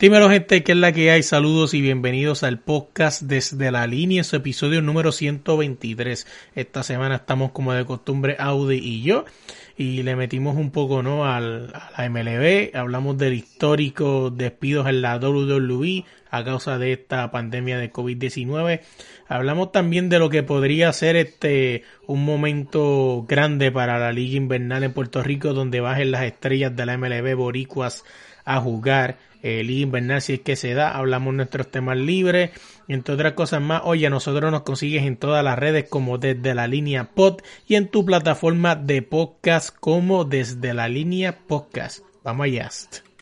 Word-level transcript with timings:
Dímelo 0.00 0.30
gente, 0.30 0.62
que 0.62 0.72
es 0.72 0.78
la 0.78 0.92
que 0.92 1.10
hay? 1.10 1.22
Saludos 1.22 1.74
y 1.74 1.82
bienvenidos 1.82 2.42
al 2.42 2.58
podcast 2.58 3.20
desde 3.20 3.70
la 3.70 3.86
línea, 3.86 4.24
su 4.24 4.34
episodio 4.34 4.80
número 4.80 5.12
123. 5.12 6.26
Esta 6.54 6.82
semana 6.82 7.16
estamos 7.16 7.52
como 7.52 7.74
de 7.74 7.84
costumbre 7.84 8.34
Audi 8.38 8.78
y 8.78 9.02
yo 9.02 9.26
y 9.76 10.02
le 10.02 10.16
metimos 10.16 10.56
un 10.56 10.70
poco 10.70 11.02
no 11.02 11.26
al, 11.26 11.74
a 11.74 11.92
la 11.98 12.08
MLB, 12.08 12.74
hablamos 12.74 13.18
del 13.18 13.34
histórico 13.34 14.30
despidos 14.30 14.88
en 14.88 15.02
la 15.02 15.18
WWE 15.18 16.06
a 16.30 16.44
causa 16.44 16.78
de 16.78 16.94
esta 16.94 17.30
pandemia 17.30 17.76
de 17.76 17.92
COVID-19. 17.92 18.80
Hablamos 19.28 19.70
también 19.70 20.08
de 20.08 20.18
lo 20.18 20.30
que 20.30 20.42
podría 20.42 20.90
ser 20.94 21.16
este 21.16 21.84
un 22.06 22.24
momento 22.24 23.26
grande 23.28 23.70
para 23.70 23.98
la 23.98 24.12
liga 24.12 24.38
invernal 24.38 24.82
en 24.82 24.94
Puerto 24.94 25.22
Rico 25.22 25.52
donde 25.52 25.80
bajen 25.80 26.10
las 26.10 26.22
estrellas 26.22 26.74
de 26.74 26.86
la 26.86 26.96
MLB 26.96 27.34
boricuas 27.34 28.02
a 28.46 28.60
jugar 28.60 29.18
el 29.42 29.70
invernal 29.70 30.22
si 30.22 30.34
es 30.34 30.40
que 30.40 30.56
se 30.56 30.74
da, 30.74 30.96
hablamos 30.96 31.34
nuestros 31.34 31.70
temas 31.70 31.96
libres, 31.96 32.50
y 32.88 32.94
entre 32.94 33.14
otras 33.14 33.32
cosas 33.34 33.60
más, 33.60 33.82
oye, 33.84 34.06
a 34.06 34.10
nosotros 34.10 34.50
nos 34.50 34.62
consigues 34.62 35.04
en 35.04 35.16
todas 35.16 35.44
las 35.44 35.58
redes 35.58 35.88
como 35.88 36.18
desde 36.18 36.54
la 36.54 36.66
línea 36.66 37.10
pod 37.14 37.40
y 37.66 37.76
en 37.76 37.88
tu 37.88 38.04
plataforma 38.04 38.76
de 38.76 39.02
podcast 39.02 39.74
como 39.78 40.24
desde 40.24 40.74
la 40.74 40.88
línea 40.88 41.38
podcast. 41.46 42.04
Vamos 42.22 42.44
allá. 42.46 42.70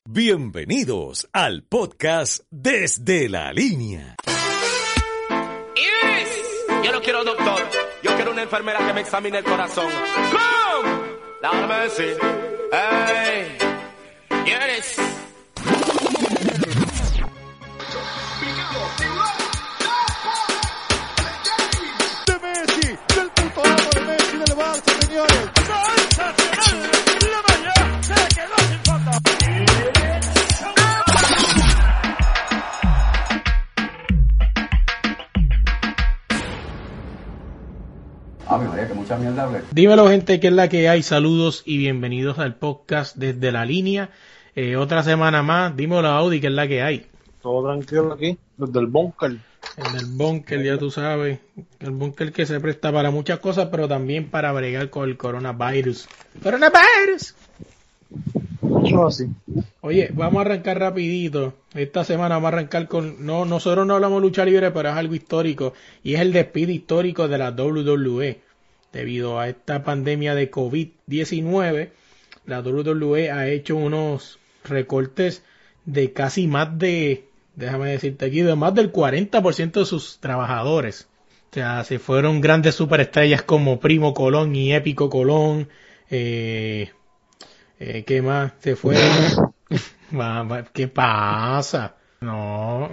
Bienvenidos 0.04 1.28
al 1.32 1.62
podcast 1.64 2.44
desde 2.50 3.28
la 3.28 3.52
línea. 3.52 4.16
Yo 6.84 6.92
no 6.92 7.02
quiero 7.02 7.24
doctor, 7.24 7.60
yo 8.02 8.14
quiero 8.16 8.30
una 8.30 8.42
enfermera 8.42 8.78
que 8.86 8.92
me 8.94 9.00
examine 9.02 9.38
el 9.38 9.44
corazón. 9.44 9.90
¡Come! 10.30 11.18
Dame 11.42 11.82
decir, 11.84 12.16
hey, 12.72 13.58
¿quieres? 14.44 15.07
De 22.26 22.34
Messi, 22.40 22.88
del 23.14 23.30
puto 23.34 23.60
amo 23.64 23.90
de 23.94 24.00
Messi 24.00 24.36
del 24.38 24.56
Barça, 24.56 24.92
señores. 25.02 25.42
¡Sensacional! 25.68 26.74
¡La 27.32 27.40
valla! 27.46 27.74
¡Se 28.02 28.14
quedó 28.34 28.56
sin 28.68 28.80
fondo! 28.84 29.10
Ah, 38.50 38.56
mi 38.56 38.66
María, 38.68 38.88
que 38.88 38.94
mucha 38.94 39.18
mierda 39.18 39.42
hablé. 39.42 39.60
Dímelo 39.72 40.08
gente, 40.08 40.40
que 40.40 40.46
es 40.46 40.52
la 40.54 40.68
que 40.68 40.88
hay? 40.88 41.02
Saludos 41.02 41.62
y 41.66 41.76
bienvenidos 41.76 42.38
al 42.38 42.54
podcast 42.56 43.14
desde 43.16 43.52
la 43.52 43.66
línea. 43.66 44.08
Eh, 44.54 44.76
otra 44.76 45.02
semana 45.02 45.42
más, 45.42 45.76
dímelo 45.76 46.08
Audi, 46.08 46.40
que 46.40 46.46
es 46.46 46.52
la 46.52 46.66
que 46.66 46.82
hay. 46.82 47.06
Todo 47.48 47.64
tranquilo 47.64 48.12
aquí, 48.12 48.36
desde 48.58 48.78
el 48.78 48.88
bunker. 48.88 49.38
En 49.78 49.96
el 49.96 50.04
bunker, 50.04 50.62
ya 50.62 50.76
tú 50.76 50.90
sabes, 50.90 51.38
el 51.80 51.92
bunker 51.92 52.30
que 52.30 52.44
se 52.44 52.60
presta 52.60 52.92
para 52.92 53.10
muchas 53.10 53.38
cosas, 53.38 53.68
pero 53.70 53.88
también 53.88 54.28
para 54.28 54.52
bregar 54.52 54.90
con 54.90 55.08
el 55.08 55.16
coronavirus. 55.16 56.08
¡Coronavirus! 56.42 57.34
Eso 58.84 59.06
así. 59.06 59.28
Oye, 59.80 60.10
vamos 60.12 60.40
a 60.40 60.42
arrancar 60.42 60.78
rapidito. 60.78 61.54
Esta 61.72 62.04
semana 62.04 62.34
vamos 62.34 62.52
a 62.52 62.56
arrancar 62.56 62.86
con... 62.86 63.24
No, 63.24 63.46
nosotros 63.46 63.86
no 63.86 63.94
hablamos 63.94 64.20
lucha 64.20 64.44
libre, 64.44 64.70
pero 64.70 64.90
es 64.90 64.96
algo 64.96 65.14
histórico. 65.14 65.72
Y 66.02 66.16
es 66.16 66.20
el 66.20 66.34
despido 66.34 66.70
histórico 66.70 67.28
de 67.28 67.38
la 67.38 67.52
WWE. 67.52 68.42
Debido 68.92 69.40
a 69.40 69.48
esta 69.48 69.82
pandemia 69.82 70.34
de 70.34 70.50
COVID-19, 70.50 71.88
la 72.44 72.60
WWE 72.60 73.30
ha 73.30 73.48
hecho 73.48 73.74
unos 73.76 74.38
recortes 74.64 75.42
de 75.86 76.12
casi 76.12 76.46
más 76.46 76.78
de... 76.78 77.27
Déjame 77.58 77.90
decirte 77.90 78.26
aquí, 78.26 78.42
de 78.42 78.54
más 78.56 78.74
del 78.74 78.92
40% 78.92 79.80
de 79.80 79.86
sus 79.86 80.18
trabajadores. 80.20 81.08
O 81.50 81.54
sea, 81.54 81.84
se 81.84 81.98
fueron 81.98 82.40
grandes 82.40 82.74
superestrellas 82.74 83.42
como 83.42 83.80
Primo 83.80 84.14
Colón 84.14 84.54
y 84.54 84.72
Épico 84.74 85.10
Colón. 85.10 85.68
Eh, 86.10 86.90
eh, 87.80 88.04
¿Qué 88.06 88.22
más? 88.22 88.52
Se 88.60 88.76
fue. 88.76 88.96
Va, 90.18 90.42
va, 90.42 90.64
¿Qué 90.64 90.88
pasa? 90.88 91.96
No. 92.20 92.90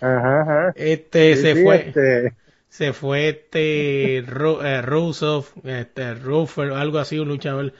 Ajá, 0.00 0.42
ajá. 0.42 0.74
Este 0.74 1.36
Sí, 1.36 1.36
se 1.36 1.54
sí, 1.54 1.58
fue. 1.62 1.76
este, 1.76 2.36
Se 2.68 2.92
fue 2.92 3.28
este 3.30 4.24
Ru- 4.26 4.64
eh, 4.64 4.82
Rusev, 4.82 5.44
este 5.64 6.14
Rufer, 6.14 6.72
algo 6.72 6.98
así, 6.98 7.18
un 7.18 7.28
luchador 7.28 7.72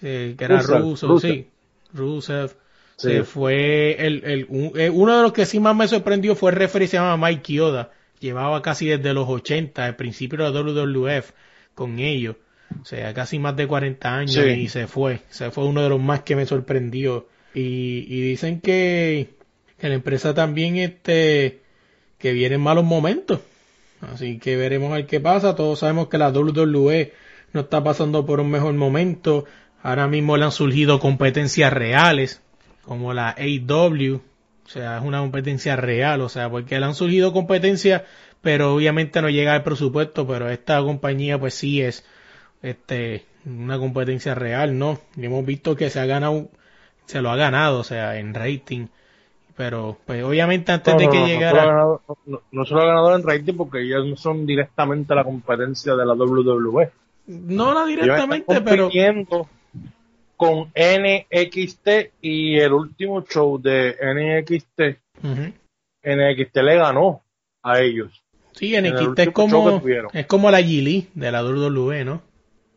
que 0.00 0.36
era 0.38 0.62
ruso, 0.62 1.16
sí. 1.16 1.50
Rusev. 1.94 2.56
Sí. 3.00 3.08
Se 3.12 3.24
fue 3.24 3.96
el, 4.06 4.22
el, 4.24 4.46
un- 4.48 4.72
eh, 4.76 4.90
uno 4.90 5.16
de 5.16 5.22
los 5.22 5.32
que 5.32 5.46
sí 5.46 5.58
más 5.60 5.74
me 5.74 5.88
sorprendió 5.88 6.34
fue 6.36 6.50
el 6.50 6.56
referee 6.56 6.86
se 6.88 6.96
llama 6.98 7.16
Mike 7.28 7.42
Kyoda. 7.42 7.90
Llevaba 8.20 8.60
casi 8.62 8.86
desde 8.88 9.14
los 9.14 9.28
80, 9.28 9.84
al 9.84 9.96
principio 9.96 10.38
de 10.38 10.44
la 10.44 10.50
WWF 10.60 11.30
con 11.74 11.98
ellos. 11.98 12.36
O 12.80 12.84
sea, 12.84 13.12
casi 13.14 13.38
más 13.38 13.56
de 13.56 13.66
40 13.66 14.14
años 14.16 14.34
Sí. 14.34 14.40
y 14.42 14.68
se 14.68 14.86
fue. 14.86 15.20
Se 15.30 15.50
fue 15.50 15.64
uno 15.64 15.82
de 15.82 15.88
los 15.88 16.00
más 16.00 16.20
que 16.20 16.36
me 16.36 16.44
sorprendió. 16.46 17.26
Y, 17.54 18.04
y 18.08 18.20
dicen 18.20 18.60
que, 18.60 19.30
que 19.78 19.88
la 19.88 19.94
empresa 19.94 20.34
también 20.34 20.76
este 20.76 21.60
que 22.18 22.32
vienen 22.32 22.60
malos 22.60 22.84
momentos. 22.84 23.40
Así 24.12 24.38
que 24.38 24.56
veremos 24.56 24.92
a 24.92 24.96
ver 24.96 25.06
qué 25.06 25.20
pasa. 25.20 25.54
Todos 25.56 25.78
sabemos 25.80 26.08
que 26.08 26.18
la 26.18 26.28
WWE 26.30 27.12
no 27.54 27.62
está 27.62 27.82
pasando 27.82 28.24
por 28.26 28.40
un 28.40 28.50
mejor 28.50 28.74
momento. 28.74 29.46
Ahora 29.82 30.06
mismo 30.06 30.36
le 30.36 30.44
han 30.44 30.52
surgido 30.52 31.00
competencias 31.00 31.72
reales, 31.72 32.42
como 32.90 33.14
la 33.14 33.36
AW. 33.38 34.16
O 34.16 34.68
sea, 34.68 34.98
es 34.98 35.04
una 35.04 35.20
competencia 35.20 35.76
real. 35.76 36.22
O 36.22 36.28
sea, 36.28 36.50
porque 36.50 36.80
le 36.80 36.86
han 36.86 36.96
surgido 36.96 37.32
competencias, 37.32 38.02
pero 38.40 38.74
obviamente 38.74 39.22
no 39.22 39.30
llega 39.30 39.54
al 39.54 39.62
presupuesto. 39.62 40.26
Pero 40.26 40.50
esta 40.50 40.82
compañía, 40.82 41.38
pues 41.38 41.54
sí 41.54 41.80
es 41.80 42.04
este 42.62 43.26
una 43.46 43.78
competencia 43.78 44.34
real, 44.34 44.76
¿no? 44.76 44.98
Y 45.16 45.26
hemos 45.26 45.46
visto 45.46 45.76
que 45.76 45.88
se 45.88 46.00
ha 46.00 46.06
ganado, 46.06 46.48
se 47.06 47.22
lo 47.22 47.30
ha 47.30 47.36
ganado, 47.36 47.78
o 47.78 47.84
sea, 47.84 48.18
en 48.18 48.34
rating. 48.34 48.88
Pero, 49.56 49.96
pues 50.04 50.24
obviamente 50.24 50.72
antes 50.72 50.92
no, 50.92 50.98
de 50.98 51.08
que 51.10 51.20
no, 51.20 51.26
llegara. 51.28 51.66
No, 51.66 52.02
no, 52.26 52.42
no 52.50 52.64
solo 52.64 52.88
ganador 52.88 53.20
en 53.20 53.24
rating 53.24 53.54
porque 53.54 53.82
ellos 53.82 54.04
no 54.04 54.16
son 54.16 54.44
directamente 54.46 55.14
la 55.14 55.22
competencia 55.22 55.94
de 55.94 56.04
la 56.04 56.14
WWE. 56.14 56.90
No 57.28 57.72
la 57.72 57.86
directamente, 57.86 58.60
pero 58.62 58.90
con 60.40 60.72
NXT 60.74 61.88
y 62.22 62.58
el 62.58 62.72
último 62.72 63.22
show 63.26 63.60
de 63.60 63.94
NXT. 64.00 64.98
NXT 66.02 66.56
le 66.62 66.76
ganó 66.76 67.20
a 67.62 67.80
ellos. 67.80 68.24
sí, 68.52 68.74
NXT 68.74 69.18
es 69.18 69.30
como 69.32 69.82
es 70.14 70.26
como 70.26 70.50
la 70.50 70.62
Gili 70.62 71.10
de 71.12 71.30
la 71.30 71.44
WWE, 71.44 72.06
¿no? 72.06 72.22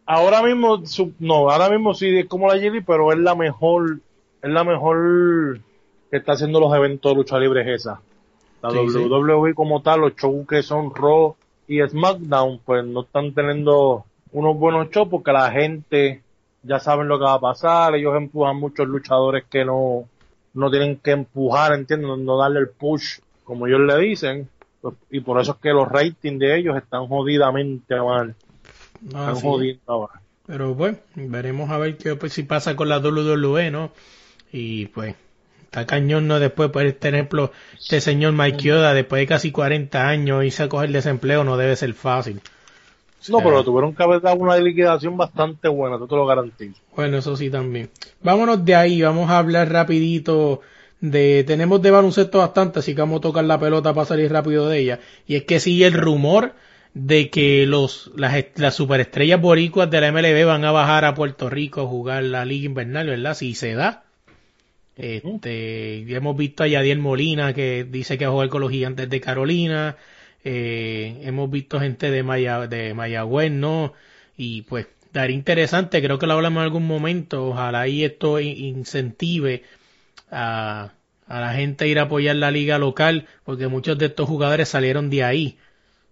Ahora 0.06 0.42
mismo, 0.44 0.84
no, 1.20 1.50
ahora 1.50 1.70
mismo 1.70 1.94
sí 1.94 2.10
es 2.20 2.26
como 2.26 2.50
la 2.50 2.60
Gilly, 2.60 2.82
pero 2.82 3.14
es 3.14 3.20
la 3.20 3.34
mejor, 3.34 4.00
es 4.42 4.52
la 4.52 4.66
mejor 4.66 5.62
que 6.12 6.18
está 6.18 6.34
haciendo 6.34 6.60
los 6.60 6.76
eventos 6.76 7.14
de 7.14 7.16
lucha 7.16 7.40
libre 7.40 7.62
es 7.62 7.80
esa. 7.80 8.02
La 8.62 8.72
Sí, 8.72 8.90
sí. 8.90 8.98
WWE 8.98 9.54
como 9.54 9.82
tal, 9.82 10.02
los 10.02 10.18
shows 10.18 10.46
que 10.46 10.64
son 10.64 10.94
Raw 10.94 11.38
y 11.70 11.80
SmackDown, 11.80 12.60
pues 12.66 12.84
no 12.84 13.04
están 13.04 13.34
teniendo 13.34 14.04
unos 14.34 14.58
buenos 14.58 14.90
shows 14.90 15.08
porque 15.08 15.32
la 15.32 15.50
gente 15.50 16.23
ya 16.64 16.80
saben 16.80 17.08
lo 17.08 17.20
que 17.20 17.26
va 17.26 17.34
a 17.34 17.40
pasar, 17.40 17.96
ellos 17.96 18.16
empujan 18.16 18.58
muchos 18.58 18.88
luchadores 18.88 19.44
que 19.50 19.66
no, 19.66 20.08
no 20.54 20.72
tienen 20.72 20.98
que 20.98 21.12
empujar, 21.12 21.74
¿entiendes? 21.74 22.18
No, 22.18 22.38
darle 22.38 22.62
el 22.62 22.70
push 22.70 23.20
como 23.44 23.68
ellos 23.68 23.82
le 23.82 23.98
dicen, 24.00 24.50
pues, 24.82 24.96
y 25.12 25.20
por 25.20 25.40
eso 25.42 25.54
es 25.54 25.58
que 25.58 25.70
los 25.70 25.88
ratings 25.90 26.40
de 26.40 26.58
ellos 26.58 26.78
están 26.78 27.08
jodidamente 27.08 27.96
mal, 27.96 28.36
No, 29.02 29.20
están 29.20 29.36
sí. 29.36 29.42
jodiendo 29.42 29.84
ahora. 29.88 30.22
Pero 30.46 30.74
bueno, 30.74 30.98
veremos 31.16 31.70
a 31.70 31.78
ver 31.78 31.98
qué 31.98 32.16
pues, 32.16 32.34
si 32.34 32.44
pasa 32.44 32.76
con 32.76 32.90
la 32.90 33.00
WWE, 33.00 33.72
¿no? 33.72 33.92
Y 34.52 34.88
pues, 34.88 35.16
está 35.64 35.86
cañón, 35.86 36.28
¿no? 36.28 36.40
Después, 36.40 36.70
por 36.70 36.86
ejemplo, 36.86 37.52
este 37.80 38.00
señor 38.00 38.34
Mike 38.34 38.72
después 38.72 39.22
de 39.22 39.28
casi 39.28 39.52
40 39.52 40.08
años, 40.08 40.44
irse 40.44 40.64
a 40.64 40.70
coger 40.70 40.92
desempleo 40.92 41.44
no 41.44 41.58
debe 41.58 41.76
ser 41.76 41.94
fácil. 41.94 42.42
No, 43.30 43.40
pero 43.40 43.64
tuvieron 43.64 43.96
que 43.96 44.04
haber 44.04 44.22
dado 44.22 44.38
una 44.38 44.58
liquidación 44.58 45.18
bastante 45.18 45.68
buena, 45.68 45.98
te 45.98 46.16
lo 46.16 46.26
garantizo. 46.26 46.80
Bueno, 46.96 47.18
eso 47.18 47.36
sí 47.36 47.50
también. 47.50 47.90
Vámonos 48.22 48.64
de 48.66 48.76
ahí, 48.76 49.02
vamos 49.02 49.30
a 49.30 49.38
hablar 49.38 49.72
rapidito 49.72 50.62
de... 51.00 51.44
Tenemos 51.46 51.82
de 51.82 51.92
baloncesto 51.92 52.40
bastante, 52.40 52.80
así 52.80 52.94
que 52.94 53.02
vamos 53.02 53.20
a 53.20 53.22
tocar 53.22 53.46
la 53.46 53.60
pelota 53.60 53.94
para 53.94 54.06
salir 54.06 54.32
rápido 54.32 54.68
de 54.68 54.80
ella. 54.80 55.00
Y 55.28 55.36
es 55.36 55.44
que 55.44 55.60
sigue 55.60 55.86
el 55.86 55.94
rumor 55.94 56.54
de 56.94 57.30
que 57.30 57.66
los 57.66 58.12
las, 58.16 58.36
las 58.56 58.76
superestrellas 58.76 59.42
boricuas 59.42 59.90
de 59.90 60.02
la 60.02 60.12
MLB 60.12 60.46
van 60.46 60.64
a 60.64 60.72
bajar 60.72 61.06
a 61.06 61.16
Puerto 61.16 61.50
Rico 61.50 61.82
a 61.82 61.88
jugar 61.88 62.24
la 62.24 62.46
Liga 62.46 62.66
Invernal, 62.66 63.08
¿verdad? 63.08 63.34
Si 63.34 63.56
se 63.56 63.74
da. 63.74 64.04
Este, 64.96 66.06
ya 66.06 66.18
hemos 66.18 66.38
visto 66.38 66.64
a 66.64 66.68
Yadiel 66.68 67.00
Molina 67.00 67.54
que 67.54 67.84
dice 67.84 68.18
que 68.18 68.26
va 68.26 68.30
a 68.30 68.34
jugar 68.34 68.50
con 68.50 68.62
los 68.62 68.72
gigantes 68.72 69.10
de 69.10 69.22
Carolina. 69.22 69.98
Eh, 70.44 71.20
hemos 71.24 71.50
visto 71.50 71.80
gente 71.80 72.12
de, 72.12 72.24
Maya, 72.24 72.68
de 72.68 72.94
Mayagüez, 72.94 73.52
¿no? 73.52 73.94
Y 74.38 74.64
pues, 74.64 74.88
daría 75.14 75.36
interesante, 75.36 76.02
creo 76.02 76.20
que 76.20 76.28
lo 76.28 76.34
hablamos 76.34 76.62
en 76.62 76.66
algún 76.66 76.88
momento. 76.88 77.48
Ojalá 77.50 77.88
y 77.88 78.04
esto 78.04 78.40
in- 78.40 78.78
incentive 78.78 79.64
a, 80.32 80.94
a 81.28 81.40
la 81.40 81.54
gente 81.54 81.86
a 81.86 81.88
ir 81.88 82.00
a 82.00 82.04
apoyar 82.04 82.36
la 82.36 82.52
liga 82.52 82.78
local, 82.78 83.28
porque 83.44 83.68
muchos 83.68 83.98
de 83.98 84.08
estos 84.08 84.28
jugadores 84.28 84.70
salieron 84.70 85.10
de 85.10 85.24
ahí. 85.24 85.58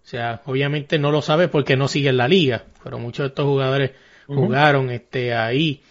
O 0.04 0.08
sea, 0.08 0.42
obviamente 0.46 1.00
no 1.00 1.12
lo 1.12 1.22
sabe 1.22 1.48
porque 1.48 1.78
no 1.78 1.88
siguen 1.88 2.18
la 2.18 2.28
liga, 2.28 2.66
pero 2.84 3.00
muchos 3.00 3.24
de 3.26 3.28
estos 3.30 3.46
jugadores 3.46 3.92
jugaron 4.28 4.90
este 4.92 5.34
ahí 5.36 5.82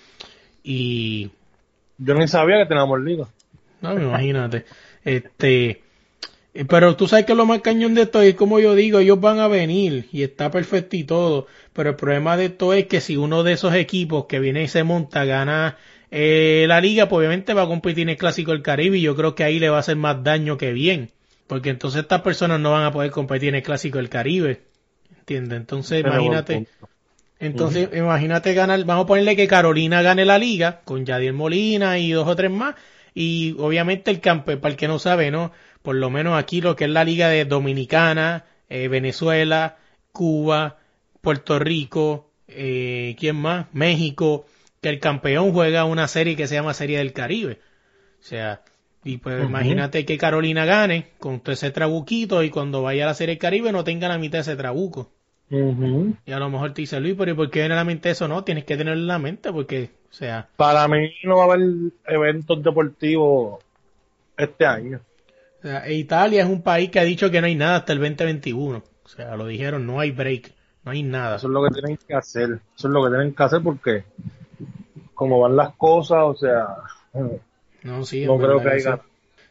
y 0.65 1.31
Yo 1.99 2.15
ni 2.15 2.27
sabía 2.27 2.59
que 2.59 2.67
teníamos 2.67 3.01
liga. 3.01 3.29
no, 3.81 3.95
imagínate. 3.99 4.65
Este, 5.05 5.83
pero 6.69 6.97
tú 6.97 7.07
sabes 7.07 7.27
que 7.27 7.35
lo 7.35 7.47
más 7.47 7.61
cañón 7.61 7.95
de 7.95 8.03
esto 8.03 8.23
es 8.23 8.35
como 8.35 8.59
yo 8.59 8.75
digo, 8.75 8.99
ellos 8.99 9.21
van 9.21 9.39
a 9.39 9.49
venir 9.49 10.09
y 10.13 10.23
está 10.23 10.51
perfecto 10.51 10.97
y 10.97 11.05
todo, 11.05 11.47
pero 11.73 11.91
el 11.91 11.97
problema 11.97 12.37
de 12.37 12.47
esto 12.47 12.73
es 12.73 12.87
que 12.87 13.01
si 13.01 13.17
uno 13.17 13.43
de 13.43 13.53
esos 13.53 13.75
equipos 13.75 14.27
que 14.27 14.41
viene 14.41 14.65
y 14.65 14.69
se 14.69 14.83
monta 14.83 15.25
gana 15.25 15.77
eh, 16.11 16.65
la 16.67 16.81
liga, 16.81 17.09
pues 17.09 17.19
obviamente 17.19 17.55
va 17.55 17.63
a 17.63 17.69
competir 17.69 18.03
en 18.03 18.11
el 18.11 18.17
Clásico 18.17 18.51
del 18.51 18.63
Caribe 18.63 18.99
y 18.99 19.03
yo 19.03 19.15
creo 19.15 19.37
que 19.37 19.45
ahí 19.45 19.61
le 19.61 19.71
va 19.71 19.77
a 19.77 19.81
hacer 19.81 19.97
más 19.97 20.25
daño 20.25 20.59
que 20.59 20.73
bien, 20.73 21.11
porque 21.47 21.71
entonces 21.71 22.03
estas 22.03 22.23
personas 22.23 22.59
no 22.59 22.73
van 22.73 22.85
a 22.85 22.93
poder 22.93 23.13
competir 23.13 23.51
en 23.51 23.57
el 23.57 23.63
Clásico 23.63 23.99
del 23.99 24.09
Caribe, 24.09 24.63
¿entiendes? 25.17 25.61
Entonces 25.61 26.03
Pero 26.03 26.17
imagínate, 26.17 26.67
entonces, 27.41 27.89
imagínate 27.95 28.53
ganar, 28.53 28.85
vamos 28.85 29.05
a 29.05 29.07
ponerle 29.07 29.35
que 29.35 29.49
Carolina 29.49 30.03
gane 30.03 30.27
la 30.27 30.39
liga 30.39 30.83
con 30.85 31.07
Yadier 31.07 31.33
Molina 31.33 31.99
y 31.99 32.11
dos 32.11 32.29
o 32.29 32.37
tres 32.37 32.51
más. 32.51 32.75
Y 33.15 33.57
obviamente 33.59 34.11
el 34.11 34.21
campo, 34.21 34.57
para 34.59 34.73
el 34.73 34.77
que 34.77 34.89
no 34.89 34.99
sabe, 34.99 35.31
¿no? 35.31 35.53
Por 35.83 35.97
lo 35.97 36.11
menos 36.11 36.39
aquí 36.39 36.61
lo 36.61 36.77
que 36.77 36.85
es 36.85 36.91
la 36.91 37.05
liga 37.05 37.29
de 37.29 37.45
Dominicana, 37.45 38.45
eh, 38.69 38.89
Venezuela, 38.89 39.79
Cuba, 40.13 40.79
Puerto 41.21 41.59
Rico, 41.59 42.31
eh, 42.49 43.17
¿quién 43.19 43.37
más? 43.37 43.67
México, 43.73 44.47
que 44.81 44.89
el 44.89 45.01
campeón 45.01 45.53
juega 45.53 45.85
una 45.85 46.09
serie 46.09 46.37
que 46.37 46.47
se 46.47 46.55
llama 46.55 46.75
Serie 46.75 46.99
del 46.99 47.13
Caribe. 47.13 47.61
O 48.21 48.23
sea, 48.23 48.63
y 49.05 49.17
pues 49.17 49.43
imagínate 49.43 50.05
que 50.05 50.19
Carolina 50.19 50.65
gane 50.65 51.09
con 51.19 51.41
todo 51.41 51.53
ese 51.53 51.71
trabuquito 51.71 52.43
y 52.43 52.51
cuando 52.51 52.83
vaya 52.83 53.05
a 53.05 53.09
la 53.09 53.15
Serie 53.15 53.35
del 53.35 53.41
Caribe 53.41 53.73
no 53.73 53.85
tenga 53.85 54.09
la 54.09 54.19
mitad 54.19 54.39
de 54.39 54.43
ese 54.43 54.57
trabuco. 54.57 55.13
Y 55.51 56.33
a 56.33 56.39
lo 56.39 56.49
mejor 56.49 56.73
te 56.75 56.83
dice 56.83 57.01
Luis, 57.01 57.15
pero 57.19 57.33
¿y 57.33 57.35
por 57.35 57.51
qué 57.51 57.61
viene 57.61 57.75
a 57.75 57.79
la 57.79 57.85
mente 57.85 58.11
eso? 58.11 58.29
No, 58.29 58.45
tienes 58.45 58.65
que 58.65 58.77
tenerlo 58.77 59.01
en 59.01 59.07
la 59.09 59.19
mente 59.19 59.53
porque, 59.53 59.91
o 60.11 60.13
sea, 60.15 60.49
Para 60.57 60.87
mí 60.89 61.11
no 61.25 61.37
va 61.37 61.43
a 61.43 61.47
haber 61.47 61.67
eventos 62.07 62.63
deportivos 62.63 63.63
este 64.37 64.65
año. 64.67 65.01
o 65.59 65.63
sea, 65.63 65.87
e 65.87 65.95
Italia 65.95 66.43
es 66.43 66.49
un 66.49 66.63
país 66.63 66.91
que 66.91 67.01
ha 67.01 67.05
dicho 67.05 67.31
que 67.31 67.41
no 67.41 67.47
hay 67.47 67.55
nada 67.55 67.77
hasta 67.77 67.93
el 67.93 67.99
2021. 68.01 68.83
O 69.05 69.09
sea, 69.09 69.37
lo 69.37 69.47
dijeron, 69.47 69.87
no 69.87 69.99
hay 70.01 70.11
break, 70.13 70.53
no 70.85 70.93
hay 70.93 71.03
nada. 71.03 71.37
Eso 71.37 71.49
es 71.49 71.53
lo 71.53 71.63
que 71.65 71.71
tienen 71.71 71.97
que 71.97 72.15
hacer. 72.15 72.61
Eso 72.77 72.89
es 72.89 72.95
lo 72.95 73.03
que 73.05 73.11
tienen 73.11 73.35
que 73.35 73.43
hacer 73.43 73.63
porque 73.63 74.05
como 75.15 75.41
van 75.41 75.57
las 75.57 75.75
cosas, 75.77 76.19
o 76.23 76.35
sea, 76.35 76.67
No, 77.83 78.05
sí, 78.05 78.23
en 78.23 78.29
no 78.29 78.39
creo 78.39 78.59
verdad, 78.59 78.63
que 78.63 78.71
haya. 78.71 79.01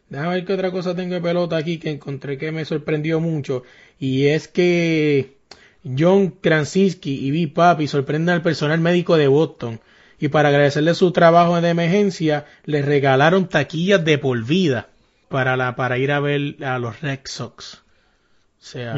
Déjame 0.10 0.36
ver 0.36 0.46
qué 0.46 0.54
otra 0.54 0.72
cosa 0.72 0.96
tengo 0.96 1.16
de 1.16 1.22
pelota 1.22 1.58
aquí 1.58 1.80
que 1.80 1.92
encontré 1.92 2.38
que 2.38 2.52
me 2.52 2.66
sorprendió 2.66 3.20
mucho. 3.20 3.64
Y 4.00 4.28
es 4.28 4.48
que 4.48 5.39
John 5.84 6.30
Krasinski 6.42 7.26
y 7.26 7.32
Big 7.32 7.54
Papi 7.54 7.88
sorprenden 7.88 8.36
al 8.36 8.42
personal 8.42 8.80
médico 8.80 9.18
de 9.18 9.28
Boston. 9.28 9.80
Y 10.20 10.28
para 10.28 10.50
agradecerle 10.50 10.94
su 10.96 11.12
trabajo 11.12 11.60
de 11.62 11.70
emergencia, 11.70 12.46
les 12.66 12.86
regalaron 12.86 13.48
taquillas 13.48 14.04
de 14.04 14.18
por 14.18 14.44
vida 14.46 14.90
para, 15.30 15.56
la, 15.56 15.76
para 15.78 15.98
ir 15.98 16.12
a 16.12 16.20
ver 16.20 16.58
a 16.64 16.78
los 16.80 17.00
Red 17.02 17.20
Sox. 17.24 17.76
O 17.76 18.62
sea, 18.62 18.96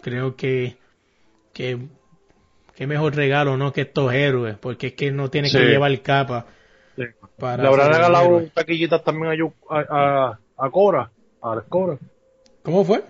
creo 0.00 0.36
que, 0.36 0.78
que, 1.52 1.78
qué 2.74 2.86
mejor 2.86 3.14
regalo, 3.14 3.58
¿no? 3.58 3.74
Que 3.74 3.82
estos 3.82 4.10
héroes, 4.14 4.56
porque 4.56 4.86
es 4.88 4.92
que 4.94 5.10
no 5.10 5.28
tienen 5.28 5.50
Sí. 5.50 5.58
que 5.58 5.64
llevar 5.66 6.00
capa. 6.00 6.46
Sí. 6.96 7.02
Para 7.38 7.62
Le 7.64 7.68
habrán 7.68 7.92
regalado 7.92 8.42
taquillitas 8.54 9.04
también 9.04 9.32
a, 9.70 9.76
a, 9.76 9.80
a, 9.90 10.38
a 10.56 10.70
Cora, 10.70 11.10
a 11.42 11.60
Cora. 11.68 11.98
¿Cómo 12.62 12.84
fue? 12.84 13.04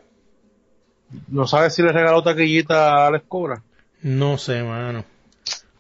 No 1.29 1.47
sabes 1.47 1.75
si 1.75 1.83
le 1.83 1.93
regaló 1.93 2.23
taquillitas 2.23 2.77
a 2.77 3.07
Alex 3.07 3.25
Cora. 3.29 3.63
No 4.03 4.39
sé, 4.39 4.63
mano. 4.63 5.05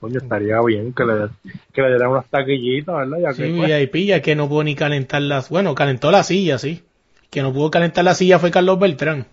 Coño, 0.01 0.19
estaría 0.21 0.61
bien 0.63 0.93
que 0.93 1.05
le, 1.05 1.29
que 1.73 1.83
le 1.83 1.89
dieran 1.89 2.11
unas 2.11 2.27
taquillitas, 2.27 2.95
¿verdad? 2.97 3.19
Ya 3.21 3.33
Sí, 3.33 3.43
que, 3.43 3.57
pues, 3.57 3.81
VIP, 3.93 4.07
ya 4.07 4.23
que 4.23 4.37
no 4.37 4.49
pudo 4.49 4.63
ni 4.65 4.75
calentar 4.75 5.21
las... 5.23 5.49
Bueno, 5.49 5.75
calentó 5.75 6.11
la 6.11 6.23
silla, 6.23 6.57
sí. 6.59 6.83
Que 7.31 7.43
no 7.43 7.53
pudo 7.53 7.71
calentar 7.71 8.05
la 8.05 8.15
silla 8.15 8.39
fue 8.39 8.51
Carlos 8.51 8.79
Beltrán. 8.79 9.27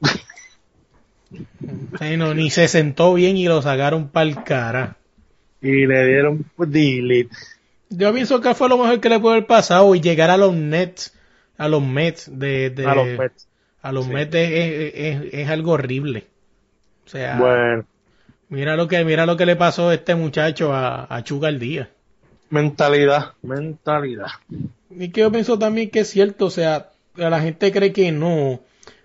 Sí, 1.98 2.16
no, 2.18 2.34
ni 2.34 2.50
se 2.50 2.68
sentó 2.68 3.14
bien 3.14 3.36
y 3.38 3.46
lo 3.46 3.62
sacaron 3.62 4.08
pa'l 4.08 4.44
cara. 4.44 4.96
y 5.62 5.86
le 5.86 6.06
dieron 6.06 6.44
delete. 6.58 7.34
Yo 7.88 8.12
pienso 8.12 8.40
que 8.40 8.54
fue 8.54 8.68
lo 8.68 8.76
mejor 8.78 9.00
que 9.00 9.08
le 9.08 9.18
puede 9.18 9.36
haber 9.36 9.46
pasado 9.46 9.94
y 9.94 10.00
llegar 10.00 10.28
a 10.30 10.36
los 10.36 10.54
Nets, 10.54 11.14
a 11.56 11.68
los 11.68 11.82
Mets 11.82 12.30
de... 12.38 12.70
de- 12.70 12.86
a 12.86 12.94
los 12.94 13.06
Mets. 13.18 13.48
A 13.82 13.92
los 13.92 14.06
Sí. 14.06 14.12
Mets 14.12 14.34
es, 14.34 14.50
es- 14.50 14.92
es- 14.94 15.34
es 15.34 15.48
algo 15.50 15.72
horrible. 15.72 16.26
O 17.06 17.08
sea, 17.08 17.36
Bueno, 17.38 17.84
mira 18.48 18.76
lo 18.76 18.88
que 18.88 19.04
mira 19.04 19.26
lo 19.26 19.36
que 19.36 19.46
le 19.46 19.56
pasó 19.56 19.88
a 19.90 19.94
este 19.94 20.14
muchacho 20.14 20.72
a, 20.72 21.14
a 21.14 21.22
Chuga 21.24 21.48
el 21.48 21.58
día. 21.58 21.90
mentalidad, 22.50 23.32
mentalidad. 23.42 24.26
Y 24.90 25.08
que 25.10 25.22
yo 25.22 25.32
pienso 25.32 25.58
también 25.58 25.90
que 25.90 26.00
es 26.00 26.10
cierto, 26.10 26.46
o 26.46 26.50
sea, 26.50 26.90
la 27.16 27.40
gente 27.40 27.72
cree 27.72 27.92
que 27.92 28.12
no, 28.12 28.60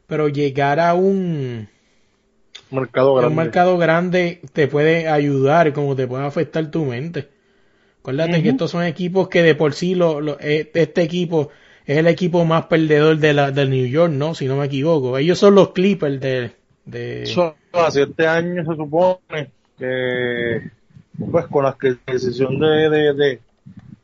pero 0.06 0.27
llegar 0.27 0.79
a 0.79 0.94
un, 0.94 1.69
Mercado 2.69 3.15
grande. 3.15 3.29
un 3.29 3.35
mercado 3.38 3.77
grande 3.77 4.41
te 4.51 4.68
puede 4.68 5.07
ayudar, 5.07 5.71
como 5.74 5.95
te 5.95 6.06
puede 6.07 6.25
afectar 6.25 6.69
tu 6.69 6.83
mente. 6.85 7.29
Acuérdate 8.01 8.44
que 8.44 8.50
estos 8.50 8.71
son 8.71 8.83
equipos 8.83 9.27
que 9.29 9.44
de 9.44 9.56
por 9.56 9.74
sí, 9.74 9.95
lo, 9.95 10.19
lo- 10.21 10.38
eh, 10.39 10.69
este 10.74 11.01
equipo 11.01 11.50
es 11.88 11.98
el 11.98 12.07
equipo 12.07 12.44
más 12.44 12.66
perdedor 12.66 13.18
de 13.18 13.34
la, 13.34 13.51
del 13.51 13.69
New 13.69 13.88
York, 13.88 14.12
¿no? 14.12 14.36
Si 14.36 14.45
no 14.45 14.57
me 14.57 14.66
equivoco. 14.66 15.18
Ellos 15.18 15.39
son 15.39 15.56
los 15.56 15.72
Clippers 15.72 16.19
de... 16.19 16.51
de... 16.84 17.54
Así 17.72 18.01
este 18.01 18.28
año 18.28 18.66
se 18.66 18.75
supone 18.75 19.51
que, 19.80 20.69
pues 21.31 21.48
con 21.48 21.63
la 21.63 21.69
adquisición 21.69 22.60
de, 22.60 22.89
de, 22.89 23.13
de, 23.13 23.39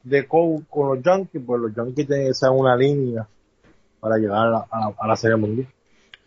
de 0.04 0.28
Cole 0.28 0.62
con 0.70 0.96
los 0.96 1.04
Yankees, 1.04 1.42
pues 1.46 1.62
los 1.62 1.76
Yankees 1.76 2.08
tienen 2.08 2.26
que 2.28 2.32
hacer 2.32 2.50
una 2.52 2.76
línea 2.78 3.28
para 4.00 4.18
llegar 4.18 4.48
a 4.48 4.50
la, 4.50 4.66
a 4.70 4.80
la, 4.80 4.94
a 4.98 5.08
la 5.08 5.16
Serie 5.18 5.36
Mundial. 5.36 5.68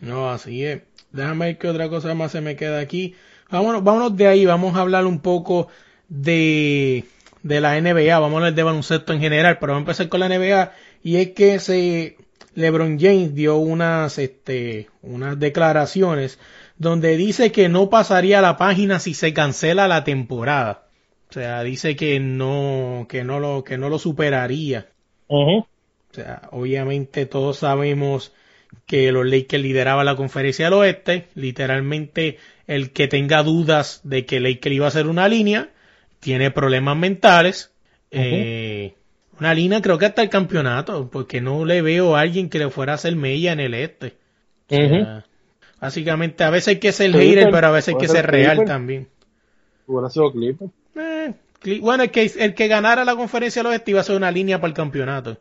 No, 0.00 0.30
así 0.30 0.62
es. 0.62 0.82
Déjame 1.10 1.46
ver 1.46 1.58
qué 1.58 1.68
otra 1.68 1.88
cosa 1.88 2.14
más 2.14 2.32
se 2.32 2.42
me 2.42 2.56
queda 2.56 2.80
aquí. 2.80 3.14
Vámonos, 3.50 3.82
vámonos 3.82 4.14
de 4.14 4.26
ahí, 4.26 4.44
vamos 4.44 4.76
a 4.76 4.80
hablar 4.80 5.06
un 5.06 5.20
poco 5.20 5.68
de, 6.08 7.04
de 7.42 7.60
la 7.62 7.80
NBA, 7.80 8.18
vamos 8.18 8.34
a 8.34 8.36
hablar 8.36 8.54
de 8.54 8.62
baloncesto 8.62 9.14
en 9.14 9.20
general, 9.20 9.58
pero 9.58 9.72
vamos 9.72 9.86
a 9.88 9.90
empezar 9.92 10.08
con 10.10 10.20
la 10.20 10.28
NBA 10.28 10.72
y 11.02 11.16
es 11.16 11.30
que 11.32 11.58
se 11.58 12.16
LeBron 12.54 12.98
James 12.98 13.34
dio 13.34 13.56
unas 13.56 14.18
este 14.18 14.88
unas 15.02 15.38
declaraciones 15.38 16.38
donde 16.78 17.16
dice 17.16 17.52
que 17.52 17.68
no 17.68 17.90
pasaría 17.90 18.40
la 18.40 18.56
página 18.56 18.98
si 18.98 19.14
se 19.14 19.32
cancela 19.32 19.88
la 19.88 20.04
temporada. 20.04 20.88
O 21.30 21.32
sea, 21.32 21.62
dice 21.62 21.96
que 21.96 22.20
no 22.20 23.06
que 23.08 23.24
no 23.24 23.40
lo 23.40 23.64
que 23.64 23.78
no 23.78 23.88
lo 23.88 23.98
superaría. 23.98 24.88
O 25.28 25.66
sea, 26.12 26.48
obviamente 26.50 27.26
todos 27.26 27.58
sabemos 27.58 28.32
que 28.86 29.10
los 29.12 29.26
Lakers 29.26 29.62
lideraban 29.62 30.06
la 30.06 30.16
conferencia 30.16 30.66
del 30.66 30.74
oeste. 30.74 31.28
Literalmente, 31.34 32.38
el 32.66 32.92
que 32.92 33.08
tenga 33.08 33.42
dudas 33.42 34.00
de 34.04 34.24
que 34.24 34.40
Lakers 34.40 34.74
iba 34.74 34.86
a 34.86 34.92
ser 34.92 35.06
una 35.08 35.28
línea, 35.28 35.70
tiene 36.20 36.50
problemas 36.50 36.96
mentales. 36.96 37.72
Eh, 38.10 38.94
una 39.38 39.54
línea 39.54 39.82
creo 39.82 39.98
que 39.98 40.06
hasta 40.06 40.22
el 40.22 40.30
campeonato, 40.30 41.10
porque 41.10 41.40
no 41.40 41.64
le 41.64 41.82
veo 41.82 42.16
a 42.16 42.20
alguien 42.20 42.48
que 42.50 42.58
le 42.58 42.70
fuera 42.70 42.92
a 42.92 42.94
hacer 42.96 43.16
mella 43.16 43.52
en 43.52 43.60
el 43.60 43.74
este. 43.74 44.16
O 44.68 44.86
sea, 44.86 45.24
Básicamente, 45.80 46.44
a 46.44 46.50
veces 46.50 46.68
hay 46.68 46.78
que 46.80 46.92
ser 46.92 47.10
Clipper, 47.12 47.20
hater, 47.20 47.50
pero 47.50 47.66
a 47.68 47.70
veces 47.70 47.88
hay 47.90 47.96
que 47.96 48.08
ser 48.08 48.16
ser 48.22 48.26
real 48.26 48.64
también. 48.64 49.08
Hubiera 49.86 50.10
sido 50.10 50.32
Clipper. 50.32 50.68
Eh, 50.96 51.34
bueno, 51.80 52.04
el 52.04 52.10
que, 52.10 52.24
el 52.38 52.54
que 52.54 52.68
ganara 52.68 53.04
la 53.04 53.16
conferencia 53.16 53.62
del 53.62 53.72
oeste 53.72 53.90
iba 53.92 54.00
a 54.00 54.04
ser 54.04 54.16
una 54.16 54.30
línea 54.30 54.60
para 54.60 54.68
el 54.68 54.74
campeonato. 54.74 55.38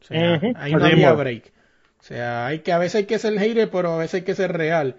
O 0.00 0.04
sea, 0.04 0.36
Ujú, 0.36 0.54
ahí 0.54 0.76
no 0.76 0.84
así 0.84 0.86
había 0.86 1.12
mismo. 1.12 1.16
break. 1.16 1.52
O 2.00 2.02
sea, 2.04 2.46
hay 2.46 2.60
que, 2.60 2.72
a 2.72 2.78
veces 2.78 2.96
hay 2.96 3.06
que 3.06 3.18
ser 3.18 3.38
hater, 3.38 3.70
pero 3.70 3.92
a 3.94 3.98
veces 3.98 4.14
hay 4.16 4.22
que 4.22 4.34
ser 4.34 4.52
real. 4.52 4.96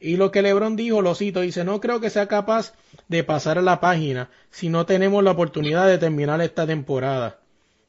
Y 0.00 0.16
lo 0.16 0.30
que 0.30 0.42
LeBron 0.42 0.76
dijo, 0.76 1.02
lo 1.02 1.14
cito, 1.14 1.40
dice, 1.40 1.64
no 1.64 1.80
creo 1.80 2.00
que 2.00 2.10
sea 2.10 2.26
capaz 2.28 2.74
de 3.08 3.24
pasar 3.24 3.58
a 3.58 3.62
la 3.62 3.80
página 3.80 4.30
si 4.50 4.68
no 4.68 4.86
tenemos 4.86 5.24
la 5.24 5.32
oportunidad 5.32 5.86
de 5.88 5.98
terminar 5.98 6.40
esta 6.40 6.66
temporada. 6.66 7.38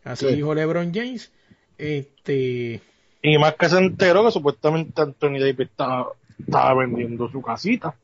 Así 0.05 0.27
Sí. 0.29 0.35
dijo 0.35 0.55
LeBron 0.55 0.93
James. 0.93 1.31
Este, 1.77 2.79
Y 3.21 3.37
más 3.37 3.55
que 3.55 3.67
se 3.67 3.77
enteró 3.79 4.23
que 4.23 4.31
supuestamente 4.31 5.01
Anthony 5.01 5.39
Davis 5.39 5.67
estaba, 5.71 6.07
estaba 6.39 6.73
vendiendo 6.75 7.29
su 7.29 7.41
casita. 7.41 7.95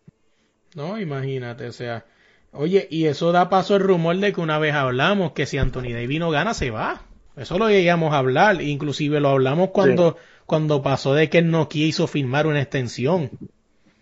no, 0.75 1.00
imagínate, 1.00 1.67
o 1.67 1.72
sea, 1.72 2.03
oye, 2.51 2.88
y 2.89 3.05
eso 3.05 3.31
da 3.31 3.50
paso 3.50 3.75
al 3.75 3.81
rumor 3.81 4.17
de 4.17 4.34
que 4.34 4.41
una 4.41 4.58
vez 4.60 4.74
hablamos 4.74 5.31
que 5.31 5.46
si 5.46 5.58
Anthony 5.58 5.93
Davis 5.93 6.20
no 6.20 6.31
gana, 6.31 6.53
se 6.53 6.72
va. 6.72 7.03
Eso 7.38 7.58
lo 7.58 7.70
llegamos 7.70 8.13
a 8.13 8.17
hablar, 8.17 8.62
inclusive 8.62 9.20
lo 9.22 9.29
hablamos 9.29 9.70
cuando, 9.70 10.17
cuando 10.46 10.81
pasó 10.81 11.13
de 11.13 11.29
que 11.29 11.38
él 11.38 11.50
no 11.50 11.70
quiso 11.70 12.08
firmar 12.08 12.46
una 12.48 12.62
extensión. 12.62 13.29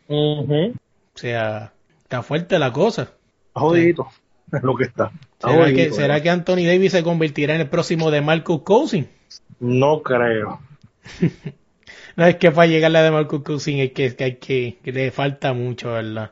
O 0.08 0.74
sea, 1.14 1.74
está 2.02 2.24
fuerte 2.24 2.58
la 2.58 2.72
cosa. 2.74 3.04
Está 3.48 3.60
jodidito. 3.60 4.08
Es 4.52 4.64
lo 4.64 4.76
que 4.76 4.86
está. 4.86 5.12
¿Será 5.40 5.74
que, 5.74 5.92
será 5.92 6.22
que 6.22 6.30
Anthony 6.30 6.66
Davis 6.66 6.92
se 6.92 7.04
convertirá 7.04 7.56
en 7.56 7.62
el 7.62 7.70
próximo 7.70 8.12
de 8.12 8.22
Marcus 8.22 8.62
Cousins? 8.64 9.08
No 9.60 10.02
creo. 10.02 10.60
No 12.16 12.26
es 12.26 12.36
que 12.36 12.52
para 12.52 12.68
llegarle 12.68 12.98
a 12.98 13.04
de 13.04 13.12
Marcus 13.12 13.44
Cousins 13.44 13.80
es 13.80 13.92
que, 13.94 14.06
es 14.08 14.16
que 14.16 14.24
hay 14.26 14.36
que, 14.36 14.78
que 14.84 14.92
le 14.92 15.10
falta 15.10 15.54
mucho, 15.54 15.94
¿verdad? 15.94 16.32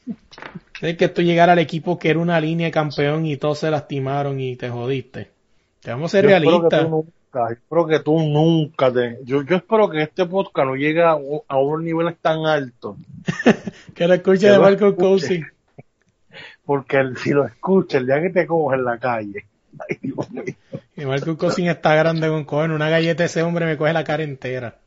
es 0.80 0.96
que 0.96 1.08
tú 1.08 1.22
llegar 1.22 1.50
al 1.50 1.58
equipo 1.58 1.98
que 1.98 2.10
era 2.10 2.20
una 2.20 2.40
línea 2.40 2.66
de 2.66 2.70
campeón 2.70 3.26
y 3.26 3.36
todos 3.36 3.58
se 3.58 3.70
lastimaron 3.70 4.38
y 4.38 4.54
te 4.54 4.68
jodiste. 4.68 5.32
Te 5.80 5.90
vamos 5.90 6.14
a 6.14 6.18
ser 6.18 6.28
Yo 6.28 6.30
espero 6.30 6.68
realistas. 6.68 6.88
nunca, 6.88 7.10
yo 7.32 7.54
espero 7.54 7.86
que 7.86 8.00
tú 8.00 8.18
nunca 8.20 8.92
te, 8.92 9.18
yo, 9.24 9.42
yo 9.42 9.56
espero 9.56 9.90
que 9.90 10.02
este 10.02 10.26
podcast 10.26 10.68
no 10.68 10.76
llegue 10.76 11.02
a, 11.02 11.16
a 11.48 11.58
unos 11.58 11.82
niveles 11.82 12.16
tan 12.20 12.46
altos, 12.46 12.96
Que 13.94 14.06
lo 14.06 14.14
escuche 14.14 14.46
que 14.46 14.50
de 14.50 14.58
Marcus. 14.58 14.94
Cousins. 14.94 15.46
Porque 16.66 16.98
el- 16.98 17.16
si 17.18 17.30
lo 17.32 17.46
escuchas 17.46 18.00
el 18.02 18.06
día 18.08 18.22
que 18.22 18.30
te 18.30 18.46
coges 18.46 18.78
en 18.80 18.84
la 18.86 18.98
calle, 18.98 19.46
ay 19.88 19.98
Dios 20.02 20.30
mío, 20.30 20.54
Y 20.96 21.04
Marcus 21.04 21.36
Cousins 21.38 21.68
está 21.68 21.94
grande 21.94 22.26
con 22.28 22.44
coger 22.44 22.72
una 22.72 22.88
galleta 22.90 23.24
ese 23.24 23.42
hombre 23.44 23.66
me 23.66 23.76
coge 23.76 23.92
la 23.92 24.02
cara 24.02 24.24
entera. 24.24 24.80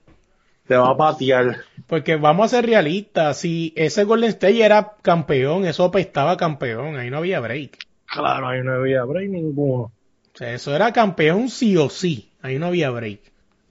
te 0.67 0.77
va 0.77 0.91
a 0.91 0.98
patear. 1.01 1.53
Porque 1.88 2.15
vamos 2.15 2.45
a 2.45 2.55
ser 2.55 2.65
realistas, 2.67 3.38
si 3.39 3.74
ese 3.75 4.05
Golden 4.05 4.29
State 4.29 4.63
era 4.63 4.95
campeón, 5.01 5.65
eso 5.65 5.83
apestaba 5.83 6.38
campeón, 6.38 6.95
ahí 6.95 7.09
no 7.09 7.17
había 7.17 7.41
break. 7.41 7.77
Claro, 8.05 8.48
ahí 8.50 8.62
no 8.62 8.74
había 8.74 9.03
break 9.05 9.29
ninguno. 9.29 9.93
O 10.33 10.38
sea, 10.39 10.53
eso 10.53 10.75
era 10.75 10.91
campeón 10.93 11.50
sí 11.50 11.77
o 11.77 11.89
sí, 11.89 12.31
ahí 12.41 12.57
no 12.57 12.67
había 12.67 12.89
break. 12.89 13.19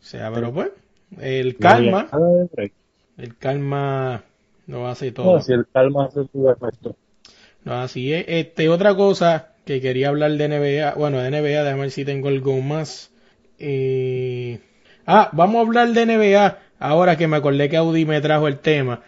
O 0.00 0.04
sea, 0.04 0.32
pero 0.32 0.52
pues, 0.52 0.70
el 1.18 1.58
calma, 1.58 2.08
No 2.12 2.48
el 3.18 3.36
calma 3.36 4.24
lo 4.66 4.86
hace 4.88 5.12
todo. 5.12 5.34
No, 5.34 5.40
si 5.40 5.52
el 5.52 5.66
calma 5.68 6.06
hace 6.06 6.26
su 6.32 6.48
efecto. 6.50 6.96
Así 7.68 8.12
es. 8.12 8.24
Este, 8.28 8.68
otra 8.68 8.94
cosa 8.94 9.52
que 9.64 9.80
quería 9.80 10.08
hablar 10.08 10.32
de 10.32 10.44
NBA, 10.48 10.94
bueno, 10.94 11.18
de 11.20 11.30
NBA, 11.30 11.62
déjame 11.62 11.82
ver 11.82 11.90
si 11.90 12.04
tengo 12.04 12.28
algo 12.28 12.60
más. 12.60 13.10
Eh, 13.58 14.60
Ah, 15.06 15.30
vamos 15.32 15.56
a 15.56 15.60
hablar 15.62 15.88
de 15.94 16.02
NBA, 16.06 16.58
ahora 16.78 17.16
que 17.16 17.26
me 17.28 17.38
acordé 17.38 17.68
que 17.70 17.78
Audi 17.78 18.04
me 18.04 18.20
trajo 18.20 18.46
el 18.48 18.58
tema. 18.60 19.02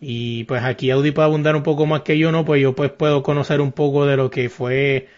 Y 0.00 0.44
pues 0.44 0.62
aquí 0.64 0.90
Audi 0.90 1.12
puede 1.12 1.26
abundar 1.28 1.56
un 1.56 1.62
poco 1.62 1.86
más 1.86 2.02
que 2.02 2.18
yo, 2.18 2.32
¿no? 2.32 2.44
Pues 2.44 2.62
yo 2.62 2.74
pues 2.74 2.90
puedo 2.92 3.22
conocer 3.22 3.60
un 3.60 3.72
poco 3.72 4.06
de 4.06 4.16
lo 4.16 4.30
que 4.30 4.48
fue 4.50 5.08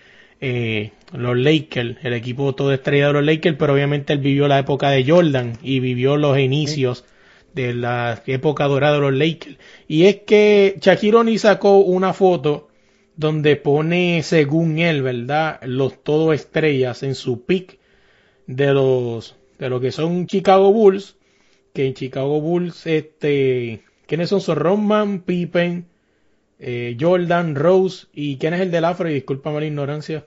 eh, 0.41 0.93
los 1.13 1.37
Lakers, 1.39 1.99
el 2.05 2.15
equipo 2.15 2.55
todo 2.55 2.73
estrella 2.73 3.09
de 3.09 3.13
los 3.15 3.25
Lakers, 3.25 3.57
pero 3.59 3.75
obviamente 3.75 4.13
él 4.13 4.21
vivió 4.21 4.49
la 4.49 4.59
época 4.59 4.91
de 4.91 5.05
Jordan 5.09 5.59
y 5.63 5.81
vivió 5.81 6.17
los 6.17 6.39
inicios 6.39 7.05
de 7.55 7.75
la 7.75 8.23
época 8.27 8.65
dorada 8.67 8.95
de 8.97 9.01
los 9.03 9.15
Lakers. 9.15 9.57
Y 9.89 10.07
es 10.07 10.17
que 10.27 10.77
Shaquille 10.81 11.17
O'Neal 11.17 11.39
sacó 11.39 11.79
una 11.79 12.13
foto 12.13 12.69
donde 13.17 13.57
pone, 13.57 14.23
según 14.23 14.79
él, 14.79 15.03
¿verdad? 15.03 15.61
Los 15.63 16.03
todo 16.03 16.33
estrellas 16.33 17.03
en 17.03 17.15
su 17.15 17.45
pick 17.45 17.79
de 18.47 18.73
los 18.73 19.37
de 19.59 19.69
lo 19.69 19.81
que 19.81 19.93
son 19.93 20.27
Chicago 20.27 20.73
Bulls, 20.73 21.17
que 21.73 21.87
en 21.87 21.95
Chicago 21.95 22.41
Bulls, 22.41 22.87
este, 22.87 23.83
¿quiénes 24.07 24.29
son? 24.29 24.41
Son 24.41 24.57
Rodman, 24.57 25.23
Pippen, 25.23 25.87
eh, 26.59 26.97
Jordan, 26.99 27.55
Rose, 27.55 28.09
y 28.13 28.37
¿quién 28.39 28.55
es 28.55 28.61
el 28.61 28.71
del 28.71 28.85
Afro? 28.85 29.09
Y 29.09 29.15
discúlpame 29.15 29.61
la 29.61 29.67
ignorancia. 29.67 30.27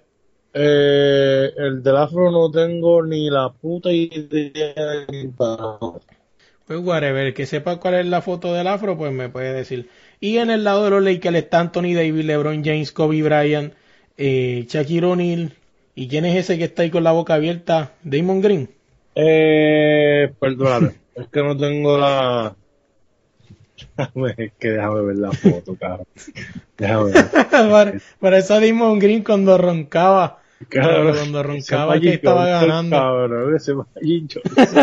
Eh, 0.60 1.54
el 1.56 1.84
del 1.84 1.98
afro 1.98 2.32
no 2.32 2.50
tengo 2.50 3.04
ni 3.04 3.30
la 3.30 3.52
puta 3.52 3.92
idea 3.92 4.74
de. 5.08 5.32
Pues 6.66 6.80
whatever, 6.80 7.28
el 7.28 7.34
que 7.34 7.46
sepa 7.46 7.80
cuál 7.80 7.94
es 7.96 8.06
la 8.08 8.22
foto 8.22 8.54
del 8.54 8.68
Afro, 8.68 8.98
pues 8.98 9.12
me 9.12 9.30
puede 9.30 9.54
decir. 9.54 9.90
Y 10.20 10.38
en 10.38 10.50
el 10.50 10.64
lado 10.64 10.84
de 10.86 10.90
los 10.90 11.04
Lakers 11.04 11.36
está 11.36 11.60
Anthony 11.60 11.94
Davis, 11.94 12.26
LeBron 12.26 12.64
James, 12.64 12.92
Kobe 12.92 13.22
Bryant, 13.22 13.74
eh, 14.18 14.66
Shaquille 14.68 15.06
O'Neal, 15.06 15.54
¿y 15.94 16.08
quién 16.08 16.26
es 16.26 16.36
ese 16.36 16.58
que 16.58 16.64
está 16.64 16.82
ahí 16.82 16.90
con 16.90 17.04
la 17.04 17.12
boca 17.12 17.36
abierta? 17.36 17.92
Damon 18.04 18.42
Green. 18.42 18.70
Eh, 19.14 20.32
perdóname, 20.40 20.96
es 21.16 21.28
que 21.28 21.44
no 21.44 21.56
tengo 21.56 21.98
la... 21.98 22.56
Es 24.38 24.52
que 24.60 24.70
déjame 24.70 25.02
ver 25.02 25.16
la 25.18 25.32
foto, 25.32 25.76
cabrón. 25.76 26.08
Déjame 26.78 27.12
ver. 27.12 27.26
para, 27.50 27.94
para 28.20 28.38
eso 28.40 28.60
Damon 28.60 28.98
Green 28.98 29.24
cuando 29.24 29.56
roncaba. 29.58 30.40
Cabrón, 30.70 31.16
cuando 31.16 31.44
roncaba 31.44 32.00
que 32.00 32.16
estaba 32.16 32.48
ganando. 32.48 32.96
Cabrón, 32.96 33.56
ese 33.56 33.76
Magic 33.76 34.40
Johnson. 34.56 34.82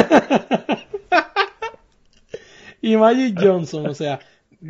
Y 2.81 2.97
Magic 2.97 3.41
Johnson, 3.41 3.87
o 3.87 3.95
sea, 3.95 4.21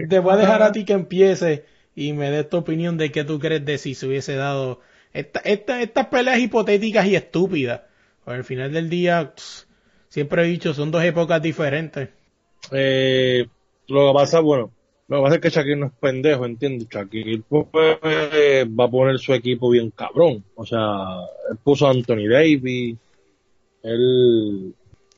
te 0.09 0.19
voy 0.19 0.35
a 0.35 0.37
dejar 0.37 0.63
a 0.63 0.73
ti 0.73 0.85
que 0.85 0.93
empiece 0.93 1.65
y 1.95 2.13
me 2.13 2.31
des 2.31 2.49
tu 2.49 2.59
opinión 2.59 2.97
de 2.97 3.13
qué 3.13 3.25
tú 3.25 3.39
crees 3.39 3.65
de 3.65 3.79
si 3.79 3.95
se 3.95 4.07
hubiese 4.07 4.35
dado 4.35 4.81
esta, 5.13 5.41
esta, 5.41 5.81
estas 5.81 6.09
peleas 6.09 6.41
hipotéticas 6.41 7.07
y 7.07 7.15
estúpidas. 7.15 7.83
Al 8.27 8.45
final 8.45 8.73
del 8.73 8.91
día, 8.91 9.33
siempre 10.09 10.43
he 10.43 10.47
dicho, 10.47 10.75
son 10.75 10.91
dos 10.91 11.05
épocas 11.05 11.41
diferentes. 11.41 12.09
Eh, 12.73 13.47
lo 13.89 14.09
que 14.09 14.15
pasa, 14.15 14.41
bueno, 14.41 14.73
lo 15.09 15.19
que 15.19 15.23
pasa 15.23 15.35
es 15.37 15.41
que 15.41 15.51
Shaquille 15.51 15.77
no 15.77 15.87
es 15.87 15.93
pendejo, 16.01 16.47
¿entiendes? 16.47 16.89
Shaquille 16.89 17.43
pues, 17.49 17.67
eh, 18.03 18.67
va 18.69 18.85
a 18.85 18.91
poner 18.91 19.19
su 19.19 19.35
equipo 19.35 19.71
bien 19.71 19.91
cabrón. 19.91 20.43
O 20.57 20.67
sea, 20.67 20.97
él 21.51 21.59
puso 21.63 21.87
a 21.87 21.91
Anthony 21.91 22.29
Davis, 22.29 22.97
él... 23.83 24.75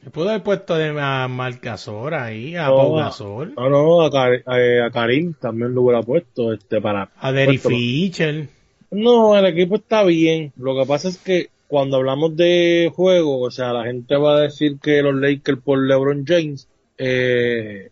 Se 0.07 0.11
pudo 0.13 0.29
haber 0.29 0.45
puesto 0.45 0.77
de- 0.77 0.95
a 1.01 1.27
Marcasor 1.27 2.15
ahí, 2.15 2.55
a 2.55 2.69
No, 2.69 2.77
Pau 2.77 2.95
Gasol, 2.95 3.55
No, 3.57 3.69
no, 3.69 4.03
a, 4.03 4.11
Kar- 4.13 4.45
a- 4.47 4.87
a 4.87 4.91
Karim 4.93 5.35
también 5.35 5.75
lo 5.75 5.83
hubiera 5.83 6.01
puesto, 6.01 6.53
este, 6.53 6.81
para... 6.81 7.11
a 7.19 7.33
Derry 7.33 7.59
Fisher. 7.59 8.47
No, 8.93 9.37
el 9.37 9.47
equipo 9.47 9.75
está 9.75 10.05
bien. 10.05 10.53
Lo 10.59 10.77
que 10.79 10.87
pasa 10.87 11.09
es 11.09 11.19
que 11.19 11.49
cuando 11.67 11.97
hablamos 11.97 12.37
de 12.37 12.89
juego, 12.95 13.41
o 13.41 13.51
sea, 13.51 13.73
la 13.73 13.83
gente 13.83 14.15
va 14.17 14.37
a 14.37 14.41
decir 14.43 14.79
que 14.81 15.03
los 15.03 15.17
Lakers 15.17 15.59
por 15.59 15.81
LeBron 15.85 16.25
James, 16.25 16.69
eh, 16.99 17.91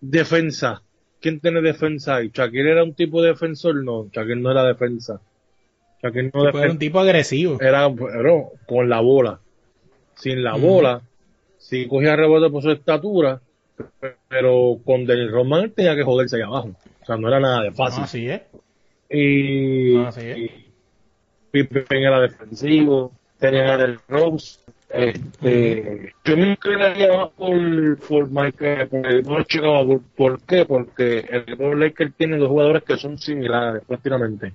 defensa. 0.00 0.80
¿Quién 1.20 1.40
tiene 1.40 1.60
defensa 1.60 2.14
ahí? 2.18 2.30
¿Shaquille 2.32 2.70
era 2.70 2.84
un 2.84 2.94
tipo 2.94 3.20
de 3.20 3.30
defensor? 3.30 3.82
No, 3.82 4.06
Shaquille 4.12 4.36
no 4.40 4.52
era 4.52 4.62
defensa. 4.62 5.20
Shaquille 6.00 6.30
no 6.32 6.48
era 6.50 6.70
un 6.70 6.78
tipo 6.78 7.00
agresivo. 7.00 7.60
Era, 7.60 7.92
pero 7.92 8.52
con 8.64 8.88
la 8.88 9.00
bola. 9.00 9.40
Sin 10.14 10.44
la 10.44 10.54
bola, 10.54 11.02
si 11.58 11.86
cogía 11.86 12.16
rebote 12.16 12.50
por 12.50 12.62
su 12.62 12.70
estatura, 12.70 13.40
pero 14.28 14.78
con 14.84 15.06
Rodman 15.06 15.64
él 15.64 15.72
tenía 15.72 15.94
que 15.96 16.04
joderse 16.04 16.36
ahí 16.36 16.42
abajo. 16.42 16.70
O 17.02 17.04
sea, 17.06 17.16
no 17.16 17.28
era 17.28 17.40
nada 17.40 17.62
de 17.62 17.72
fácil. 17.72 18.00
No, 18.00 18.04
así 18.04 18.28
es. 18.28 18.42
Y, 19.10 19.96
Ah, 19.96 20.12
sí, 20.12 20.20
¿eh? 20.22 20.64
y 21.52 21.62
Pippen 21.64 22.02
era 22.02 22.20
defensivo, 22.20 23.12
tenía 23.38 23.74
el 23.76 23.98
Rose. 24.08 24.58
Este, 24.90 26.12
yo 26.24 26.36
me 26.36 26.52
inclinaría 26.52 27.14
más 27.16 27.30
por, 27.30 27.98
por 28.06 28.30
Michael, 28.30 28.88
por 28.88 29.06
el 29.06 29.22
de 29.22 29.44
Chicago. 29.46 29.86
¿Por, 29.86 30.00
por 30.16 30.40
qué? 30.42 30.64
Porque 30.64 31.18
el 31.30 31.80
Lakers 31.80 32.14
tiene 32.16 32.36
dos 32.38 32.48
jugadores 32.48 32.82
que 32.84 32.96
son 32.96 33.18
similares 33.18 33.82
prácticamente. 33.86 34.52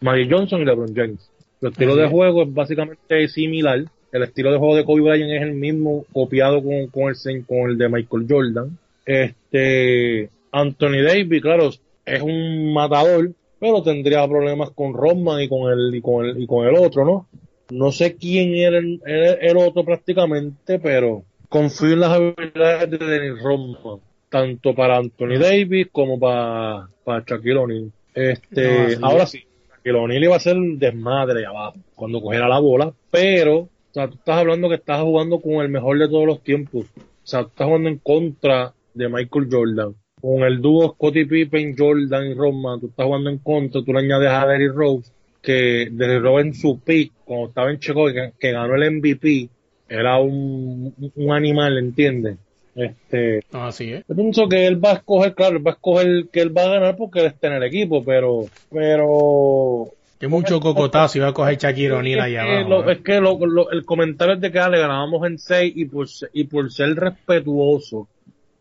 Magic 0.00 0.30
Johnson 0.32 0.62
y 0.62 0.64
LeBron 0.64 0.94
James. 0.94 1.30
El 1.60 1.68
estilo 1.70 1.92
Así 1.92 2.00
de 2.00 2.06
es. 2.06 2.10
juego 2.12 2.42
es 2.42 2.52
básicamente 2.54 3.28
similar. 3.28 3.84
El 4.14 4.22
estilo 4.22 4.52
de 4.52 4.58
juego 4.58 4.76
de 4.76 4.84
Kobe 4.84 5.00
Bryant 5.00 5.32
es 5.32 5.42
el 5.42 5.54
mismo, 5.54 6.04
copiado 6.12 6.62
con, 6.62 6.86
con, 6.86 7.12
el, 7.12 7.44
con 7.46 7.68
el 7.68 7.76
de 7.76 7.88
Michael 7.88 8.26
Jordan. 8.30 8.78
Este, 9.04 10.30
Anthony 10.52 11.02
Davis, 11.04 11.42
claro, 11.42 11.70
es 12.06 12.22
un 12.22 12.72
matador, 12.72 13.32
pero 13.58 13.82
tendría 13.82 14.24
problemas 14.28 14.70
con 14.70 14.94
Rodman 14.94 15.42
y 15.42 15.48
con 15.48 15.68
el, 15.68 15.92
y 15.92 16.00
con 16.00 16.26
el, 16.26 16.40
y 16.40 16.46
con 16.46 16.64
el 16.64 16.76
otro, 16.76 17.04
¿no? 17.04 17.26
No 17.70 17.90
sé 17.90 18.14
quién 18.14 18.54
era 18.54 18.78
el, 18.78 19.00
el 19.04 19.56
otro 19.56 19.84
prácticamente, 19.84 20.78
pero 20.78 21.24
confío 21.48 21.94
en 21.94 22.00
las 22.00 22.10
habilidades 22.10 22.90
de 22.90 22.98
Dennis 22.98 23.42
Rodman, 23.42 23.98
tanto 24.28 24.76
para 24.76 24.98
Anthony 24.98 25.38
Davis 25.40 25.88
como 25.90 26.20
para, 26.20 26.88
para 27.02 27.24
Shaquille 27.26 27.56
O'Neal. 27.56 27.90
Este, 28.14 28.96
No, 28.96 29.08
ahora 29.08 29.26
sí, 29.26 29.44
Shaquille 29.70 29.98
O'Neal 29.98 30.22
iba 30.22 30.36
a 30.36 30.40
ser 30.40 30.56
un 30.56 30.78
desmadre 30.78 31.40
ahí 31.40 31.46
abajo 31.46 31.78
cuando 31.96 32.20
cogiera 32.20 32.46
la 32.46 32.60
bola, 32.60 32.92
pero, 33.10 33.68
o 33.94 33.96
sea, 33.96 34.08
tú 34.08 34.16
estás 34.16 34.38
hablando 34.38 34.68
que 34.68 34.74
estás 34.74 35.02
jugando 35.02 35.40
con 35.40 35.52
el 35.62 35.68
mejor 35.68 36.00
de 36.00 36.08
todos 36.08 36.26
los 36.26 36.42
tiempos. 36.42 36.86
O 36.96 37.00
sea, 37.22 37.42
tú 37.42 37.50
estás 37.50 37.68
jugando 37.68 37.88
en 37.88 37.98
contra 37.98 38.74
de 38.92 39.08
Michael 39.08 39.46
Jordan. 39.48 39.94
Con 40.20 40.42
el 40.42 40.60
dúo 40.60 40.94
Scottie 40.94 41.26
Pippen, 41.26 41.76
Jordan 41.78 42.26
y 42.26 42.34
Rodman, 42.34 42.80
tú 42.80 42.88
estás 42.88 43.06
jugando 43.06 43.30
en 43.30 43.38
contra, 43.38 43.84
tú 43.84 43.92
le 43.92 44.00
añades 44.00 44.30
a 44.30 44.48
Derrick 44.48 44.74
Rose, 44.74 45.12
que 45.40 45.88
Derrick 45.92 46.24
Rose 46.24 46.44
en 46.44 46.54
su 46.54 46.80
pick, 46.80 47.12
cuando 47.24 47.50
estaba 47.50 47.70
en 47.70 47.78
Chicago, 47.78 48.06
que, 48.06 48.32
que 48.36 48.50
ganó 48.50 48.74
el 48.74 48.96
MVP, 48.96 49.48
era 49.88 50.18
un, 50.18 50.92
un 51.14 51.32
animal, 51.32 51.78
¿entiendes? 51.78 52.38
Este, 52.74 53.44
así 53.52 53.92
es. 53.92 54.04
yo 54.08 54.16
pienso 54.16 54.48
que 54.48 54.66
él 54.66 54.84
va 54.84 54.90
a 54.90 54.94
escoger, 54.94 55.36
claro, 55.36 55.58
él 55.58 55.64
va 55.64 55.70
a 55.70 55.74
escoger 55.74 56.26
que 56.32 56.40
él 56.40 56.56
va 56.56 56.64
a 56.64 56.70
ganar 56.70 56.96
porque 56.96 57.20
él 57.20 57.26
está 57.26 57.46
en 57.46 57.52
el 57.52 57.62
equipo, 57.62 58.04
pero, 58.04 58.46
pero, 58.72 59.92
Que 60.24 60.28
mucho 60.28 60.58
cocotazo 60.60 61.18
iba 61.18 61.28
a 61.28 61.32
coger 61.34 61.58
Shaquille 61.58 61.92
O'Neal 61.92 62.20
allá 62.20 62.42
es 62.42 62.46
que, 62.48 62.54
abajo. 62.56 62.68
lo- 62.70 62.88
¿eh? 62.88 62.92
es 62.94 62.98
que 63.00 63.20
lo- 63.20 63.46
lo- 63.46 63.70
el 63.70 63.84
comentario 63.84 64.34
es 64.34 64.40
de 64.40 64.50
que 64.50 64.58
ah, 64.58 64.68
le 64.70 64.78
ganábamos 64.80 65.26
en 65.26 65.38
6 65.38 65.72
y 65.76 65.84
por, 65.84 66.08
se- 66.08 66.28
y 66.32 66.44
por 66.44 66.72
ser 66.72 66.94
respetuoso, 66.96 68.08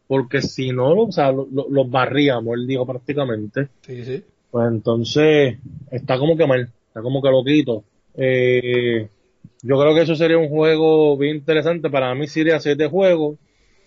porque 0.08 0.41
si 0.41 0.72
no, 0.72 0.91
o 0.93 1.12
sea, 1.12 1.32
lo- 1.32 1.48
lo- 1.51 1.67
los 1.70 1.89
barríamos, 1.89 2.55
él 2.58 2.67
dijo 2.67 2.86
prácticamente. 2.86 3.70
Sí, 3.82 4.03
sí. 4.03 4.24
Pues 4.51 4.67
entonces, 4.70 5.58
está 5.89 6.17
como 6.17 6.36
que 6.36 6.46
mal, 6.46 6.70
está 6.88 7.01
como 7.01 7.22
que 7.22 7.29
loquito. 7.29 7.84
Eh, 8.15 9.08
Yo 9.65 9.79
creo 9.79 9.96
que 9.96 10.01
eso 10.01 10.15
sería 10.15 10.38
un 10.38 10.50
juego 10.50 11.15
bien 11.17 11.38
interesante. 11.38 11.89
Para 11.89 12.13
mí 12.15 12.27
sería 12.27 12.60
siete 12.60 12.88
juegos, 12.88 13.38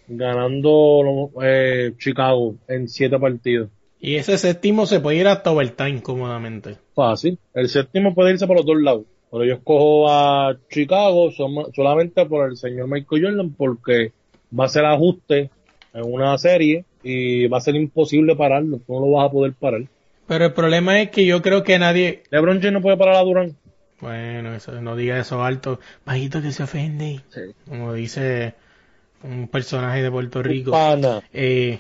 ganando 0.09 1.31
eh, 1.43 1.93
Chicago 1.99 2.55
en 2.69 2.89
siete 2.89 3.19
partidos. 3.19 3.69
Y 4.01 4.15
ese 4.17 4.39
séptimo 4.39 4.87
se 4.87 5.01
puede 5.01 5.19
ir 5.19 5.29
hasta 5.29 5.51
overtime 5.51 6.01
cómodamente. 6.03 6.79
Fácil. 6.97 7.39
El 7.53 7.69
séptimo 7.69 8.15
puede 8.15 8.31
irse 8.31 8.47
por 8.47 8.57
los 8.57 8.65
dos 8.65 8.81
lados. 8.81 9.05
Pero 9.31 9.45
yo 9.45 9.55
escojo 9.55 10.11
a 10.11 10.57
Chicago 10.71 11.31
solamente 11.75 12.25
por 12.25 12.49
el 12.49 12.57
señor 12.57 12.89
Michael 12.89 13.23
Jordan 13.23 13.53
porque 13.53 14.13
va 14.59 14.65
a 14.65 14.69
ser 14.69 14.87
ajuste 14.87 15.51
en 15.93 16.03
una 16.11 16.39
serie 16.39 16.87
y 17.03 17.47
va 17.49 17.59
a 17.59 17.61
ser 17.61 17.77
imposible 17.77 18.35
pararlo. 18.35 18.79
Tú 18.79 18.95
no 18.95 19.01
lo 19.01 19.13
vas 19.13 19.27
a 19.27 19.31
poder 19.31 19.53
parar. 19.53 19.83
Pero 20.27 20.47
el 20.47 20.53
problema 20.55 21.03
es 21.03 21.11
que 21.11 21.27
yo 21.27 21.43
creo 21.43 21.63
que 21.63 21.79
nadie... 21.79 22.23
LeBron 22.31 22.61
James 22.61 22.73
no 22.73 22.81
puede 22.81 22.97
parar 22.97 23.17
a 23.17 23.23
Durant. 23.25 23.55
Bueno, 24.01 24.55
eso, 24.55 24.81
no 24.81 24.97
diga 24.97 25.19
eso 25.19 25.45
alto. 25.45 25.79
Bajito 26.07 26.41
que 26.41 26.53
se 26.53 26.63
ofende. 26.63 27.21
Como 27.69 27.93
dice 27.93 28.55
un 29.23 29.49
personaje 29.49 30.03
de 30.03 30.11
Puerto 30.11 30.43
Rico. 30.43 30.71
Pana. 30.71 31.23
Eh, 31.35 31.79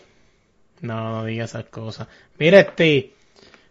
no, 0.82 1.10
no 1.10 1.24
diga 1.24 1.46
esas 1.46 1.64
cosas. 1.64 2.06
Mira, 2.38 2.60
este, 2.60 3.12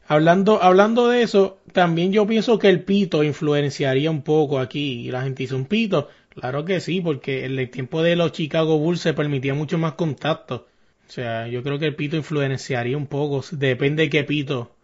hablando, 0.08 0.62
hablando 0.62 1.08
de 1.08 1.22
eso, 1.22 1.60
también 1.72 2.12
yo 2.12 2.26
pienso 2.28 2.60
que 2.60 2.70
el 2.70 2.84
pito 2.84 3.24
influenciaría 3.24 4.10
un 4.12 4.22
poco 4.22 4.60
aquí. 4.60 5.08
Y 5.08 5.12
la 5.12 5.24
gente 5.24 5.44
dice 5.44 5.56
un 5.56 5.66
pito. 5.66 6.10
Claro 6.30 6.66
que 6.66 6.80
sí, 6.80 7.02
porque 7.02 7.46
en 7.46 7.58
el 7.58 7.70
tiempo 7.70 8.04
de 8.04 8.16
los 8.16 8.32
Chicago 8.32 8.78
Bulls 8.78 9.02
se 9.02 9.14
permitía 9.14 9.54
mucho 9.54 9.78
más 9.78 9.94
contacto. 9.94 10.68
O 11.08 11.12
sea, 11.12 11.48
yo 11.48 11.64
creo 11.64 11.80
que 11.80 11.86
el 11.86 11.96
pito 11.96 12.18
influenciaría 12.18 12.98
un 12.98 13.08
poco. 13.08 13.44
Depende 13.52 14.04
de 14.04 14.10
qué 14.10 14.24
pito 14.24 14.76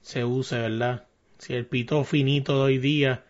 se 0.00 0.24
use, 0.24 0.58
¿verdad? 0.58 1.04
Si 1.38 1.54
el 1.54 1.66
pito 1.66 2.02
finito 2.04 2.56
de 2.56 2.62
hoy 2.62 2.78
día, 2.78 3.24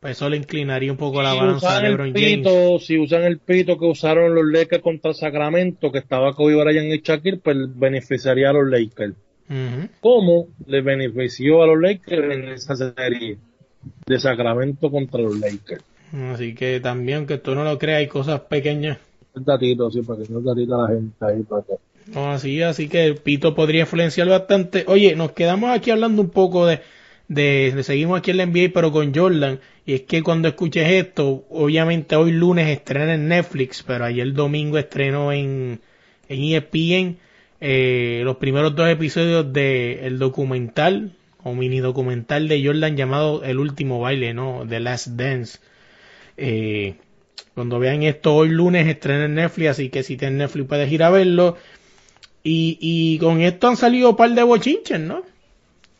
pues 0.00 0.16
eso 0.16 0.28
le 0.28 0.36
inclinaría 0.36 0.90
un 0.90 0.98
poco 0.98 1.22
la 1.22 1.32
Si 1.32 1.38
balanza 1.38 1.76
a 1.76 1.82
LeBron 1.82 2.14
James. 2.14 2.84
si 2.84 2.98
usan 2.98 3.24
el 3.24 3.38
pito 3.38 3.78
que 3.78 3.86
usaron 3.86 4.34
los 4.34 4.44
Lakers 4.46 4.82
contra 4.82 5.12
Sacramento, 5.12 5.90
que 5.90 5.98
estaba 5.98 6.32
Kobe 6.32 6.54
Bryant 6.54 6.92
y 6.94 7.00
Shaquille, 7.02 7.38
pues 7.38 7.56
beneficiaría 7.74 8.50
a 8.50 8.52
los 8.52 8.68
Lakers. 8.68 9.14
¿Cómo 10.00 10.48
le 10.66 10.80
benefició 10.82 11.62
a 11.62 11.66
los 11.66 11.80
Lakers 11.80 12.34
en 12.34 12.48
esa 12.48 12.76
serie 12.76 13.38
de 14.06 14.18
Sacramento 14.18 14.90
contra 14.90 15.20
los 15.20 15.38
Lakers? 15.38 15.82
Así 16.32 16.54
que 16.54 16.80
también, 16.80 17.18
aunque 17.18 17.38
tú 17.38 17.54
no 17.54 17.64
lo 17.64 17.78
creas, 17.78 17.98
hay 18.00 18.06
cosas 18.08 18.40
pequeñas. 18.40 18.98
Un 19.34 19.44
datito, 19.44 19.90
sí, 19.90 20.02
para 20.02 20.22
que 20.22 20.32
no 20.32 20.40
datito 20.40 20.80
a 20.80 20.88
la 20.88 20.94
gente 20.96 21.24
ahí, 21.24 21.42
para 21.42 21.62
que... 21.62 21.74
No, 22.12 22.30
así, 22.30 22.62
así 22.62 22.88
que 22.88 23.04
el 23.04 23.16
pito 23.16 23.54
podría 23.54 23.80
influenciar 23.82 24.28
bastante. 24.28 24.84
Oye, 24.86 25.14
nos 25.16 25.32
quedamos 25.32 25.70
aquí 25.70 25.90
hablando 25.90 26.22
un 26.22 26.30
poco 26.30 26.64
de, 26.66 26.80
de, 27.28 27.72
de- 27.74 27.82
seguimos 27.82 28.18
aquí 28.18 28.30
en 28.30 28.36
la 28.38 28.46
NBA, 28.46 28.70
pero 28.72 28.92
con 28.92 29.12
Jordan. 29.14 29.58
Y 29.84 29.94
es 29.94 30.02
que 30.02 30.22
cuando 30.22 30.48
escuches 30.48 30.88
esto, 30.90 31.44
obviamente 31.50 32.14
hoy 32.16 32.30
lunes 32.32 32.68
estrena 32.68 33.14
en 33.14 33.28
Netflix, 33.28 33.82
pero 33.82 34.04
ayer 34.04 34.32
domingo 34.32 34.78
estrenó 34.78 35.32
en, 35.32 35.80
en 36.28 36.42
ESPN 36.54 37.18
eh, 37.60 38.22
los 38.24 38.36
primeros 38.36 38.74
dos 38.76 38.88
episodios 38.88 39.52
del 39.52 40.18
documental 40.18 41.12
o 41.42 41.54
mini 41.54 41.78
documental 41.80 42.48
de 42.48 42.64
Jordan 42.64 42.96
llamado 42.96 43.44
El 43.44 43.58
último 43.58 44.00
baile, 44.00 44.34
¿no? 44.34 44.64
The 44.68 44.80
Last 44.80 45.08
Dance. 45.08 45.58
Eh, 46.36 46.96
cuando 47.54 47.78
vean 47.78 48.02
esto 48.02 48.34
hoy 48.34 48.50
lunes 48.50 48.86
estrena 48.88 49.26
en 49.26 49.34
Netflix, 49.36 49.70
así 49.70 49.88
que 49.90 50.02
si 50.02 50.16
tienes 50.16 50.38
Netflix 50.38 50.68
puedes 50.68 50.92
ir 50.92 51.02
a 51.02 51.10
verlo. 51.10 51.56
Y, 52.42 52.78
y 52.80 53.18
con 53.18 53.40
esto 53.40 53.68
han 53.68 53.76
salido 53.76 54.10
un 54.10 54.16
par 54.16 54.30
de 54.30 54.42
bochinches, 54.42 55.00
¿no? 55.00 55.22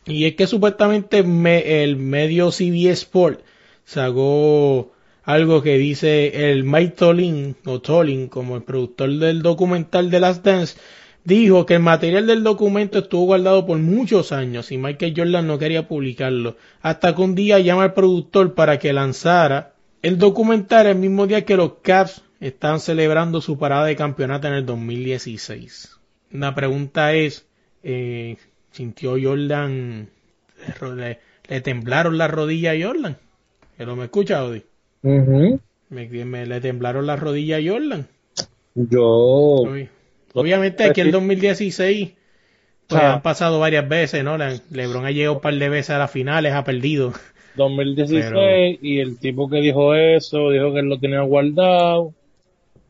Y 0.05 0.25
es 0.25 0.35
que 0.35 0.47
supuestamente 0.47 1.23
me- 1.23 1.83
el 1.83 1.97
medio 1.97 2.51
CBS 2.51 3.03
Sport 3.03 3.41
sacó 3.85 4.91
algo 5.23 5.61
que 5.61 5.77
dice 5.77 6.51
el 6.51 6.63
Mike 6.63 6.95
Tolin, 6.97 7.55
o 7.65 7.81
Tolin, 7.81 8.27
como 8.29 8.55
el 8.55 8.63
productor 8.63 9.11
del 9.11 9.41
documental 9.41 10.09
de 10.09 10.19
Last 10.21 10.45
Dance, 10.45 10.77
dijo 11.27 11.65
que 11.65 11.73
el 11.75 11.81
material 11.81 12.25
del 12.25 12.43
documento 12.43 12.99
estuvo 12.99 13.25
guardado 13.25 13.65
por 13.65 13.77
muchos 13.79 14.31
años 14.31 14.71
y 14.71 14.77
Michael 14.77 15.13
Jordan 15.15 15.45
no 15.47 15.59
quería 15.59 15.87
publicarlo. 15.87 16.55
Hasta 16.81 17.13
que 17.13 17.21
un 17.21 17.35
día 17.35 17.59
llama 17.59 17.83
al 17.83 17.93
productor 17.93 18.53
para 18.53 18.79
que 18.79 18.93
lanzara 18.93 19.73
el 20.01 20.17
documental 20.17 20.87
el 20.87 20.95
mismo 20.97 21.27
día 21.27 21.43
que 21.43 21.57
los 21.57 21.73
Cavs 21.81 22.21
estaban 22.39 22.79
celebrando 22.79 23.41
su 23.41 23.57
parada 23.57 23.85
de 23.85 23.95
campeonato 23.95 24.47
en 24.47 24.53
el 24.53 24.65
2016. 24.65 25.97
La 26.31 26.55
pregunta 26.55 27.13
es, 27.13 27.45
eh, 27.83 28.37
¿sintió 28.71 29.15
Jordan, 29.21 30.07
le, 30.95 31.19
le 31.49 31.61
temblaron 31.61 32.17
las 32.17 32.31
rodillas 32.31 32.75
a 32.75 32.87
Jordan? 32.87 33.17
¿Que 33.77 33.85
no 33.85 33.95
me 33.95 34.05
escucha, 34.05 34.43
Odi? 34.45 34.63
Me, 35.89 36.07
me- 36.07 36.45
le 36.45 36.61
temblaron 36.61 37.05
las 37.05 37.19
rodillas 37.19 37.61
a 37.61 37.69
Jordan. 37.69 38.07
Yo... 38.75 39.63
Obviamente 40.41 40.83
aquí 40.85 41.01
el 41.01 41.11
2016 41.11 42.09
pues, 42.87 43.01
Ah. 43.01 43.15
han 43.15 43.21
pasado 43.21 43.59
varias 43.59 43.87
veces, 43.87 44.23
¿no? 44.23 44.37
Le- 44.37 44.61
LeBron 44.71 45.05
ha 45.05 45.11
llegado 45.11 45.35
un 45.35 45.41
par 45.41 45.53
de 45.55 45.67
veces 45.69 45.89
a 45.91 45.97
las 45.97 46.09
finales, 46.11 46.53
ha 46.53 46.63
perdido. 46.63 47.13
2016 47.55 48.25
Pero- 48.25 48.39
y 48.81 48.99
el 48.99 49.17
tipo 49.19 49.49
que 49.49 49.57
dijo 49.57 49.93
eso 49.95 50.51
dijo 50.51 50.73
que 50.73 50.79
él 50.79 50.85
lo 50.85 50.99
tenía 50.99 51.21
guardado 51.21 52.13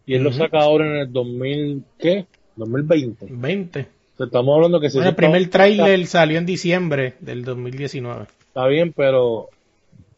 y 0.05 0.15
él 0.15 0.23
lo 0.23 0.29
Ujú. 0.29 0.37
saca 0.39 0.59
ahora 0.59 0.85
en 0.85 0.95
el 0.97 1.11
2000 1.13 1.83
¿qué? 1.97 2.25
2020 2.57 3.27
20. 3.29 3.79
O 3.81 4.17
sea, 4.17 4.25
estamos 4.25 4.55
hablando 4.55 4.79
que 4.79 4.89
si 4.89 4.97
Bueno, 4.97 5.09
el 5.11 5.15
primer 5.15 5.49
tráiler 5.49 6.05
salió 6.07 6.37
en 6.37 6.45
diciembre 6.45 7.13
del 7.19 7.43
2019. 7.45 8.25
está 8.47 8.67
bien 8.67 8.91
pero 8.93 9.49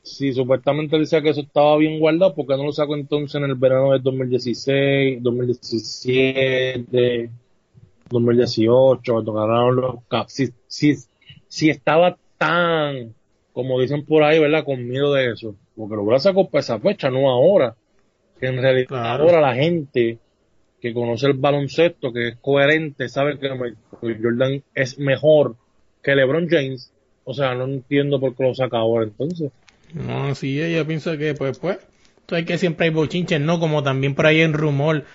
si 0.02 0.34
supuestamente 0.34 0.98
decía 0.98 1.22
que 1.22 1.30
eso 1.30 1.42
estaba 1.42 1.78
bien 1.78 2.00
guardado 2.00 2.34
¿por 2.34 2.48
qué 2.48 2.56
no 2.58 2.64
lo 2.66 2.72
sacó 2.72 2.96
entonces 2.96 3.36
en 3.36 3.44
el 3.50 3.56
verano 3.56 3.92
del 3.92 4.02
2016 4.02 5.22
2017 5.22 7.30
2018 8.10 9.14
cuando 9.14 9.34
ganaron 9.34 9.76
los 9.76 9.96
Caps 10.08 10.34
si, 10.34 10.50
si, 10.68 10.96
si 11.48 11.70
estaba 11.70 12.18
tan 12.38 13.14
como 13.54 13.80
dicen 13.80 14.06
por 14.06 14.24
ahí 14.24 14.40
verdad 14.40 14.64
con 14.64 14.88
miedo 14.88 15.14
de 15.14 15.32
eso 15.32 15.56
porque 15.76 15.96
lo 15.96 16.04
hubiera 16.04 16.20
sacado 16.20 16.48
para 16.50 16.62
esa 16.62 16.80
fecha 16.80 17.10
no 17.10 17.30
ahora 17.30 17.76
que 18.40 18.48
en 18.48 18.62
realidad 18.62 18.88
Claro. 18.88 19.24
ahora 19.26 19.42
la 19.42 19.54
gente 19.54 20.18
que 20.82 20.94
conoce 20.94 21.28
el 21.28 21.34
baloncesto, 21.34 22.14
que 22.14 22.30
es 22.30 22.36
coherente, 22.38 23.10
sabe 23.10 23.38
que 23.38 23.50
Jordan 24.02 24.64
es 24.74 24.98
mejor 24.98 25.56
que 26.02 26.16
LeBron 26.16 26.48
James. 26.48 26.94
O 27.26 27.34
sea, 27.34 27.54
no 27.54 27.66
entiendo 27.66 28.20
por 28.20 28.34
qué 28.36 28.44
lo 28.44 28.56
saca 28.56 28.78
ahora 28.78 29.04
entonces. 29.04 29.52
No, 29.93 30.36
sí, 30.36 30.62
ella 30.62 30.86
piensa 30.86 31.17
que, 31.17 31.34
pues, 31.34 31.58
pues, 31.60 31.80
hay 32.32 32.45
que 32.45 32.58
siempre 32.58 32.88
hay 32.88 32.93
bochinches, 32.93 33.41
¿no? 33.41 33.60
Como 33.60 33.84
también 33.84 34.15
por 34.15 34.28
ahí 34.28 34.41
en 34.41 34.54
rumor 34.54 35.06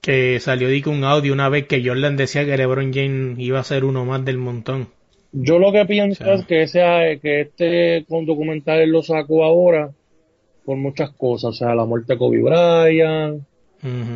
que 0.00 0.38
salió 0.40 0.68
di 0.68 0.82
que 0.82 0.88
un 0.88 1.04
audio 1.04 1.32
una 1.32 1.48
vez 1.48 1.66
que 1.66 1.84
Jordan 1.84 2.16
decía 2.16 2.44
que 2.44 2.56
LeBron 2.56 2.92
James 2.92 3.38
iba 3.38 3.58
a 3.58 3.64
ser 3.64 3.84
uno 3.84 4.04
más 4.04 4.24
del 4.24 4.38
montón. 4.38 4.88
Yo 5.32 5.58
lo 5.58 5.72
que 5.72 5.84
pienso 5.84 6.22
O 6.22 6.26
sea. 6.26 6.34
es 6.36 6.46
que 6.46 6.62
ese, 6.62 7.18
que 7.20 7.40
este 7.42 8.06
con 8.08 8.24
documental 8.24 8.88
lo 8.88 9.02
sacó 9.02 9.44
ahora 9.44 9.90
por 10.64 10.76
muchas 10.76 11.10
cosas, 11.10 11.50
o 11.50 11.52
sea, 11.52 11.74
la 11.74 11.84
muerte 11.84 12.14
de 12.14 12.18
Kobe 12.18 12.42
Bryant, 12.42 13.42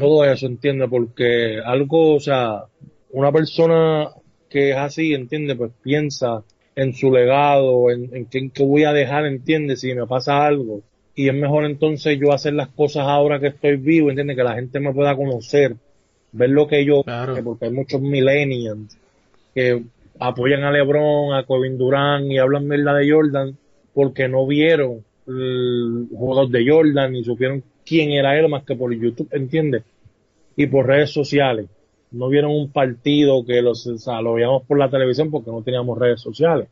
todo 0.01 0.25
eso, 0.25 0.47
entiende, 0.47 0.89
porque 0.89 1.61
algo, 1.65 2.17
o 2.17 2.21
sea, 2.21 2.65
una 3.11 3.31
persona 3.31 4.09
que 4.49 4.71
es 4.71 4.77
así, 4.77 5.15
entiende, 5.15 5.55
pues 5.55 5.71
piensa 5.81 6.43
en 6.77 6.95
su 6.95 7.11
legado, 7.13 7.91
en, 7.91 8.15
en 8.15 8.27
qué, 8.27 8.51
qué 8.53 8.65
voy 8.65 8.85
a 8.85 8.93
dejar, 8.93 9.27
entiende, 9.27 9.77
si 9.77 9.95
me 9.95 10.07
pasa 10.07 10.47
algo. 10.47 10.83
Y 11.15 11.29
es 11.29 11.35
mejor 11.35 11.65
entonces 11.65 12.19
yo 12.21 12.33
hacer 12.33 12.55
las 12.55 12.69
cosas 12.69 13.03
ahora 13.07 13.41
que 13.41 13.49
estoy 13.49 13.77
vivo, 13.77 14.09
entiende, 14.11 14.37
que 14.37 14.45
la 14.45 14.55
gente 14.55 14.81
me 14.81 14.93
pueda 14.93 15.15
conocer, 15.17 15.75
ver 16.33 16.51
lo 16.51 16.67
que 16.67 16.85
yo, 16.85 17.03
Claro. 17.03 17.37
porque 17.45 17.67
hay 17.67 17.73
muchos 17.73 18.01
millennials 18.01 18.97
que 19.55 19.83
apoyan 20.19 20.63
a 20.63 20.71
LeBron, 20.71 21.35
a 21.35 21.45
Kevin 21.45 21.77
Durant 21.77 22.31
y 22.31 22.39
hablan 22.39 22.69
mierda 22.69 22.95
de 22.95 23.11
Jordan 23.11 23.57
porque 23.93 24.29
no 24.29 24.47
vieron 24.47 25.05
el 25.27 26.07
jugador 26.11 26.49
de 26.51 26.65
Jordan 26.69 27.13
ni 27.13 27.25
supieron 27.25 27.63
quién 27.85 28.11
era 28.13 28.39
él 28.39 28.49
más 28.49 28.65
que 28.65 28.77
por 28.77 28.93
YouTube, 28.95 29.29
¿entiendes? 29.33 29.83
Y 30.57 30.67
por 30.67 30.87
redes 30.87 31.11
sociales. 31.11 31.67
No 32.13 32.29
vieron 32.29 32.51
un 32.53 32.71
partido 32.71 33.45
que 33.45 33.63
los, 33.63 33.87
o 33.87 33.99
sea, 33.99 34.21
lo 34.21 34.35
veíamos 34.35 34.65
por 34.65 34.79
la 34.79 34.91
televisión 34.91 35.31
porque 35.31 35.51
no 35.51 35.63
teníamos 35.63 35.99
redes 35.99 36.21
sociales. 36.21 36.69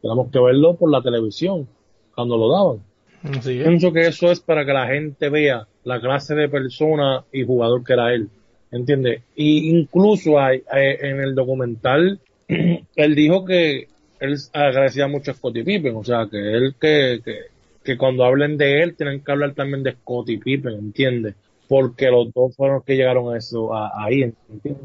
Teníamos 0.00 0.30
que 0.30 0.38
verlo 0.40 0.74
por 0.76 0.90
la 0.90 1.02
televisión 1.02 1.68
cuando 2.14 2.36
lo 2.36 2.50
daban. 2.50 3.38
Así 3.38 3.58
es. 3.60 3.66
Pienso 3.66 3.92
que 3.92 4.06
eso 4.06 4.30
es 4.30 4.40
para 4.40 4.64
que 4.64 4.72
la 4.72 4.86
gente 4.86 5.28
vea 5.28 5.66
la 5.84 6.00
clase 6.00 6.34
de 6.34 6.48
persona 6.48 7.24
y 7.32 7.44
jugador 7.44 7.84
que 7.84 7.92
era 7.92 8.14
él. 8.14 8.28
¿Entiendes? 8.70 9.22
Y 9.34 9.70
incluso 9.70 10.38
hay, 10.38 10.62
hay- 10.70 10.96
en 11.00 11.20
el 11.20 11.34
documental, 11.34 12.20
él 12.48 13.14
dijo 13.14 13.44
que 13.44 13.88
él 14.20 14.36
agradecía 14.52 15.06
mucho 15.08 15.30
a 15.30 15.34
Scottie 15.34 15.64
Pippen. 15.64 15.96
O 15.96 16.04
sea, 16.04 16.28
que 16.30 16.38
él, 16.38 16.74
que, 16.80 17.20
que, 17.24 17.36
que 17.84 17.96
cuando 17.98 18.24
hablen 18.24 18.56
de 18.56 18.82
él, 18.82 18.94
tienen 18.94 19.20
que 19.22 19.32
hablar 19.32 19.54
también 19.54 19.82
de 19.82 19.92
Scottie 19.92 20.38
Pippen, 20.38 20.74
¿entiendes? 20.74 21.34
Porque 21.68 22.10
los 22.10 22.32
dos 22.32 22.56
fueron 22.56 22.76
los 22.76 22.84
que 22.84 22.96
llegaron 22.96 23.34
a 23.34 23.38
eso, 23.38 23.74
a- 23.74 24.04
ahí, 24.04 24.22
¿entiendes? 24.22 24.82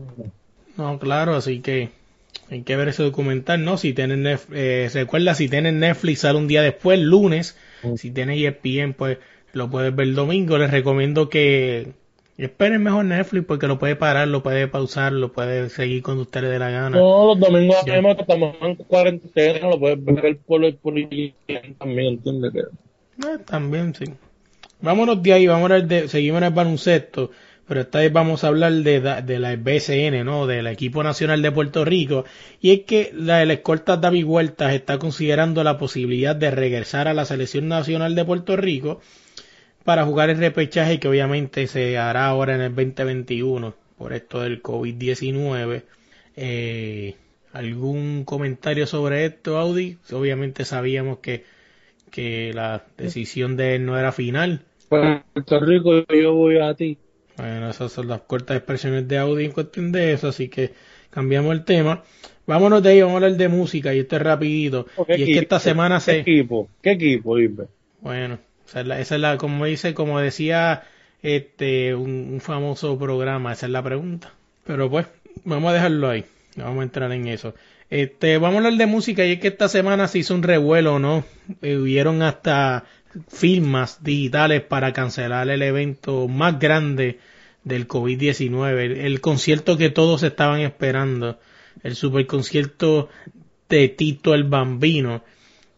No, 0.78 1.00
claro, 1.00 1.36
así 1.36 1.62
que 1.62 1.90
hay 2.50 2.64
que 2.64 2.76
ver 2.76 2.90
ese 2.90 3.04
documental, 3.04 3.64
¿no? 3.64 3.78
Si 3.78 3.94
tienen 3.94 4.24
Netflix, 4.24 4.58
eh, 4.58 4.90
recuerda, 4.94 5.34
si 5.36 5.50
tienen 5.50 5.80
Netflix 5.80 6.20
sale 6.22 6.38
un 6.38 6.48
día 6.48 6.62
después, 6.62 7.00
lunes. 7.00 7.58
Mm. 7.84 7.96
Si 7.96 8.12
tienes 8.12 8.40
ESPN, 8.40 8.94
pues 8.94 9.18
lo 9.54 9.70
puedes 9.70 9.96
ver 9.96 10.08
el 10.08 10.16
domingo. 10.16 10.58
Les 10.58 10.72
recomiendo 10.72 11.30
que 11.30 11.94
esperen 12.38 12.84
mejor 12.84 13.06
Netflix 13.06 13.46
porque 13.46 13.68
lo 13.68 13.80
puede 13.80 13.96
parar, 13.96 14.28
lo 14.28 14.44
puede 14.44 14.68
pausar, 14.68 15.14
lo 15.14 15.32
puede 15.32 15.70
seguir 15.70 16.04
cuando 16.04 16.24
usted 16.24 16.42
le 16.42 16.50
dé 16.50 16.60
la 16.60 16.70
gana. 16.70 16.98
No, 16.98 17.28
los 17.28 17.40
domingos 17.40 17.78
además 17.88 18.16
que 18.16 18.22
estamos 18.22 18.56
en 18.62 18.76
cuarentena, 18.76 19.70
lo 19.70 19.80
puedes 19.80 20.04
ver 20.04 20.38
por, 20.46 20.76
por 20.78 20.94
también, 21.78 22.14
¿entiendes? 22.14 22.54
Eh, 22.56 23.38
también, 23.46 23.94
sí. 23.94 24.06
Vámonos 24.84 25.24
de 25.24 25.32
ahí, 25.32 25.48
vamos 25.48 25.72
a 25.72 25.80
de, 25.80 26.10
seguimos 26.10 26.40
en 26.40 26.48
el 26.48 26.54
baloncesto, 26.54 27.32
pero 27.66 27.80
esta 27.80 28.00
vez 28.00 28.12
vamos 28.12 28.44
a 28.44 28.48
hablar 28.48 28.74
de, 28.74 29.00
la 29.40 29.56
BCN, 29.56 30.26
¿no? 30.26 30.46
Del 30.46 30.68
equipo 30.68 31.02
nacional 31.04 31.42
de 31.42 31.54
Puerto 31.54 31.86
Rico. 31.86 32.26
Y 32.60 32.72
es 32.72 32.80
que 32.82 33.10
la, 33.16 33.42
el 33.42 33.52
escolta 33.52 33.96
David 33.96 34.26
Huertas 34.26 34.74
está 34.74 35.00
considerando 35.00 35.64
la 35.64 35.78
posibilidad 35.78 36.36
de 36.36 36.52
regresar 36.52 37.08
a 37.08 37.14
la 37.14 37.24
selección 37.24 37.70
nacional 37.70 38.14
de 38.14 38.26
Puerto 38.26 38.58
Rico 38.58 39.00
para 39.86 40.04
jugar 40.04 40.30
el 40.30 40.38
repechaje 40.40 41.00
que 41.00 41.08
obviamente 41.08 41.68
se 41.68 41.98
hará 41.98 42.26
ahora 42.26 42.56
en 42.56 42.62
el 42.62 42.76
2021 42.76 43.74
por 43.98 44.12
esto 44.12 44.42
del 44.42 44.62
COVID-19. 44.62 45.84
Eh, 46.36 47.16
¿Algún 47.54 48.26
comentario 48.26 48.86
sobre 48.86 49.24
esto, 49.24 49.58
Audi? 49.58 49.98
Obviamente 50.12 50.66
sabíamos 50.66 51.20
que, 51.20 51.46
que 52.12 52.52
la 52.54 52.86
decisión 52.98 53.56
de 53.56 53.76
él 53.76 53.86
no 53.86 53.98
era 53.98 54.12
final. 54.12 54.66
Puerto 55.34 55.60
Rico, 55.60 55.92
yo 56.14 56.34
voy 56.36 56.58
a 56.60 56.74
ti. 56.76 56.98
Bueno, 57.38 57.70
esas 57.70 57.92
son 57.92 58.08
las 58.08 58.22
cortas 58.22 58.58
expresiones 58.58 59.08
de 59.08 59.18
Audi 59.18 59.46
en 59.46 59.52
cuestión 59.52 59.92
de 59.92 60.14
eso, 60.14 60.28
así 60.30 60.50
que 60.50 60.74
cambiamos 61.10 61.54
el 61.54 61.66
tema. 61.66 62.04
Vámonos 62.46 62.84
de 62.84 62.90
ahí, 62.90 63.02
vamos 63.02 63.14
a 63.22 63.26
hablar 63.26 63.38
de 63.38 63.48
música 63.50 63.94
y 63.94 64.00
esto 64.00 64.16
es 64.18 64.22
rapidito. 64.22 64.88
¿Qué 65.06 65.14
Y 65.14 65.24
es 65.24 65.32
que 65.32 65.40
esta 65.40 65.60
equipo? 65.60 65.60
semana 65.60 66.00
¿Qué 66.06 66.14
se... 66.16 66.20
equipo? 66.20 66.70
¿Qué 66.82 66.92
equipo, 66.92 67.38
dime? 67.38 67.66
Bueno, 68.02 68.40
esa 68.68 68.82
es 68.82 68.88
la, 68.88 69.00
esa 69.00 69.16
es 69.16 69.22
la 69.22 69.38
como 69.38 69.66
dice, 69.66 69.94
como 69.94 70.20
decía 70.20 70.84
este 71.22 71.96
un, 71.96 72.30
un 72.34 72.42
famoso 72.42 72.98
programa, 73.00 73.54
esa 73.54 73.66
es 73.68 73.72
la 73.72 73.84
pregunta. 73.84 74.34
Pero 74.66 74.90
pues, 74.90 75.08
vamos 75.46 75.72
a 75.72 75.74
dejarlo 75.76 76.10
ahí. 76.10 76.26
No 76.56 76.66
vamos 76.66 76.82
a 76.82 76.84
entrar 76.84 77.12
en 77.12 77.28
eso. 77.28 77.54
Este, 77.90 78.38
vamos 78.38 78.56
a 78.56 78.58
hablar 78.68 78.74
de 78.80 78.86
música 78.88 79.26
y 79.26 79.34
es 79.34 79.40
que 79.40 79.48
esta 79.50 79.70
semana 79.70 80.08
se 80.08 80.20
hizo 80.20 80.34
un 80.36 80.44
revuelo, 80.44 81.00
¿no? 81.00 81.24
Eh, 81.62 81.78
hubieron 81.78 82.22
hasta 82.22 82.86
firmas 83.28 84.04
digitales 84.04 84.62
para 84.62 84.94
cancelar 84.94 85.50
el 85.50 85.62
evento 85.62 86.28
más 86.28 86.60
grande 86.60 87.20
del 87.64 87.88
COVID-19, 87.88 88.98
el, 89.06 89.22
concierto 89.22 89.78
que 89.78 89.90
todos 89.90 90.24
estaban 90.24 90.62
esperando, 90.62 91.40
el 91.82 91.96
super 91.96 92.26
concierto 92.28 93.10
de 93.70 93.90
Tito 93.90 94.34
el 94.34 94.44
Bambino. 94.44 95.24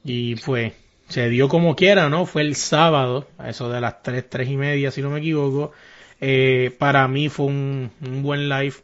Y 0.03 0.35
pues 0.35 0.73
se 1.07 1.29
dio 1.29 1.47
como 1.47 1.75
quiera, 1.75 2.09
¿no? 2.09 2.25
Fue 2.25 2.41
el 2.41 2.55
sábado, 2.55 3.27
a 3.37 3.49
eso 3.49 3.69
de 3.69 3.81
las 3.81 4.01
3, 4.03 4.29
3 4.29 4.49
y 4.49 4.57
media, 4.57 4.91
si 4.91 5.01
no 5.01 5.09
me 5.09 5.19
equivoco. 5.19 5.71
Eh, 6.21 6.75
para 6.77 7.07
mí 7.07 7.29
fue 7.29 7.47
un, 7.47 7.91
un 8.01 8.23
buen 8.23 8.49
live. 8.49 8.75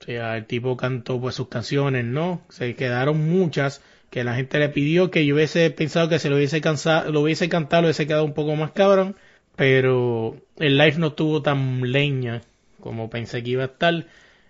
O 0.00 0.04
sea, 0.04 0.36
el 0.36 0.46
tipo 0.46 0.76
cantó 0.76 1.20
pues 1.20 1.34
sus 1.34 1.48
canciones, 1.48 2.04
¿no? 2.04 2.42
Se 2.48 2.74
quedaron 2.74 3.28
muchas 3.28 3.82
que 4.10 4.24
la 4.24 4.34
gente 4.34 4.58
le 4.58 4.68
pidió 4.68 5.10
que 5.10 5.24
yo 5.24 5.34
hubiese 5.36 5.70
pensado 5.70 6.08
que 6.08 6.18
se 6.18 6.30
lo 6.30 6.36
hubiese 6.36 6.60
cansado, 6.60 7.12
lo 7.12 7.20
hubiese 7.20 7.48
cantado, 7.48 7.82
lo 7.82 7.86
hubiese 7.88 8.06
quedado 8.06 8.24
un 8.24 8.34
poco 8.34 8.56
más 8.56 8.72
cabrón, 8.72 9.16
pero 9.56 10.36
el 10.58 10.78
live 10.78 10.96
no 10.98 11.12
tuvo 11.12 11.42
tan 11.42 11.92
leña 11.92 12.40
como 12.80 13.08
pensé 13.10 13.42
que 13.42 13.50
iba 13.50 13.62
a 13.62 13.66
estar 13.66 14.06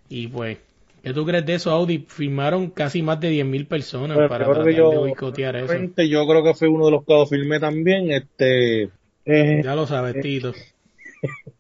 y 0.09 0.29
pues 0.29 0.59
¿Qué 1.03 1.15
tú 1.15 1.25
crees 1.25 1.47
de 1.47 1.55
eso, 1.55 1.71
Audi? 1.71 2.05
Firmaron 2.07 2.69
casi 2.69 3.01
más 3.01 3.19
de 3.21 3.31
10.000 3.31 3.67
personas 3.67 4.19
Pero 4.19 4.29
para 4.29 4.45
tratar 4.45 4.71
yo- 4.71 4.91
de 4.91 4.99
boicotear 4.99 5.57
eso. 5.57 5.73
Yo 5.97 6.27
creo 6.27 6.45
que 6.45 6.53
fue 6.53 6.69
uno 6.69 6.85
de 6.85 6.91
los 6.91 7.07
que 7.07 7.15
lo 7.15 7.27
filmé 7.27 7.59
también. 7.59 8.11
Este, 8.13 8.91
eh, 9.25 9.63
Ya 9.65 9.75
lo 9.75 9.87
sabes, 9.87 10.21
Tito. 10.21 10.53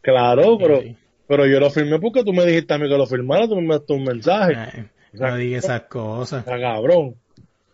claro, 0.00 0.58
pero, 0.58 0.80
Sí. 0.80 0.96
pero 1.26 1.46
yo 1.46 1.60
lo 1.60 1.70
filmé 1.70 1.98
porque 1.98 2.24
tú 2.24 2.32
me 2.32 2.44
dijiste 2.46 2.74
a 2.74 2.78
mí 2.78 2.88
que 2.88 2.96
lo 2.96 3.06
filmara, 3.06 3.46
tú 3.48 3.56
me 3.56 3.62
mandaste 3.62 3.92
un 3.92 4.04
mensaje. 4.04 4.54
Ay, 4.54 4.84
No 5.12 5.36
digas 5.36 5.64
esas 5.64 5.82
cosas. 5.82 6.44
Ah, 6.46 6.58
cabrón. 6.58 7.14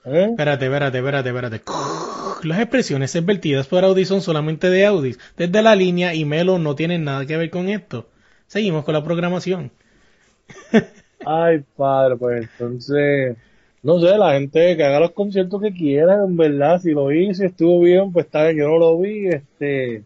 ¿Eh? 0.05 0.29
Espérate, 0.31 0.65
espérate, 0.67 0.99
espérate, 0.99 1.29
espérate. 1.29 1.63
Las 2.45 2.61
expresiones 2.61 3.25
vertidas 3.25 3.67
por 3.67 3.85
Audi 3.85 4.05
son 4.05 4.21
solamente 4.21 4.71
de 4.71 4.87
Audi. 4.87 5.17
Desde 5.37 5.63
la 5.63 5.75
línea 5.75 6.15
y 6.15 6.25
Melo 6.25 6.59
no 6.59 6.75
tienen 6.75 7.05
nada 7.05 7.27
que 7.27 7.37
ver 7.37 7.51
con 7.51 7.69
esto. 7.69 8.07
Seguimos 8.47 8.85
con 8.85 8.95
la 8.95 9.05
programación. 9.05 9.71
Ay, 11.27 11.63
padre, 11.77 12.17
pues 12.17 12.49
entonces, 12.53 13.37
no 13.83 14.01
sé, 14.01 14.17
la 14.17 14.33
gente 14.33 14.77
que 14.77 14.85
haga 14.85 15.01
los 15.01 15.11
conciertos 15.11 15.61
que 15.61 15.73
quiera, 15.73 16.15
en 16.25 16.37
verdad, 16.37 16.81
si 16.81 16.93
lo 16.93 17.13
hice, 17.13 17.47
estuvo 17.47 17.81
bien, 17.81 18.13
pues 18.13 18.27
está 18.27 18.45
bien, 18.45 18.59
yo 18.59 18.69
no 18.69 18.79
lo 18.79 18.99
vi, 18.99 19.27
este, 19.27 20.05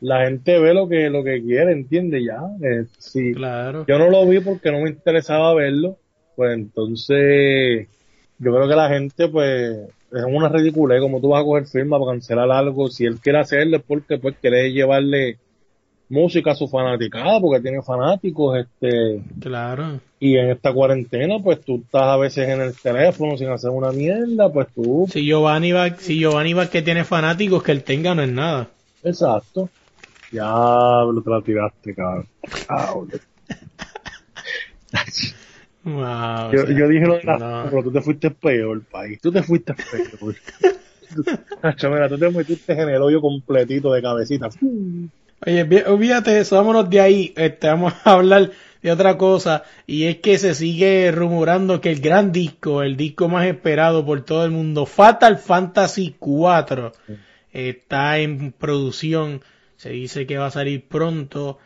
la 0.00 0.24
gente 0.24 0.58
ve 0.60 0.72
lo 0.72 0.88
que, 0.88 1.10
lo 1.10 1.24
que 1.24 1.42
quiere, 1.42 1.72
entiende 1.72 2.24
ya, 2.24 2.40
eh, 2.62 2.86
si 2.98 3.34
Claro. 3.34 3.84
yo 3.86 3.98
no 3.98 4.08
lo 4.08 4.26
vi 4.26 4.40
porque 4.40 4.70
no 4.70 4.80
me 4.82 4.90
interesaba 4.90 5.52
verlo, 5.54 5.98
pues 6.38 6.54
entonces, 6.54 7.88
yo 8.38 8.54
creo 8.54 8.68
que 8.68 8.76
la 8.76 8.88
gente, 8.88 9.26
pues, 9.28 9.76
es 10.12 10.24
una 10.24 10.48
ridiculez, 10.48 11.00
como 11.00 11.20
tú 11.20 11.30
vas 11.30 11.42
a 11.42 11.44
coger 11.44 11.66
firma 11.66 11.98
para 11.98 12.12
cancelar 12.12 12.48
algo, 12.52 12.88
si 12.88 13.04
él 13.04 13.18
quiere 13.20 13.40
hacerlo 13.40 13.78
es 13.78 13.82
porque, 13.82 14.16
pues, 14.18 14.36
quiere 14.40 14.72
llevarle 14.72 15.36
música 16.08 16.52
a 16.52 16.54
su 16.54 16.68
fanaticada, 16.68 17.40
porque 17.40 17.60
tiene 17.60 17.82
fanáticos, 17.82 18.58
este, 18.58 19.20
Claro. 19.40 19.98
y 20.20 20.36
en 20.36 20.50
esta 20.50 20.72
cuarentena, 20.72 21.42
pues 21.42 21.60
tú 21.62 21.82
estás 21.84 22.02
a 22.04 22.16
veces 22.16 22.48
en 22.48 22.60
el 22.60 22.72
teléfono 22.80 23.36
sin 23.36 23.48
hacer 23.48 23.70
una 23.70 23.90
mierda, 23.90 24.52
pues 24.52 24.68
tú, 24.72 25.08
Si 25.12 25.24
Giovanni 25.26 25.72
va, 25.72 25.96
si 25.96 26.20
Giovanni 26.20 26.52
va 26.54 26.70
que 26.70 26.82
tiene 26.82 27.02
fanáticos, 27.02 27.64
que 27.64 27.72
él 27.72 27.82
tenga 27.82 28.14
no 28.14 28.22
es 28.22 28.30
nada. 28.30 28.68
exacto. 29.02 29.68
Ya 30.30 30.44
lo 30.44 31.20
te 31.22 31.30
la 31.30 31.40
tiraste, 31.42 31.94
cabrón. 31.94 32.26
Wow, 35.84 36.52
Yo, 36.52 36.62
o 36.62 36.66
sea, 36.66 36.76
yo 36.76 36.88
dije 36.88 37.06
lo 37.06 37.14
de 37.16 37.24
la 37.24 37.38
no. 37.38 37.70
pero 37.70 37.82
tú 37.84 37.92
te 37.92 38.00
fuiste 38.00 38.30
peor, 38.30 38.82
país. 38.84 39.20
Tú 39.20 39.32
te 39.32 39.42
fuiste 39.42 39.74
peor. 39.74 40.34
Nacho, 41.62 41.90
mira, 41.90 42.08
tú 42.08 42.18
te 42.18 42.28
metiste 42.30 42.72
en 42.72 42.88
el 42.90 43.00
hoyo 43.00 43.20
completito 43.20 43.92
de 43.92 44.02
cabecita. 44.02 44.48
Oye, 45.46 45.84
olvídate 45.86 46.38
eso, 46.40 46.56
vámonos 46.56 46.90
de 46.90 47.00
ahí. 47.00 47.32
Este, 47.36 47.68
vamos 47.68 47.94
a 48.04 48.12
hablar 48.12 48.50
de 48.82 48.92
otra 48.92 49.16
cosa. 49.16 49.62
Y 49.86 50.04
es 50.04 50.16
que 50.18 50.36
se 50.38 50.54
sigue 50.54 51.10
rumorando 51.12 51.80
que 51.80 51.90
el 51.90 52.00
gran 52.00 52.32
disco, 52.32 52.82
el 52.82 52.96
disco 52.96 53.28
más 53.28 53.46
esperado 53.46 54.04
por 54.04 54.22
todo 54.24 54.44
el 54.44 54.50
mundo, 54.50 54.84
Fatal 54.84 55.38
Fantasy 55.38 56.16
4, 56.18 56.92
está 57.52 58.18
en 58.18 58.52
producción. 58.52 59.42
Se 59.76 59.90
dice 59.90 60.26
que 60.26 60.38
va 60.38 60.46
a 60.46 60.50
salir 60.50 60.84
pronto. 60.86 61.58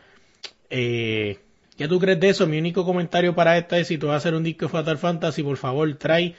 Eh, 0.69 1.39
¿Qué 1.77 1.87
tú 1.87 1.99
crees 1.99 2.19
de 2.19 2.29
eso? 2.29 2.45
Mi 2.47 2.59
único 2.59 2.85
comentario 2.85 3.33
para 3.35 3.57
esta 3.57 3.77
es 3.79 3.87
si 3.87 3.97
tú 3.97 4.07
vas 4.07 4.15
a 4.15 4.17
hacer 4.17 4.35
un 4.35 4.43
disco 4.43 4.65
de 4.65 4.71
Fatal 4.71 4.97
Fantasy, 4.97 5.41
por 5.43 5.57
favor, 5.57 5.91
trae 5.95 6.35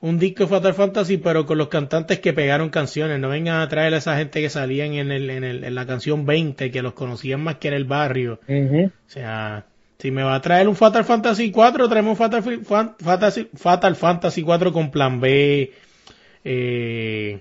un 0.00 0.18
disco 0.18 0.44
de 0.44 0.48
Fatal 0.50 0.74
Fantasy, 0.74 1.18
pero 1.18 1.44
con 1.44 1.58
los 1.58 1.68
cantantes 1.68 2.20
que 2.20 2.32
pegaron 2.32 2.70
canciones. 2.70 3.18
No 3.20 3.28
vengan 3.28 3.60
a 3.60 3.68
traer 3.68 3.92
a 3.94 3.98
esa 3.98 4.16
gente 4.16 4.40
que 4.40 4.48
salían 4.48 4.94
en, 4.94 5.10
el, 5.12 5.28
en, 5.30 5.44
el, 5.44 5.64
en 5.64 5.74
la 5.74 5.86
canción 5.86 6.24
20, 6.24 6.70
que 6.70 6.82
los 6.82 6.94
conocían 6.94 7.42
más 7.42 7.56
que 7.56 7.68
en 7.68 7.74
el 7.74 7.84
barrio. 7.84 8.40
O 9.06 9.10
sea, 9.10 9.66
si 9.98 10.10
me 10.10 10.22
va 10.22 10.36
a 10.36 10.40
traer 10.40 10.68
un 10.68 10.76
Fatal 10.76 11.04
Fantasy 11.04 11.50
4, 11.50 11.88
traemos 11.88 12.12
un 12.12 12.16
Fatal, 12.16 12.42
Fan- 12.64 12.94
Fantasy, 12.98 13.48
Fatal 13.54 13.96
Fantasy 13.96 14.42
4 14.42 14.72
con 14.72 14.90
plan 14.90 15.20
B. 15.20 15.72
Eh, 16.44 17.40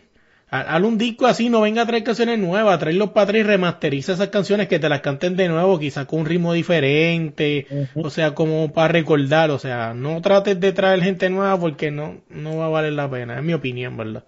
haz 0.49 0.81
un 0.81 0.97
disco 0.97 1.25
así, 1.25 1.49
no 1.49 1.61
venga 1.61 1.81
a 1.81 1.85
traer 1.85 2.03
canciones 2.03 2.39
nuevas, 2.39 2.79
traerlos 2.79 3.09
para 3.09 3.23
atrás 3.23 3.41
y 3.41 3.43
remasteriza 3.43 4.13
esas 4.13 4.29
canciones 4.29 4.67
que 4.67 4.79
te 4.79 4.89
las 4.89 5.01
canten 5.01 5.35
de 5.35 5.49
nuevo, 5.49 5.79
quizás 5.79 6.05
con 6.05 6.21
un 6.21 6.25
ritmo 6.25 6.53
diferente, 6.53 7.67
o 7.95 8.09
sea, 8.09 8.33
como 8.33 8.71
para 8.71 8.89
recordar, 8.89 9.51
o 9.51 9.59
sea, 9.59 9.93
no 9.93 10.21
trates 10.21 10.59
de 10.59 10.71
traer 10.71 11.01
gente 11.01 11.29
nueva 11.29 11.59
porque 11.59 11.91
no, 11.91 12.17
no 12.29 12.57
va 12.57 12.67
a 12.67 12.69
valer 12.69 12.93
la 12.93 13.09
pena, 13.09 13.37
es 13.37 13.43
mi 13.43 13.53
opinión, 13.53 13.97
¿verdad? 13.97 14.23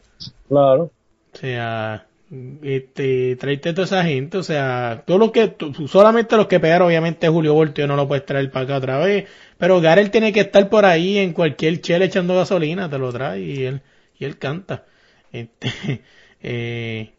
Claro. 0.47 0.91
O 1.33 1.37
sea, 1.37 2.05
este, 2.63 3.37
tráete 3.37 3.69
a 3.69 3.73
toda 3.73 3.85
esa 3.85 4.03
gente, 4.03 4.37
o 4.37 4.43
sea, 4.43 5.03
todos 5.05 5.19
los 5.19 5.31
que, 5.31 5.55
solamente 5.87 6.35
los 6.35 6.47
que 6.47 6.59
pegaron, 6.59 6.89
obviamente 6.89 7.29
Julio 7.29 7.53
Voltio 7.53 7.87
no 7.87 7.95
lo 7.95 8.07
puedes 8.07 8.25
traer 8.25 8.51
para 8.51 8.65
acá 8.65 8.77
otra 8.77 8.97
vez, 8.99 9.27
pero 9.57 9.79
Garel 9.79 10.11
tiene 10.11 10.33
que 10.33 10.41
estar 10.41 10.69
por 10.69 10.85
ahí 10.85 11.17
en 11.17 11.31
cualquier 11.31 11.79
chela 11.79 12.05
echando 12.05 12.35
gasolina, 12.35 12.89
te 12.89 12.97
lo 12.97 13.11
trae 13.13 13.39
y 13.39 13.63
él, 13.63 13.81
y 14.17 14.25
él 14.25 14.37
canta. 14.37 14.83
Este, 15.31 16.01
eh, 16.41 17.13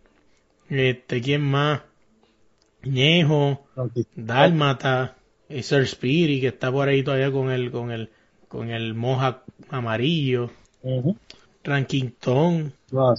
este, 0.69 1.21
¿quién 1.21 1.43
más? 1.43 1.83
Ñejo, 2.83 3.67
Dálmata, 4.15 5.17
eh, 5.49 5.63
Sir 5.63 5.83
Spirit, 5.83 6.41
que 6.41 6.49
está 6.49 6.73
por 6.73 6.89
ahí 6.89 7.03
todavía 7.03 7.31
con 7.31 7.51
el, 7.51 7.71
con 7.71 7.91
el, 7.91 8.11
con 8.49 8.71
el 8.71 8.95
moja 8.95 9.43
amarillo, 9.69 10.51
Ujú. 10.83 11.17
Rankington, 11.63 12.73
o 12.93 13.17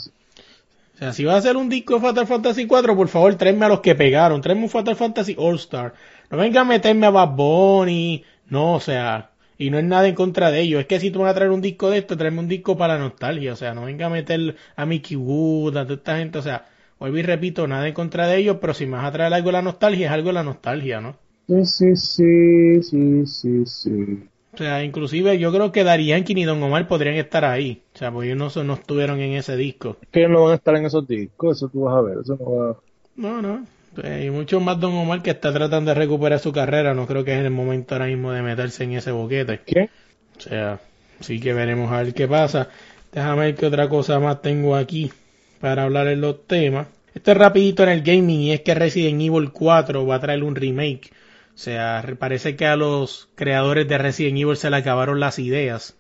sea, 0.98 1.14
si 1.14 1.26
vas 1.26 1.36
a 1.36 1.38
hacer 1.40 1.58
un 1.58 1.68
disco 1.68 1.96
de 1.96 2.02
Fatal 2.02 2.28
Fantasy 2.28 2.68
4, 2.68 2.96
por 2.96 3.08
favor, 3.08 3.34
tráeme 3.34 3.66
a 3.66 3.70
los 3.70 3.80
que 3.80 3.96
pegaron. 3.96 4.40
Tráeme 4.40 4.64
un 4.64 4.70
Fatal 4.70 4.96
Fantasy 4.96 5.36
All 5.36 5.56
Star. 5.56 5.96
No 6.30 6.38
venga 6.38 6.62
a 6.62 6.64
meterme 6.64 7.08
a 7.08 7.10
Bad 7.10 7.36
Bunny. 7.36 8.24
No, 8.50 8.76
o 8.76 8.80
sea, 8.80 9.31
y 9.62 9.70
no 9.70 9.78
es 9.78 9.84
nada 9.84 10.08
en 10.08 10.16
contra 10.16 10.50
de 10.50 10.60
ellos. 10.60 10.82
Es 10.82 10.88
que 10.88 11.00
si 11.00 11.12
tú 11.12 11.20
vas 11.20 11.30
a 11.30 11.36
traer 11.36 11.52
un 11.52 11.62
disco 11.62 11.92
de 11.92 12.00
esto, 12.00 12.18
tráeme 12.18 12.40
un 12.40 12.48
disco 12.48 12.76
para 12.76 12.96
la 12.96 13.00
nostalgia. 13.02 13.54
O 13.54 13.56
sea, 13.56 13.76
no 13.76 13.86
venga 13.86 14.08
a 14.08 14.10
meter 14.10 14.56
a 14.76 14.88
Mickey 14.88 15.16
Wood, 15.16 15.78
a 15.78 15.84
toda 15.84 15.98
esta 15.98 16.18
gente. 16.18 16.40
O 16.40 16.42
sea, 16.42 16.66
vuelvo 17.00 17.20
y 17.20 17.22
repito, 17.22 17.68
nada 17.68 17.88
en 17.88 17.94
contra 17.94 18.26
de 18.26 18.38
ellos, 18.38 18.58
pero 18.60 18.74
si 18.74 18.88
me 18.88 18.98
vas 18.98 19.06
a 19.06 19.12
traer 19.12 19.32
algo 19.32 19.50
de 19.50 19.54
la 19.54 19.62
nostalgia, 19.62 20.08
es 20.08 20.14
algo 20.14 20.30
de 20.30 20.34
la 20.34 20.44
nostalgia, 20.44 21.00
¿no? 21.00 21.16
Sí, 21.48 21.64
sí, 21.66 21.96
sí, 21.96 22.82
sí, 22.82 23.26
sí, 23.28 23.66
sí. 23.68 24.24
O 24.52 24.58
sea, 24.58 24.84
inclusive 24.84 25.38
yo 25.38 25.54
creo 25.54 25.72
que 25.72 25.84
Dariankin 25.84 26.40
y 26.40 26.44
Don 26.44 26.64
Omar 26.64 26.88
podrían 26.88 27.16
estar 27.16 27.46
ahí. 27.46 27.84
O 27.94 27.98
sea, 28.00 28.12
porque 28.12 28.32
ellos 28.32 28.56
no, 28.56 28.64
no 28.64 28.74
estuvieron 28.74 29.20
en 29.20 29.34
ese 29.34 29.56
disco. 29.58 29.98
Que 30.10 30.22
ellos 30.22 30.32
no 30.32 30.44
van 30.44 30.54
a 30.54 30.56
estar 30.56 30.76
en 30.76 30.86
esos 30.86 31.08
discos, 31.08 31.58
eso 31.58 31.70
tú 31.70 31.82
vas 31.82 31.98
a 31.98 32.02
ver, 32.02 32.18
eso 32.24 32.36
no 32.36 32.52
va 32.52 32.78
No, 33.16 33.44
no. 33.44 33.64
Eh, 34.04 34.26
Y 34.28 34.30
mucho 34.32 34.60
más 34.60 34.80
Don 34.80 34.94
Omar 34.94 35.22
que 35.22 35.32
está 35.32 35.52
tratando 35.54 35.92
de 35.92 35.96
recuperar 35.96 36.40
su 36.40 36.52
carrera. 36.52 36.94
No 36.94 37.08
creo 37.08 37.24
que 37.26 37.34
es 37.34 37.44
el 37.46 37.52
momento 37.52 37.96
ahora 37.96 38.08
mismo 38.08 38.32
de 38.32 38.42
meterse 38.42 38.84
en 38.84 38.94
ese 38.94 39.12
boquete. 39.12 39.62
¿Qué? 39.66 39.90
O 40.38 40.40
sea, 40.40 40.82
sí 41.20 41.40
que 41.40 41.54
veremos 41.54 41.92
a 41.92 42.04
ver 42.04 42.14
qué 42.14 42.28
pasa. 42.28 42.70
Déjame 43.12 43.42
ver 43.48 43.56
qué 43.56 43.66
otra 43.68 43.90
cosa 43.90 44.20
más 44.20 44.42
tengo 44.42 44.76
aquí 44.76 45.12
para 45.60 45.84
hablar 45.84 46.08
en 46.08 46.22
los 46.22 46.48
temas. 46.48 46.88
Esto 47.14 47.32
es 47.32 47.38
rapidito 47.38 47.84
en 47.84 47.90
el 47.90 48.02
gaming 48.04 48.42
y 48.42 48.52
es 48.54 48.62
que 48.62 48.74
Resident 48.74 49.22
Evil 49.22 49.52
4 49.52 50.06
va 50.06 50.16
a 50.16 50.20
traer 50.22 50.44
un 50.44 50.56
remake. 50.56 51.12
O 51.54 51.58
sea, 51.58 52.04
parece 52.20 52.56
que 52.56 52.66
a 52.66 52.78
los 52.78 53.30
creadores 53.36 53.88
de 53.88 53.98
Resident 53.98 54.38
Evil 54.40 54.58
se 54.58 54.70
le 54.70 54.78
acabaron 54.78 55.20
las 55.20 55.38
ideas 55.40 55.98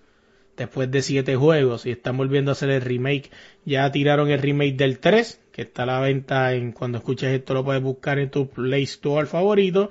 después 0.57 0.89
de 0.91 1.01
siete 1.01 1.35
juegos 1.35 1.85
y 1.85 1.91
están 1.91 2.17
volviendo 2.17 2.51
a 2.51 2.53
hacer 2.53 2.69
el 2.69 2.81
remake. 2.81 3.31
Ya 3.65 3.91
tiraron 3.91 4.29
el 4.31 4.41
remake 4.41 4.75
del 4.77 4.99
3, 4.99 5.40
que 5.51 5.63
está 5.63 5.83
a 5.83 5.85
la 5.85 5.99
venta 5.99 6.53
en 6.53 6.71
cuando 6.71 6.97
escuches 6.99 7.31
esto 7.31 7.53
lo 7.53 7.63
puedes 7.63 7.81
buscar 7.81 8.19
en 8.19 8.29
tu 8.29 8.47
Play 8.47 8.83
Store 8.83 9.27
favorito. 9.27 9.89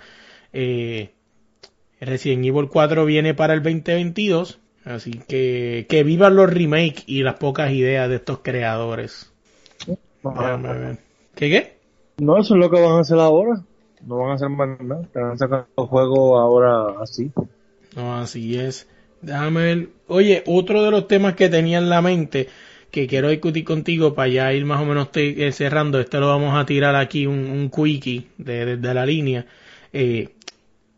Eh, 0.52 1.12
Resident 2.00 2.44
Evil 2.44 2.68
4 2.68 3.04
viene 3.04 3.34
para 3.34 3.54
el 3.54 3.62
2022, 3.62 4.58
así 4.84 5.12
que 5.28 5.86
que 5.88 6.02
vivan 6.02 6.36
los 6.36 6.52
remakes 6.52 7.04
y 7.06 7.22
las 7.22 7.34
pocas 7.34 7.70
ideas 7.72 8.08
de 8.08 8.16
estos 8.16 8.38
creadores. 8.38 9.32
Déjame 10.22 10.72
ver. 10.72 10.98
¿Qué 11.34 11.50
qué? 11.50 11.78
No, 12.18 12.38
eso 12.38 12.54
es 12.54 12.60
lo 12.60 12.70
que 12.70 12.80
van 12.80 12.96
a 12.96 13.00
hacer 13.00 13.18
ahora. 13.18 13.62
No 14.06 14.18
van 14.18 14.30
a 14.30 14.34
hacer 14.34 14.48
más 14.48 14.80
nada. 14.80 15.02
Te 15.12 15.20
van 15.20 15.32
a 15.32 15.36
sacar 15.36 15.66
los 15.76 15.88
juegos 15.88 16.40
ahora 16.40 17.02
así. 17.02 17.30
No, 17.96 18.16
así 18.16 18.58
es. 18.58 18.88
Déjame 19.22 19.60
ver. 19.62 19.88
Oye, 20.08 20.42
otro 20.46 20.82
de 20.82 20.90
los 20.90 21.06
temas 21.06 21.34
que 21.34 21.48
tenía 21.48 21.78
en 21.78 21.90
la 21.90 22.00
mente 22.00 22.48
que 22.90 23.06
quiero 23.06 23.28
discutir 23.28 23.64
contigo 23.64 24.14
para 24.14 24.28
ya 24.28 24.52
ir 24.52 24.64
más 24.64 24.80
o 24.80 24.84
menos 24.84 25.12
te- 25.12 25.46
eh, 25.46 25.52
cerrando. 25.52 26.00
Este 26.00 26.18
lo 26.18 26.28
vamos 26.28 26.56
a 26.56 26.66
tirar 26.66 26.96
aquí 26.96 27.26
un, 27.26 27.70
quickie 27.74 28.26
de, 28.38 28.76
de- 28.76 28.94
la 28.94 29.06
línea. 29.06 29.46
Eh, 29.92 30.30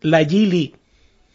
la 0.00 0.22
G-League. 0.22 0.74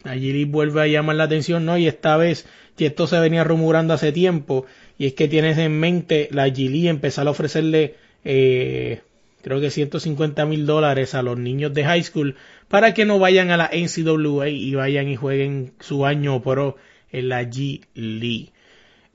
La 0.04 0.16
G-League 0.16 0.46
vuelve 0.46 0.82
a 0.82 0.88
llamar 0.88 1.16
la 1.18 1.24
atención, 1.26 1.66
¿no? 1.66 1.78
Y 1.78 1.88
esta 1.88 2.18
vez, 2.18 2.46
que 2.76 2.88
esto 2.88 3.08
se 3.08 3.20
venía 3.20 3.44
rumorando 3.44 3.94
hace 3.94 4.12
tiempo, 4.12 4.66
y 4.98 5.08
es 5.08 5.14
que 5.14 5.28
tienes 5.28 5.58
en 5.58 5.80
mente 5.80 6.30
la 6.32 6.48
G-League 6.48 6.88
empezar 6.90 7.28
a 7.28 7.32
ofrecerle, 7.32 7.96
eh, 8.24 9.02
creo 9.42 9.60
que 9.62 9.70
150 9.70 10.46
mil 10.46 10.66
dólares 10.66 11.14
a 11.16 11.22
los 11.22 11.38
niños 11.38 11.74
de 11.74 11.84
high 11.86 12.04
school 12.04 12.36
para 12.68 12.94
que 12.94 13.06
no 13.06 13.20
vayan 13.20 13.52
a 13.52 13.58
la 13.58 13.70
NCAA 13.72 14.50
y 14.50 14.74
vayan 14.76 15.08
y 15.10 15.16
jueguen 15.16 15.74
su 15.80 16.06
año 16.06 16.42
pro 16.42 16.78
en 17.12 17.30
la 17.30 17.44
G-League. 17.44 18.52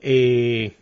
Eh, 0.01 0.73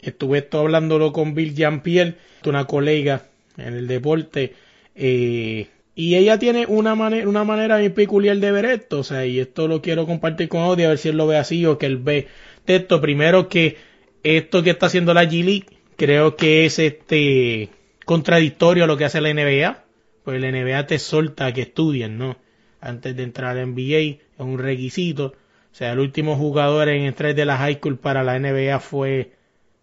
estuve 0.00 0.38
esto 0.38 0.60
hablándolo 0.60 1.12
con 1.12 1.34
Bill 1.34 1.54
Jean-Pierre, 1.54 2.14
una 2.44 2.64
colega 2.66 3.26
en 3.56 3.74
el 3.74 3.88
deporte, 3.88 4.54
eh, 4.94 5.68
y 5.94 6.14
ella 6.16 6.38
tiene 6.38 6.66
una 6.66 6.94
manera, 6.94 7.26
una 7.26 7.44
manera 7.44 7.78
bien 7.78 7.94
peculiar 7.94 8.36
de 8.36 8.52
ver 8.52 8.66
esto, 8.66 9.00
o 9.00 9.02
sea, 9.02 9.24
y 9.24 9.40
esto 9.40 9.66
lo 9.66 9.80
quiero 9.80 10.06
compartir 10.06 10.48
con 10.48 10.60
Audi 10.60 10.84
a 10.84 10.90
ver 10.90 10.98
si 10.98 11.08
él 11.08 11.16
lo 11.16 11.26
ve 11.26 11.38
así 11.38 11.64
o 11.64 11.78
que 11.78 11.86
él 11.86 11.96
ve 11.96 12.28
de 12.66 12.76
esto. 12.76 13.00
Primero 13.00 13.48
que 13.48 13.78
esto 14.22 14.62
que 14.62 14.70
está 14.70 14.86
haciendo 14.86 15.14
la 15.14 15.24
G-League, 15.24 15.66
creo 15.96 16.36
que 16.36 16.66
es 16.66 16.78
este 16.78 17.70
contradictorio 18.04 18.84
a 18.84 18.86
lo 18.86 18.98
que 18.98 19.06
hace 19.06 19.22
la 19.22 19.32
NBA, 19.32 19.84
pues 20.22 20.40
la 20.40 20.50
NBA 20.50 20.86
te 20.86 20.98
solta 20.98 21.52
que 21.54 21.62
estudien, 21.62 22.18
¿no? 22.18 22.36
Antes 22.80 23.16
de 23.16 23.22
entrar 23.22 23.52
a 23.52 23.54
la 23.54 23.66
NBA, 23.66 23.98
es 23.98 24.20
un 24.38 24.58
requisito. 24.58 25.34
O 25.72 25.74
sea, 25.74 25.92
el 25.92 25.98
último 25.98 26.36
jugador 26.36 26.88
en 26.90 27.04
entrar 27.04 27.34
de 27.34 27.44
la 27.46 27.56
high 27.56 27.76
school 27.76 27.98
para 27.98 28.22
la 28.22 28.38
NBA 28.38 28.80
fue 28.80 29.32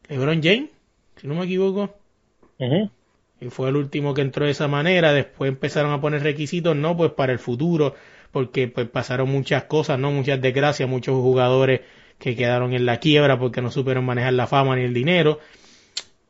LeBron 0.09 0.41
James, 0.41 0.69
si 1.17 1.27
no 1.27 1.35
me 1.35 1.45
equivoco. 1.45 1.95
Y 3.39 3.49
fue 3.49 3.69
el 3.69 3.75
último 3.75 4.13
que 4.13 4.21
entró 4.21 4.45
de 4.45 4.51
esa 4.51 4.67
manera. 4.67 5.13
Después 5.13 5.49
empezaron 5.49 5.91
a 5.91 6.01
poner 6.01 6.23
requisitos, 6.23 6.75
no, 6.75 6.95
pues 6.95 7.11
para 7.11 7.33
el 7.33 7.39
futuro, 7.39 7.95
porque 8.31 8.67
pues 8.67 8.87
pasaron 8.87 9.29
muchas 9.29 9.63
cosas, 9.65 9.99
no, 9.99 10.11
muchas 10.11 10.41
desgracias, 10.41 10.87
muchos 10.87 11.15
jugadores 11.15 11.81
que 12.19 12.35
quedaron 12.35 12.73
en 12.73 12.85
la 12.85 12.99
quiebra 12.99 13.37
porque 13.37 13.61
no 13.61 13.69
supieron 13.69 14.05
manejar 14.05 14.33
la 14.33 14.47
fama 14.47 14.75
ni 14.75 14.83
el 14.83 14.93
dinero. 14.93 15.39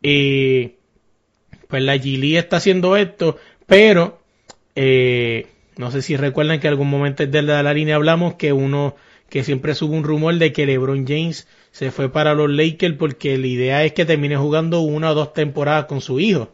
Eh, 0.01 0.75
pues 1.67 1.83
la 1.83 1.97
Gili 1.97 2.37
está 2.37 2.57
haciendo 2.57 2.97
esto, 2.97 3.37
pero 3.65 4.19
eh, 4.75 5.47
no 5.77 5.91
sé 5.91 6.01
si 6.01 6.17
recuerdan 6.17 6.59
que 6.59 6.67
en 6.67 6.73
algún 6.73 6.89
momento 6.89 7.25
de 7.25 7.41
la, 7.41 7.63
la 7.63 7.73
línea 7.73 7.95
hablamos 7.95 8.35
que 8.35 8.53
uno 8.53 8.95
que 9.29 9.43
siempre 9.43 9.73
sube 9.73 9.95
un 9.95 10.03
rumor 10.03 10.35
de 10.35 10.53
que 10.53 10.65
LeBron 10.65 11.07
James 11.07 11.47
se 11.73 11.89
fue 11.89 12.11
para 12.11 12.35
los 12.35 12.51
Lakers 12.51 12.95
porque 12.97 13.35
la 13.35 13.47
idea 13.47 13.83
es 13.83 13.93
que 13.93 14.05
termine 14.05 14.37
jugando 14.37 14.81
una 14.81 15.09
o 15.09 15.15
dos 15.15 15.33
temporadas 15.33 15.85
con 15.85 16.01
su 16.01 16.19
hijo. 16.19 16.51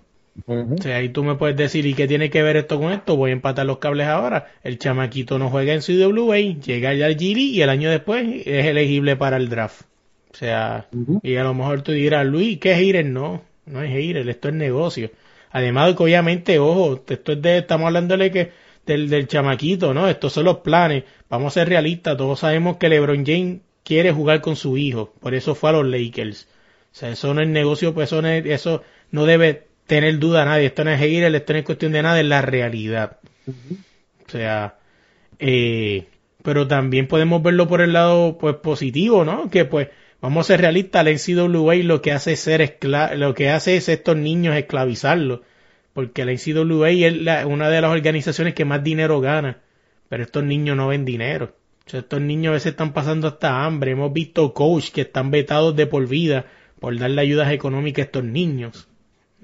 O 0.48 0.82
sea, 0.82 0.96
ahí 0.96 1.10
tú 1.10 1.26
me 1.26 1.36
puedes 1.36 1.58
decir, 1.58 1.86
¿y 1.86 1.94
qué 1.94 2.08
tiene 2.08 2.30
que 2.30 2.42
ver 2.42 2.56
esto 2.56 2.80
con 2.80 2.94
esto? 2.94 3.18
Voy 3.18 3.32
a 3.32 3.34
empatar 3.34 3.66
los 3.66 3.80
cables 3.80 4.08
ahora. 4.08 4.48
El 4.64 4.80
chamaquito 4.80 5.38
no 5.38 5.50
juega 5.50 5.74
en 5.74 5.82
CWA, 5.82 6.38
llega 6.38 6.94
ya 6.94 7.08
al 7.08 7.18
Gili 7.18 7.50
y 7.52 7.62
el 7.62 7.70
año 7.70 7.92
después 7.92 8.26
es 8.46 8.66
elegible 8.66 9.18
para 9.18 9.36
el 9.36 9.50
draft. 9.50 9.82
O 10.32 10.38
sea, 10.38 10.88
y 11.22 11.36
a 11.36 11.44
lo 11.44 11.54
mejor 11.54 11.82
tú 11.82 11.92
dirás, 11.92 12.26
Luis, 12.26 12.58
¿qué 12.58 12.72
es 12.72 12.78
hater? 12.78 13.06
No, 13.06 13.42
no 13.66 13.84
es 13.84 13.92
hater, 13.92 14.30
esto 14.30 14.48
es 14.48 14.54
negocio. 14.54 15.12
Además 15.52 15.88
de 15.88 15.96
que 15.98 16.04
obviamente, 16.04 16.60
ojo, 16.60 17.04
esto 17.06 17.34
es 17.34 17.42
de, 17.42 17.58
estamos 17.58 17.88
hablándole 17.88 18.32
que 18.32 18.52
del, 18.86 19.10
del 19.10 19.28
chamaquito, 19.28 19.94
¿no? 19.94 20.08
Estos 20.08 20.32
son 20.32 20.46
los 20.46 20.60
planes. 20.60 21.04
Vamos 21.30 21.52
a 21.52 21.60
ser 21.60 21.68
realistas, 21.68 22.16
todos 22.16 22.40
sabemos 22.40 22.78
que 22.78 22.88
LeBron 22.88 23.26
James 23.26 23.60
quiere 23.84 24.12
jugar 24.12 24.42
con 24.42 24.56
su 24.56 24.78
hijo, 24.78 25.14
por 25.20 25.34
eso 25.34 25.56
fue 25.56 25.70
a 25.72 25.74
los 25.74 25.86
Lakers. 25.86 26.48
O 26.92 26.96
sea, 26.96 27.10
eso 27.10 27.34
no 27.34 27.42
es 27.42 27.48
negocio, 27.48 27.94
pues 27.94 28.10
eso 28.10 28.22
no, 28.22 28.28
es- 28.30 28.46
eso 28.46 28.84
no 29.12 29.26
debe 29.26 29.68
tener 29.88 30.20
duda 30.20 30.44
a 30.44 30.46
nadie. 30.46 30.68
Esto 30.68 30.84
no 30.84 30.92
es 30.92 31.00
hater, 31.00 31.34
esto 31.36 31.54
no 31.54 31.60
es 31.60 31.66
cuestión 31.66 31.92
de 31.92 32.02
nada, 32.04 32.20
es 32.20 32.26
la 32.26 32.42
realidad. 32.42 33.18
O 34.28 34.32
sea, 34.32 34.78
eh, 35.40 36.08
pero 36.44 36.68
también 36.68 37.08
podemos 37.08 37.42
verlo 37.44 37.68
por 37.68 37.82
el 37.82 37.94
lado 37.94 38.38
pues 38.40 38.56
positivo, 38.58 39.26
¿no? 39.26 39.50
Que 39.50 39.66
pues 39.66 39.90
vamos 40.22 40.46
a 40.46 40.54
ser 40.54 40.62
realistas, 40.62 41.04
la 41.04 41.12
NCAA 41.12 41.84
lo 41.84 42.02
que 42.02 42.12
hace 42.12 42.34
es 42.34 42.40
ser 42.40 42.62
escla 42.62 43.16
lo 43.16 43.34
que 43.34 43.50
hace 43.50 43.76
es 43.78 43.90
estos 43.90 44.16
niños 44.18 44.56
esclavizarlos, 44.56 45.42
porque 45.94 46.26
la 46.26 46.32
NCAA 46.34 46.90
es 47.08 47.22
la- 47.22 47.48
una 47.48 47.70
de 47.70 47.82
las 47.82 47.92
organizaciones 47.92 48.54
que 48.54 48.66
más 48.66 48.84
dinero 48.84 49.20
gana, 49.22 49.60
pero 50.10 50.24
estos 50.24 50.44
niños 50.44 50.76
no 50.78 50.88
ven 50.90 51.06
dinero. 51.06 51.56
Estos 51.94 52.22
niños 52.22 52.52
a 52.52 52.54
veces 52.54 52.72
están 52.72 52.94
pasando 52.94 53.28
hasta 53.28 53.66
hambre. 53.66 53.92
Hemos 53.92 54.14
visto 54.14 54.54
coach 54.54 54.92
que 54.92 55.02
están 55.02 55.32
vetados 55.32 55.76
de 55.76 55.88
por 55.88 56.08
vida 56.08 56.46
por 56.80 56.98
darle 56.98 57.22
ayudas 57.22 57.52
económicas 57.52 58.04
a 58.04 58.06
estos 58.06 58.24
niños. 58.24 58.88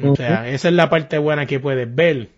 O 0.01 0.15
sea, 0.15 0.49
esa 0.49 0.67
es 0.67 0.73
la 0.73 0.89
parte 0.89 1.17
buena 1.17 1.45
que 1.45 1.60
puedes 1.60 1.93
ver. 1.93 2.29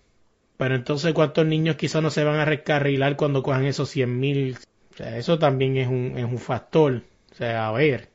Pero 0.57 0.75
entonces, 0.75 1.13
¿cuántos 1.13 1.45
niños 1.45 1.75
quizás 1.75 2.01
no 2.01 2.09
se 2.09 2.23
van 2.23 2.39
a 2.39 2.45
rescarrilar 2.45 3.15
cuando 3.15 3.43
cojan 3.43 3.65
esos 3.65 3.89
100 3.89 4.19
mil? 4.19 4.57
O 4.93 4.97
sea, 4.97 5.17
eso 5.17 5.37
también 5.37 5.77
es 5.77 5.87
un, 5.87 6.13
es 6.17 6.25
un 6.25 6.39
factor. 6.39 7.01
O 7.31 7.35
sea, 7.35 7.67
a 7.67 7.71
ver. 7.71 8.09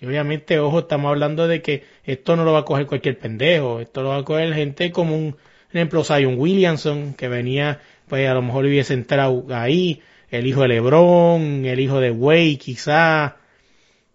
Y 0.00 0.06
obviamente, 0.06 0.58
ojo, 0.58 0.80
estamos 0.80 1.08
hablando 1.10 1.48
de 1.48 1.62
que 1.62 1.84
esto 2.04 2.36
no 2.36 2.44
lo 2.44 2.52
va 2.52 2.60
a 2.60 2.64
coger 2.64 2.86
cualquier 2.86 3.18
pendejo. 3.18 3.80
Esto 3.80 4.02
lo 4.02 4.10
va 4.10 4.18
a 4.18 4.24
coger 4.24 4.52
gente 4.54 4.92
como 4.92 5.16
un 5.16 5.36
por 5.74 5.78
ejemplo 5.80 6.04
Zion 6.04 6.38
Williamson, 6.38 7.14
que 7.14 7.26
venía, 7.26 7.80
pues 8.06 8.28
a 8.28 8.34
lo 8.34 8.42
mejor 8.42 8.64
hubiese 8.64 8.94
entrado 8.94 9.44
ahí. 9.50 10.02
El 10.34 10.48
hijo 10.48 10.62
de 10.62 10.68
LeBron, 10.68 11.64
el 11.64 11.78
hijo 11.78 12.00
de 12.00 12.10
Way, 12.10 12.56
quizá. 12.56 13.36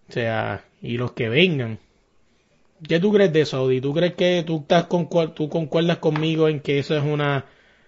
O 0.09 0.11
sea, 0.11 0.65
y 0.81 0.97
los 0.97 1.13
que 1.13 1.29
vengan. 1.29 1.79
¿Qué 2.85 2.99
tú 2.99 3.13
crees 3.13 3.31
de 3.31 3.41
eso, 3.41 3.57
Audi? 3.57 3.79
¿Tú 3.79 3.93
crees 3.93 4.15
que 4.15 4.43
tú 4.45 4.59
estás 4.59 4.85
con 4.85 5.07
tú 5.33 5.47
concuerdas 5.47 5.97
conmigo 5.99 6.49
en 6.49 6.59
que 6.59 6.79
eso 6.79 6.97
es 6.97 7.03
una 7.03 7.45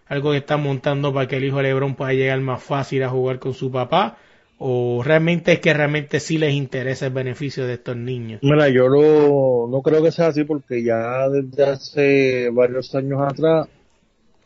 algo 0.07 0.31
que 0.31 0.37
están 0.37 0.61
montando 0.61 1.13
para 1.13 1.27
que 1.27 1.37
el 1.37 1.45
hijo 1.45 1.57
de 1.57 1.63
LeBron 1.63 1.95
pueda 1.95 2.13
llegar 2.13 2.39
más 2.41 2.63
fácil 2.63 3.03
a 3.03 3.09
jugar 3.09 3.39
con 3.39 3.53
su 3.53 3.69
papá? 3.69 4.17
¿O 4.59 5.01
realmente 5.03 5.53
es 5.53 5.59
que 5.59 5.73
realmente 5.73 6.19
sí 6.19 6.37
les 6.37 6.53
interesa 6.53 7.07
el 7.07 7.13
beneficio 7.13 7.65
de 7.65 7.73
estos 7.73 7.97
niños? 7.97 8.39
Mira, 8.43 8.69
yo 8.69 8.87
lo, 8.87 9.67
no 9.69 9.81
creo 9.81 10.01
que 10.03 10.11
sea 10.11 10.27
así 10.27 10.43
porque 10.45 10.83
ya 10.83 11.27
desde 11.27 11.63
hace 11.63 12.49
varios 12.49 12.93
años 12.95 13.19
atrás 13.21 13.67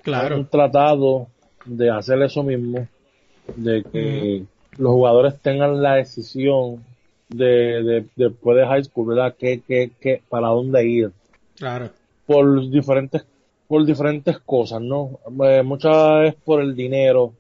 Claro, 0.02 0.38
han 0.38 0.50
tratado 0.50 1.28
de 1.66 1.90
hacer 1.90 2.22
eso 2.22 2.44
mismo, 2.44 2.88
de 3.56 3.84
que 3.92 4.44
los 4.78 4.92
jugadores 4.92 5.40
tengan 5.42 5.82
la 5.82 5.96
decisión 5.96 6.84
de, 7.30 7.84
de 7.84 8.06
después 8.16 8.58
de 8.58 8.66
high 8.68 8.84
school, 8.84 9.08
¿verdad? 9.08 9.36
Que, 9.38 9.62
que, 9.62 9.92
que, 10.00 10.22
para 10.30 10.48
dónde 10.50 10.86
ir. 10.88 11.12
claro. 11.56 11.90
Por 12.26 12.70
diferentes, 12.72 13.24
por 13.68 13.86
diferentes 13.86 14.40
cosas, 14.40 14.82
¿no? 14.82 15.20
Eh, 15.44 15.62
muchas 15.64 16.28
es 16.30 16.36
por 16.36 16.60
el 16.62 16.76
dinero. 16.76 17.34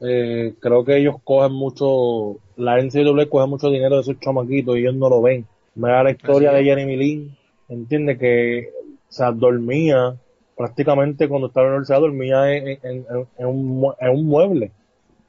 Eh, 0.00 0.54
creo 0.58 0.84
que 0.84 0.96
ellos 0.96 1.14
cogen 1.22 1.52
mucho, 1.52 2.38
la 2.56 2.80
NCAA 2.82 3.26
coge 3.26 3.46
mucho 3.46 3.70
dinero 3.70 3.94
de 3.96 4.00
esos 4.02 4.18
chamaquitos 4.18 4.76
y 4.76 4.80
ellos 4.80 4.96
no 4.96 5.08
lo 5.08 5.22
ven. 5.22 5.46
Me 5.76 5.90
da 5.90 6.02
la 6.02 6.10
historia 6.10 6.50
Así 6.50 6.58
de. 6.58 6.64
Jeremy 6.64 6.96
Lin, 6.96 7.36
entiende 7.68 8.18
que, 8.18 8.68
o 9.08 9.12
sea, 9.12 9.30
dormía 9.30 10.16
prácticamente 10.56 11.28
cuando 11.28 11.46
estaba 11.46 11.66
en 11.66 11.70
la 11.70 11.76
universidad 11.76 12.00
dormía 12.00 12.52
en, 12.52 12.68
en- 12.68 12.78
en- 12.82 13.26
en 13.38 13.46
un, 13.46 13.80
mue- 13.80 13.96
en 14.00 14.10
un 14.10 14.26
mueble. 14.26 14.72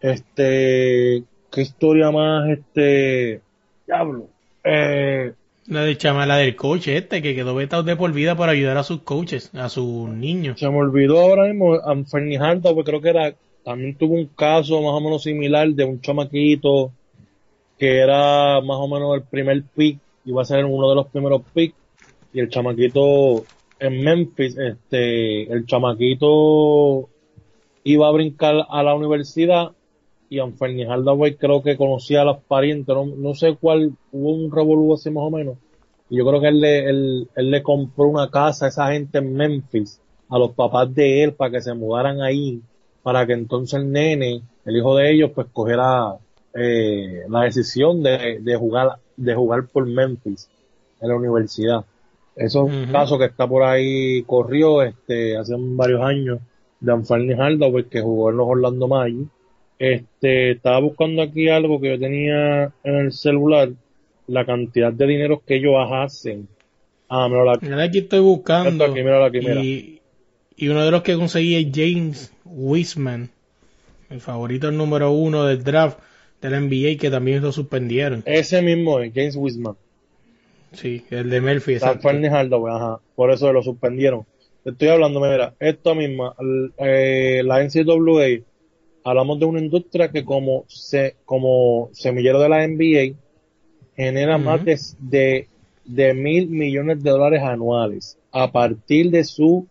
Este, 0.04 1.24
qué 1.50 1.62
historia 1.62 2.12
más, 2.12 2.50
este, 2.50 3.40
diablo. 3.88 4.28
Eh, 4.66 5.32
La 5.68 5.84
de 5.84 5.98
chama, 5.98 6.26
la 6.26 6.36
del 6.36 6.58
coach 6.58 6.90
este, 6.90 7.22
que 7.22 7.34
quedó 7.34 7.56
vetado 7.56 7.84
de 7.84 7.96
por 7.96 8.12
vida 8.12 8.36
por 8.36 8.50
ayudar 8.50 8.78
a 8.78 8.84
sus 8.84 9.00
coaches, 9.04 9.50
a 9.54 9.70
sus 9.70 10.10
niños. 10.10 10.60
se 10.60 10.70
me 10.70 10.76
olvidó 10.76 11.22
ahora 11.22 11.46
mismo, 11.46 11.80
Anthony 11.86 12.38
Hardaway 12.38 12.84
creo 12.84 13.00
que 13.00 13.10
era, 13.12 13.34
también 13.64 13.96
tuvo 13.96 14.16
un 14.16 14.26
caso 14.26 14.82
más 14.82 14.92
o 14.92 15.00
menos 15.00 15.24
similar 15.24 15.70
de 15.70 15.86
un 15.86 16.02
chamaquito 16.02 16.92
que 17.80 18.00
era 18.00 18.60
más 18.60 18.78
o 18.78 18.90
menos 18.90 19.16
el 19.16 19.24
primer 19.24 19.64
pick, 19.74 20.00
iba 20.26 20.42
a 20.42 20.46
ser 20.46 20.66
uno 20.66 20.90
de 20.90 20.96
los 20.96 21.08
primeros 21.08 21.44
picks, 21.54 21.78
y 22.34 22.42
el 22.42 22.50
chamaquito 22.50 23.46
en 23.80 24.04
Memphis, 24.04 24.58
este, 24.58 25.44
el 25.44 25.66
chamaquito 25.66 27.08
iba 27.86 28.08
a 28.10 28.12
brincar 28.12 28.68
a 28.70 28.84
la 28.84 28.96
universidad 28.96 29.72
y 30.34 30.40
Anthony 30.40 30.86
Hardaway 30.88 31.36
creo 31.36 31.62
que 31.62 31.78
conocía 31.78 32.22
a 32.22 32.26
los 32.26 32.38
parientes, 32.40 32.96
no, 32.96 33.06
no 33.06 33.36
sé 33.36 33.56
cuál, 33.60 33.94
hubo 34.12 34.34
un 34.34 34.52
revolú 34.52 34.94
así 34.94 35.12
más 35.12 35.24
o 35.26 35.30
menos, 35.30 35.58
y 36.10 36.18
yo 36.18 36.26
creo 36.26 36.42
que 36.42 36.48
él 36.48 36.60
le, 36.60 36.90
él, 36.90 37.28
él 37.36 37.52
le 37.52 37.62
compró 37.62 38.08
una 38.08 38.30
casa 38.30 38.66
a 38.66 38.70
esa 38.70 38.92
gente 38.92 39.20
en 39.20 39.34
Memphis, 39.34 40.02
a 40.30 40.40
los 40.40 40.52
papás 40.54 40.94
de 40.94 41.24
él, 41.24 41.34
para 41.34 41.52
que 41.52 41.62
se 41.62 41.74
mudaran 41.74 42.22
ahí, 42.22 42.62
para 43.04 43.28
que 43.28 43.34
entonces 43.34 43.80
el 43.80 43.92
nene, 43.92 44.42
el 44.66 44.78
hijo 44.78 44.96
de 44.98 45.12
ellos, 45.12 45.32
pues 45.36 45.48
cogiera 45.54 46.16
eh, 46.56 47.24
la 47.30 47.42
decisión 47.42 48.02
de, 48.02 48.40
de 48.42 48.56
jugar, 48.56 48.98
de 49.18 49.36
jugar 49.36 49.68
por 49.68 49.86
Memphis 49.86 50.50
en 51.00 51.10
la 51.10 51.16
universidad. 51.16 51.86
Eso 52.36 52.68
es 52.68 52.74
un 52.74 52.92
caso 52.92 53.20
que 53.20 53.26
está 53.26 53.48
por 53.48 53.62
ahí, 53.62 54.24
corrió 54.24 54.82
este, 54.82 55.38
hace 55.38 55.54
varios 55.58 56.02
años, 56.02 56.40
de 56.80 56.92
Anthony 56.92 57.36
Hardaway, 57.38 57.84
que 57.86 58.02
jugó 58.02 58.32
en 58.32 58.38
los 58.38 58.48
Orlando 58.48 58.88
Magic. 58.88 59.28
Este, 59.84 60.52
estaba 60.52 60.80
buscando 60.80 61.22
aquí 61.22 61.50
algo 61.50 61.82
que 61.82 61.90
yo 61.90 62.00
tenía 62.00 62.72
en 62.86 62.96
el 62.96 63.12
celular, 63.12 63.70
la 64.28 64.46
cantidad 64.46 64.94
de 64.94 65.06
dinero 65.06 65.44
que 65.46 65.58
ellos 65.58 65.76
hacen. 65.92 66.48
Ah, 67.10 67.28
mira 67.28 67.44
la, 67.44 67.60
Mira, 67.62 67.84
aquí 67.84 67.98
estoy 67.98 68.22
buscando. 68.22 68.86
Aquí, 68.86 69.04
mira. 69.04 69.62
y, 69.62 70.00
y 70.56 70.68
uno 70.70 70.86
de 70.86 70.92
los 70.92 71.02
que 71.02 71.16
conseguí 71.16 71.56
es 71.56 71.68
James 71.74 72.34
Wiseman, 72.46 73.30
el 74.10 74.22
favorito 74.22 74.72
número 74.72 75.12
uno 75.12 75.44
del 75.44 75.66
draft 75.66 76.00
del 76.42 76.70
NBA, 76.70 76.98
que 76.98 77.10
también 77.12 77.42
lo 77.42 77.52
suspendieron. 77.52 78.24
ese 78.26 78.62
mismo 78.62 79.02
es 79.02 79.12
James 79.14 79.36
Wiseman. 79.36 79.76
Sí, 80.72 81.04
el 81.10 81.30
de 81.30 81.42
Memphis. 81.42 81.84
exacto. 81.84 82.08
Hardaway, 82.08 82.74
ajá. 82.74 83.00
Por 83.16 83.32
eso 83.32 83.52
lo 83.52 83.62
suspendieron. 83.62 84.26
Te 84.64 84.70
estoy 84.70 84.88
hablando, 84.88 85.20
mira, 85.20 85.56
esto 85.60 85.94
misma, 85.94 86.34
eh, 86.78 87.42
la 87.44 87.62
NCAA, 87.62 88.44
hablamos 89.04 89.40
de 89.40 89.46
una 89.46 89.60
industria 89.60 90.12
que 90.12 90.24
como 90.24 90.66
se, 90.68 91.16
como 91.26 91.90
semillero 91.94 92.40
de 92.40 92.50
la 92.50 92.68
NBA, 92.68 93.16
genera 93.96 94.38
más 94.38 94.64
de, 94.64 94.80
de, 95.00 95.48
de 95.86 96.14
mil 96.14 96.48
millones 96.50 97.04
de 97.04 97.10
dólares 97.12 97.42
anuales 97.44 98.18
a 98.32 98.52
partir 98.52 99.12
de 99.12 99.24
su 99.24 99.68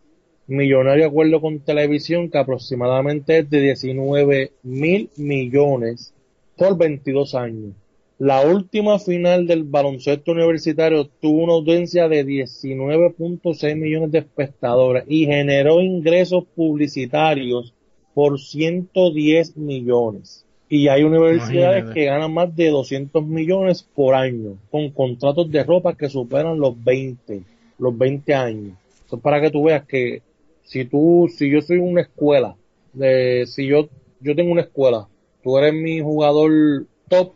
millonario 0.47 1.07
acuerdo 1.07 1.41
con 1.41 1.61
televisión 1.61 2.31
que 2.31 2.39
aproximadamente 2.39 3.39
es 3.39 3.51
de 3.51 3.61
19 3.61 4.53
mil 4.63 5.11
millones 5.17 6.15
por 6.57 6.77
22 6.77 7.35
años. 7.35 7.73
La 8.19 8.47
última 8.47 9.01
final 9.01 9.47
del 9.49 9.65
baloncesto 9.65 10.31
universitario 10.31 11.07
tuvo 11.07 11.43
una 11.43 11.55
audiencia 11.55 12.09
de 12.09 12.25
19.6 12.25 13.77
millones 13.77 14.13
de 14.13 14.19
espectadores 14.19 15.05
y 15.09 15.27
generó 15.27 15.81
ingresos 15.81 16.45
publicitarios 16.55 17.75
por 18.15 18.41
110 18.41 19.57
millones. 19.57 20.45
Y 20.69 20.89
hay 20.89 21.03
universidades 21.03 21.83
Imagínate. 21.83 21.95
que 21.95 22.07
ganan 22.07 22.33
más 22.33 22.57
de 22.57 22.71
200 22.71 23.27
millones 23.27 23.83
por 23.83 24.15
año 24.15 24.57
con 24.71 24.91
contratos 24.91 25.51
de 25.51 25.65
ropa 25.65 25.95
que 25.95 26.09
superan 26.09 26.59
los 26.59 26.83
20, 26.83 27.43
los 27.79 27.97
20 27.97 28.35
años. 28.35 28.79
Para 29.23 29.41
que 29.43 29.51
tú 29.51 29.65
veas 29.65 29.85
que 29.87 30.23
si 30.65 30.87
tú, 30.87 31.31
si 31.31 31.51
yo 31.51 31.61
soy 31.61 31.79
una 31.79 32.01
escuela, 32.01 32.57
de, 32.95 33.45
si 33.47 33.67
yo, 33.67 33.89
yo 34.21 34.35
tengo 34.35 34.53
una 34.53 34.63
escuela, 34.63 35.07
tú 35.43 35.59
eres 35.59 35.75
mi 35.75 36.01
jugador 36.01 36.87
top, 37.09 37.33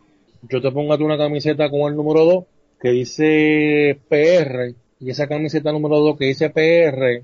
yo 0.48 0.62
te 0.62 0.70
pongo 0.70 0.94
una 1.04 1.18
camiseta 1.18 1.68
con 1.70 1.90
el 1.90 1.96
número 1.96 2.24
2 2.24 2.44
que 2.80 2.90
dice 2.90 3.98
PR 4.08 4.74
y 5.00 5.10
esa 5.10 5.26
camiseta 5.26 5.72
número 5.72 5.98
2 5.98 6.16
que 6.16 6.26
dice 6.26 6.50
PR 6.50 7.22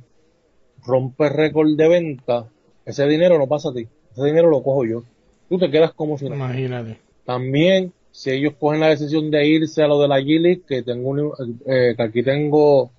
rompe 0.85 1.29
récord 1.29 1.77
de 1.77 1.89
venta, 1.89 2.49
ese 2.85 3.07
dinero 3.07 3.39
no 3.39 3.47
pasa 3.47 3.71
a 3.71 3.75
ti, 3.75 3.87
ese 4.13 4.25
dinero 4.25 4.49
lo 4.49 4.63
cojo 4.63 4.85
yo. 4.85 5.03
Tú 5.49 5.59
te 5.59 5.71
quedas 5.71 5.93
como 5.93 6.17
si. 6.19 6.27
Imagínate. 6.27 6.99
También, 7.25 7.93
si 8.11 8.31
ellos 8.31 8.55
cogen 8.59 8.81
la 8.81 8.89
decisión 8.89 9.31
de 9.31 9.47
irse 9.47 9.83
a 9.83 9.87
lo 9.87 10.01
de 10.01 10.09
la 10.09 10.21
G-League, 10.21 10.63
que 10.67 10.83
tengo 10.83 11.11
un- 11.11 11.33
eh, 11.67 11.95
que 11.97 12.03
aquí 12.03 12.23
tengo, 12.23 12.91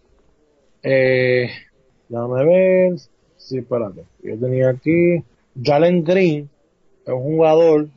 eh, 0.81 1.49
déjame 2.09 2.45
ver, 2.45 2.93
sí, 3.37 3.57
espérate, 3.59 4.03
yo 4.23 4.37
tenía 4.37 4.69
aquí, 4.69 5.23
Jalen 5.61 6.03
Green, 6.03 6.49
es 7.05 7.13
un 7.13 7.21
jugador 7.23 7.87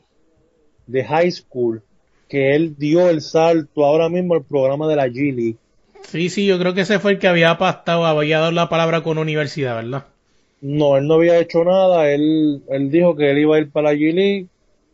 de 0.85 1.03
high 1.03 1.31
school, 1.31 1.81
que 2.29 2.55
él 2.55 2.75
dio 2.77 3.09
el 3.09 3.21
salto 3.21 3.85
ahora 3.85 4.09
mismo 4.09 4.33
al 4.35 4.43
programa 4.43 4.87
de 4.87 4.95
la 4.95 5.07
G-League. 5.07 5.57
Sí, 6.03 6.29
sí, 6.29 6.45
yo 6.45 6.57
creo 6.59 6.73
que 6.73 6.81
ese 6.81 6.99
fue 6.99 7.11
el 7.13 7.19
que 7.19 7.27
había 7.27 7.57
pastado, 7.57 8.05
había 8.05 8.39
dado 8.39 8.51
la 8.51 8.69
palabra 8.69 9.01
con 9.03 9.17
universidad, 9.17 9.75
¿verdad? 9.75 10.07
No, 10.59 10.97
él 10.97 11.07
no 11.07 11.15
había 11.15 11.39
hecho 11.39 11.63
nada, 11.63 12.11
él, 12.11 12.63
él 12.69 12.89
dijo 12.89 13.15
que 13.15 13.29
él 13.31 13.37
iba 13.39 13.55
a 13.57 13.59
ir 13.59 13.71
para 13.71 13.91
la 13.91 13.95
G-League 13.95 14.47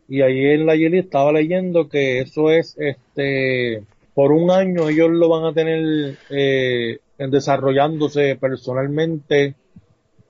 y 0.08 0.20
allí 0.20 0.44
en 0.46 0.66
la 0.66 0.74
G-League 0.74 0.98
estaba 0.98 1.32
leyendo 1.32 1.88
que 1.88 2.20
eso 2.20 2.50
es, 2.50 2.76
este, 2.78 3.82
por 4.12 4.30
un 4.32 4.50
año 4.50 4.88
ellos 4.90 5.08
lo 5.10 5.28
van 5.30 5.44
a 5.46 5.54
tener 5.54 6.18
eh, 6.28 6.98
desarrollándose 7.16 8.36
personalmente, 8.36 9.54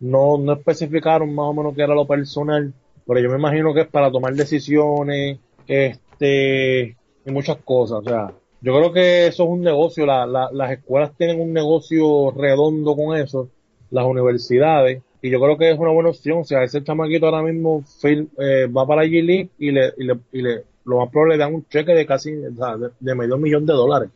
no, 0.00 0.38
no 0.38 0.52
especificaron 0.54 1.34
más 1.34 1.46
o 1.46 1.54
menos 1.54 1.74
qué 1.74 1.82
era 1.82 1.94
lo 1.94 2.06
personal, 2.06 2.72
pero 3.06 3.20
yo 3.20 3.30
me 3.30 3.36
imagino 3.38 3.74
que 3.74 3.82
es 3.82 3.88
para 3.88 4.12
tomar 4.12 4.34
decisiones, 4.34 5.38
este, 5.66 6.96
y 7.26 7.30
muchas 7.32 7.58
cosas, 7.64 8.00
o 8.00 8.04
sea, 8.04 8.32
yo 8.60 8.72
creo 8.76 8.92
que 8.92 9.26
eso 9.26 9.44
es 9.44 9.48
un 9.50 9.62
negocio, 9.62 10.06
la, 10.06 10.26
la- 10.26 10.50
las 10.52 10.72
escuelas 10.72 11.16
tienen 11.16 11.40
un 11.40 11.52
negocio 11.52 12.30
redondo 12.32 12.94
con 12.96 13.16
eso, 13.16 13.50
las 13.90 14.04
universidades, 14.06 15.02
y 15.26 15.30
yo 15.30 15.40
creo 15.40 15.56
que 15.58 15.70
es 15.72 15.78
una 15.78 15.90
buena 15.92 16.10
opción, 16.10 16.38
o 16.40 16.44
sea, 16.44 16.64
ese 16.64 16.82
chamaquito 16.84 17.26
ahora 17.26 17.42
mismo 17.42 17.84
Phil, 18.02 18.30
eh, 18.38 18.66
va 18.66 18.86
para 18.86 19.02
la 19.02 19.08
G-League 19.08 19.50
y 19.58 19.70
le, 19.72 19.92
y 19.98 20.04
le, 20.04 20.20
y 20.32 20.42
le, 20.42 20.64
lo 20.84 20.98
más 21.00 21.10
probable 21.10 21.36
le 21.36 21.44
dan 21.44 21.54
un 21.54 21.66
cheque 21.68 21.92
de 21.94 22.06
casi, 22.06 22.34
o 22.36 22.54
sea, 22.56 22.76
de, 22.76 22.90
de 23.00 23.14
medio 23.14 23.38
millón 23.38 23.66
de 23.66 23.72
dólares. 23.74 24.10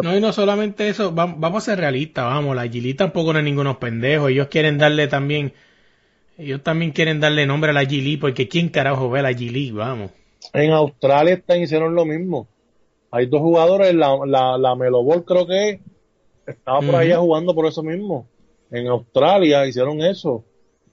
No, 0.00 0.16
y 0.16 0.20
no 0.20 0.32
solamente 0.32 0.88
eso, 0.88 1.14
va- 1.14 1.26
vamos 1.26 1.62
a 1.62 1.66
ser 1.72 1.78
realistas, 1.80 2.24
vamos, 2.24 2.54
la 2.56 2.68
Gili 2.68 2.94
tampoco 2.94 3.32
no 3.32 3.38
es 3.40 3.44
ningunos 3.44 3.78
pendejos, 3.78 4.30
ellos 4.30 4.46
quieren 4.48 4.78
darle 4.78 5.08
también, 5.08 5.52
ellos 6.38 6.62
también 6.62 6.92
quieren 6.92 7.20
darle 7.20 7.46
nombre 7.46 7.70
a 7.70 7.74
la 7.74 7.84
Gili, 7.86 8.16
porque 8.18 8.48
quién 8.48 8.70
carajo 8.70 9.10
ve 9.10 9.20
a 9.20 9.22
la 9.24 9.34
Gili, 9.34 9.72
vamos. 9.72 10.12
En 10.52 10.70
Australia 10.72 11.34
están, 11.34 11.60
hicieron 11.62 11.94
lo 11.94 12.04
mismo. 12.04 12.50
Hay 13.12 13.26
dos 13.28 13.40
jugadores, 13.42 13.94
la, 13.94 14.18
la, 14.26 14.58
la 14.58 14.76
Melo 14.76 15.04
Ball 15.04 15.24
creo 15.26 15.46
que 15.48 15.70
es, 15.70 15.82
estaba 16.46 16.84
por 16.84 16.96
Ujú. 16.96 16.96
allá 16.96 17.18
jugando 17.20 17.54
por 17.54 17.66
eso 17.66 17.84
mismo. 17.84 18.32
En 18.70 18.88
Australia 18.88 19.66
hicieron 19.66 20.02
eso. 20.02 20.47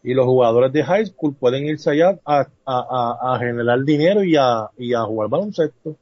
Y 0.06 0.13
los 0.13 0.26
jugadores 0.26 0.72
de 0.72 0.84
high 0.84 1.06
school 1.08 1.36
pueden 1.36 1.65
irse 1.65 1.89
allá 1.89 2.18
a, 2.26 2.41
a, 2.41 2.48
a, 2.65 3.36
a 3.36 3.39
generar 3.39 3.84
dinero 3.84 4.24
y 4.24 4.36
a, 4.38 4.68
y 4.78 4.94
a 4.94 5.02
jugar 5.02 5.30
baloncesto. 5.30 5.96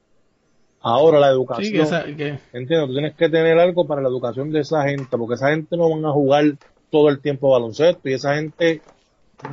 Ahora 0.80 1.18
la 1.18 1.28
educación. 1.30 1.64
Sí, 1.66 1.72
que 1.72 1.80
esa- 1.82 2.04
que- 2.04 2.38
Entiendo, 2.52 2.86
tú 2.86 2.92
tienes 2.92 3.14
que 3.14 3.28
tener 3.30 3.58
algo 3.58 3.86
para 3.86 4.02
la 4.02 4.08
educación 4.08 4.50
de 4.52 4.60
esa 4.60 4.82
gente, 4.84 5.16
porque 5.16 5.34
esa 5.36 5.48
gente 5.50 5.76
no 5.76 5.88
van 5.88 6.04
a 6.04 6.10
jugar 6.12 6.44
todo 6.90 7.08
el 7.08 7.20
tiempo 7.20 7.50
baloncesto 7.50 8.06
y 8.08 8.12
esa 8.12 8.36
gente 8.36 8.82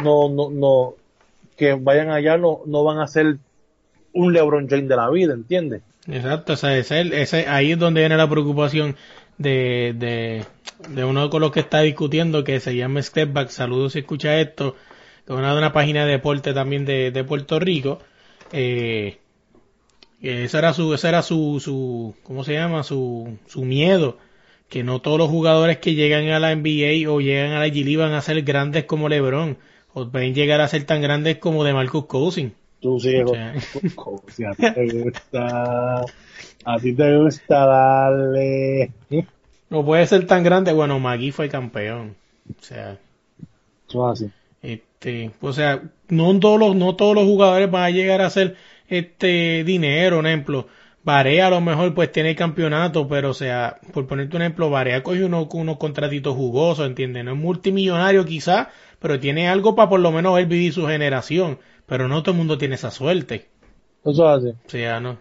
no, 0.03 0.29
no, 0.29 0.49
no, 0.51 0.93
que 1.55 1.73
vayan 1.73 2.09
allá 2.11 2.37
no, 2.37 2.59
no 2.65 2.83
van 2.83 2.99
a 2.99 3.07
ser 3.07 3.37
un 4.13 4.33
LeBron 4.33 4.67
James 4.69 4.89
de 4.89 4.95
la 4.95 5.09
vida, 5.09 5.33
¿entiendes? 5.33 5.81
Exacto, 6.07 6.53
o 6.53 6.55
sea, 6.57 6.77
ese, 6.77 6.99
ese- 7.21 7.47
ahí 7.47 7.71
es 7.71 7.79
donde 7.79 8.01
viene 8.01 8.17
la 8.17 8.29
preocupación 8.29 8.95
de, 9.37 10.45
de, 10.89 11.03
uno 11.03 11.29
con 11.29 11.41
los 11.41 11.51
que 11.51 11.61
está 11.61 11.81
discutiendo, 11.81 12.43
que 12.43 12.59
se 12.59 12.75
llama 12.75 13.01
Step 13.01 13.33
Back, 13.33 13.49
saludos 13.49 13.93
si 13.93 13.99
escucha 13.99 14.39
esto, 14.39 14.75
que 15.25 15.33
es 15.33 15.39
una, 15.39 15.55
una 15.55 15.73
página 15.73 16.05
de 16.05 16.11
deporte 16.11 16.53
también 16.53 16.85
de, 16.85 17.11
de 17.11 17.23
Puerto 17.23 17.59
Rico, 17.59 17.99
eh, 18.51 19.17
ese 20.21 20.57
era 20.57 20.73
su, 20.73 20.93
era 20.93 21.21
su, 21.23 21.59
su, 21.59 22.15
¿cómo 22.23 22.43
se 22.43 22.53
llama? 22.53 22.83
Su, 22.83 23.37
su 23.47 23.63
miedo, 23.63 24.17
que 24.69 24.83
no 24.83 25.01
todos 25.01 25.17
los 25.17 25.29
jugadores 25.29 25.79
que 25.79 25.95
llegan 25.95 26.29
a 26.29 26.39
la 26.39 26.55
NBA 26.55 27.09
o 27.11 27.21
llegan 27.21 27.53
a 27.53 27.59
la 27.59 27.67
G 27.67 27.83
League 27.83 27.97
van 27.97 28.13
a 28.13 28.21
ser 28.21 28.41
grandes 28.43 28.85
como 28.85 29.09
LeBron, 29.09 29.57
o 29.93 30.09
pueden 30.09 30.35
llegar 30.35 30.61
a 30.61 30.67
ser 30.67 30.83
tan 30.85 31.01
grandes 31.01 31.37
como 31.37 31.63
de 31.63 31.73
Marcus 31.73 32.05
Cousins. 32.05 32.53
Tú 32.81 32.99
sigues 32.99 33.25
O 33.25 33.31
con- 33.71 33.89
con- 33.95 34.21
si 34.31 34.43
a 34.43 34.51
ti 34.51 34.63
te 34.73 34.85
gusta, 34.87 36.01
a 36.65 36.79
ti 36.81 36.93
te 36.95 37.17
gusta 37.17 37.65
darle. 37.65 38.91
No 39.69 39.85
puede 39.85 40.05
ser 40.07 40.27
tan 40.27 40.43
grande. 40.43 40.73
Bueno, 40.73 40.99
Magui 40.99 41.31
fue 41.31 41.49
campeón. 41.49 42.15
O 42.49 42.63
sea, 42.63 42.97
Eso 43.87 44.11
es 44.11 44.21
así. 44.23 44.31
Este, 44.61 45.31
o 45.41 45.53
sea, 45.53 45.81
no 46.09 46.39
todos 46.39 46.59
los, 46.59 46.75
no 46.75 46.95
todos 46.95 47.15
los 47.15 47.25
jugadores 47.25 47.69
van 47.71 47.83
a 47.83 47.89
llegar 47.89 48.21
a 48.21 48.27
hacer 48.27 48.55
este 48.87 49.63
dinero, 49.63 50.19
un 50.19 50.27
ejemplo. 50.27 50.67
Barea 51.03 51.47
a 51.47 51.49
lo 51.49 51.61
mejor 51.61 51.95
pues 51.95 52.11
tiene 52.11 52.35
campeonato, 52.35 53.07
pero 53.07 53.31
o 53.31 53.33
sea, 53.33 53.77
por 53.91 54.05
ponerte 54.07 54.35
un 54.35 54.43
ejemplo, 54.43 54.69
Barea 54.69 55.01
coge 55.01 55.23
unos, 55.25 55.47
unos 55.53 55.77
contratitos 55.77 56.35
jugosos, 56.35 56.85
¿entiendes? 56.85 57.25
No 57.25 57.31
es 57.31 57.37
multimillonario 57.37 58.23
quizás, 58.25 58.67
pero 58.99 59.19
tiene 59.19 59.49
algo 59.49 59.75
para 59.75 59.89
por 59.89 59.99
lo 59.99 60.11
menos 60.11 60.37
él 60.37 60.45
vivir 60.45 60.73
su 60.73 60.85
generación. 60.87 61.57
Pero 61.91 62.07
no 62.07 62.23
todo 62.23 62.31
el 62.31 62.37
mundo 62.37 62.57
tiene 62.57 62.75
esa 62.75 62.89
suerte. 62.89 63.49
Eso 64.05 64.23
es 64.23 64.37
así. 64.45 64.57
O 64.65 64.69
sea, 64.69 65.01
no. 65.01 65.19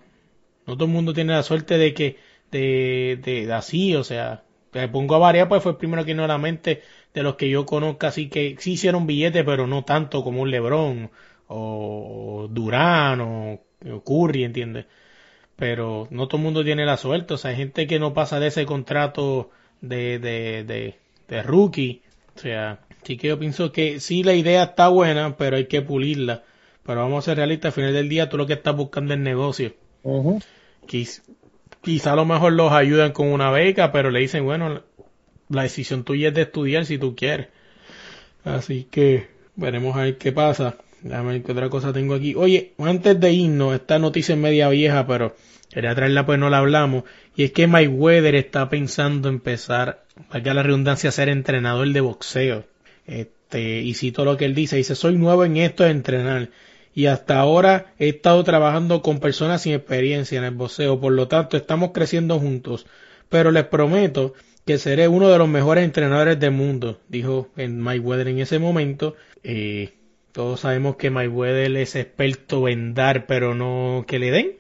No 0.67 0.77
todo 0.77 0.87
el 0.87 0.93
mundo 0.93 1.13
tiene 1.15 1.33
la 1.35 1.43
suerte 1.43 1.79
de 1.79 1.95
que, 1.95 2.19
de, 2.53 3.19
de, 3.23 3.47
de 3.47 3.53
así, 3.53 3.97
o 3.97 4.05
sea, 4.05 4.45
te 4.71 4.89
pongo 4.89 5.17
a 5.17 5.19
variar, 5.19 5.49
pues 5.49 5.63
fue 5.63 5.73
el 5.73 5.79
primero 5.79 6.05
que 6.05 6.15
no 6.15 6.27
la 6.29 6.39
mente 6.39 6.83
de 7.15 7.23
los 7.25 7.37
que 7.37 7.51
yo 7.51 7.67
conozco, 7.67 8.07
así 8.07 8.29
que 8.31 8.57
sí 8.61 8.73
hicieron 8.75 9.07
billetes, 9.07 9.45
pero 9.45 9.67
no 9.67 9.85
tanto 9.85 10.23
como 10.25 10.43
un 10.43 10.51
Lebron 10.53 11.11
o 11.49 12.49
Durán 12.51 13.21
o, 13.21 13.61
o 13.93 14.05
Curry, 14.05 14.45
¿entiendes? 14.45 14.87
Pero 15.57 16.09
no 16.11 16.29
todo 16.29 16.39
el 16.39 16.45
mundo 16.45 16.65
tiene 16.65 16.87
la 16.87 16.97
suerte, 16.97 17.35
o 17.35 17.39
sea, 17.39 17.51
hay 17.53 17.57
gente 17.59 17.87
que 17.87 17.99
no 17.99 18.15
pasa 18.15 18.41
de 18.41 18.49
ese 18.49 18.67
contrato 18.67 19.51
de, 19.81 20.19
de, 20.19 20.65
de, 20.65 20.99
de 21.29 21.43
rookie, 21.43 22.03
o 22.37 22.39
sea, 22.41 22.81
sí 23.05 23.17
que 23.17 23.29
yo 23.29 23.39
pienso 23.39 23.73
que 23.73 24.01
sí 24.01 24.23
la 24.23 24.35
idea 24.35 24.65
está 24.65 24.89
buena, 24.89 25.37
pero 25.37 25.57
hay 25.57 25.67
que 25.67 25.83
pulirla. 25.83 26.45
Pero 26.85 27.01
vamos 27.01 27.25
a 27.25 27.27
ser 27.31 27.37
realistas, 27.37 27.67
al 27.69 27.73
final 27.75 27.93
del 27.93 28.09
día 28.09 28.29
tú 28.29 28.37
lo 28.37 28.47
que 28.47 28.55
estás 28.55 28.75
buscando 28.77 29.15
es 29.15 29.21
negocio. 29.21 29.75
Quiz- 30.89 31.23
quizá 31.83 32.13
a 32.13 32.17
lo 32.17 32.25
mejor 32.25 32.53
los 32.53 32.73
ayudan 32.73 33.13
con 33.13 33.29
una 33.29 33.51
beca, 33.51 33.93
pero 33.93 34.11
le 34.11 34.21
dicen, 34.21 34.45
bueno, 34.45 34.83
la 35.49 35.63
decisión 35.63 36.05
tuya 36.05 36.29
es 36.29 36.35
de 36.35 36.43
estudiar 36.43 36.85
si 36.87 36.99
tú 36.99 37.15
quieres. 37.15 37.49
Así 38.45 38.87
que 38.91 39.29
veremos 39.57 39.97
a 39.97 40.03
ver 40.03 40.19
qué 40.19 40.33
pasa. 40.33 40.77
Déjame 41.03 41.33
ver 41.35 41.43
qué 41.43 41.53
otra 41.53 41.69
cosa 41.71 41.93
tengo 41.93 42.15
aquí. 42.15 42.35
Oye, 42.35 42.73
antes 42.79 43.19
de 43.21 43.33
irnos, 43.33 43.75
esta 43.75 43.99
noticia 43.99 44.35
es 44.35 44.41
media 44.41 44.69
vieja, 44.69 45.07
pero 45.07 45.35
quería 45.73 45.95
traerla 45.95 46.27
pues 46.27 46.39
no 46.39 46.51
la 46.51 46.59
hablamos. 46.59 47.05
Y 47.37 47.45
es 47.45 47.53
que 47.53 47.67
Mike 47.67 47.89
Weather 47.89 48.35
está 48.35 48.69
pensando 48.69 49.29
empezar, 49.29 50.05
valga 50.31 50.55
la 50.55 50.63
redundancia, 50.63 51.09
a 51.09 51.13
ser 51.13 51.29
entrenador 51.29 51.89
de 51.89 52.01
boxeo. 52.01 52.65
Este, 53.07 53.81
y 53.81 53.95
cito 53.95 54.25
lo 54.25 54.37
que 54.37 54.45
él 54.45 54.55
dice, 54.55 54.77
dice, 54.77 54.95
soy 54.95 55.17
nuevo 55.17 55.45
en 55.45 55.57
esto 55.57 55.85
de 55.85 55.91
entrenar. 55.91 56.51
Y 57.01 57.07
hasta 57.07 57.41
ahora 57.41 57.95
he 57.99 58.11
estado 58.11 58.45
trabajando 58.45 59.01
con 59.01 59.21
personas 59.21 59.63
sin 59.63 59.73
experiencia 59.73 60.37
en 60.37 60.45
el 60.45 60.51
boxeo, 60.51 61.01
por 61.01 61.15
lo 61.15 61.29
tanto 61.29 61.57
estamos 61.57 61.93
creciendo 61.95 62.39
juntos. 62.39 62.85
Pero 63.31 63.53
les 63.53 63.65
prometo 63.65 64.35
que 64.67 64.77
seré 64.77 65.09
uno 65.09 65.31
de 65.31 65.39
los 65.39 65.49
mejores 65.49 65.85
entrenadores 65.85 66.39
del 66.39 66.51
mundo, 66.51 67.01
dijo 67.09 67.49
en 67.57 67.81
Mayweather 67.81 68.29
en 68.29 68.41
ese 68.41 68.59
momento. 68.59 69.17
Eh, 69.43 69.95
todos 70.33 70.61
sabemos 70.61 70.97
que 70.97 71.09
Mayweather 71.09 71.75
es 71.79 71.97
experto 71.97 72.69
en 72.69 72.93
dar, 72.93 73.25
pero 73.25 73.55
no 73.55 74.05
que 74.07 74.19
le 74.19 74.31
den. 74.31 74.57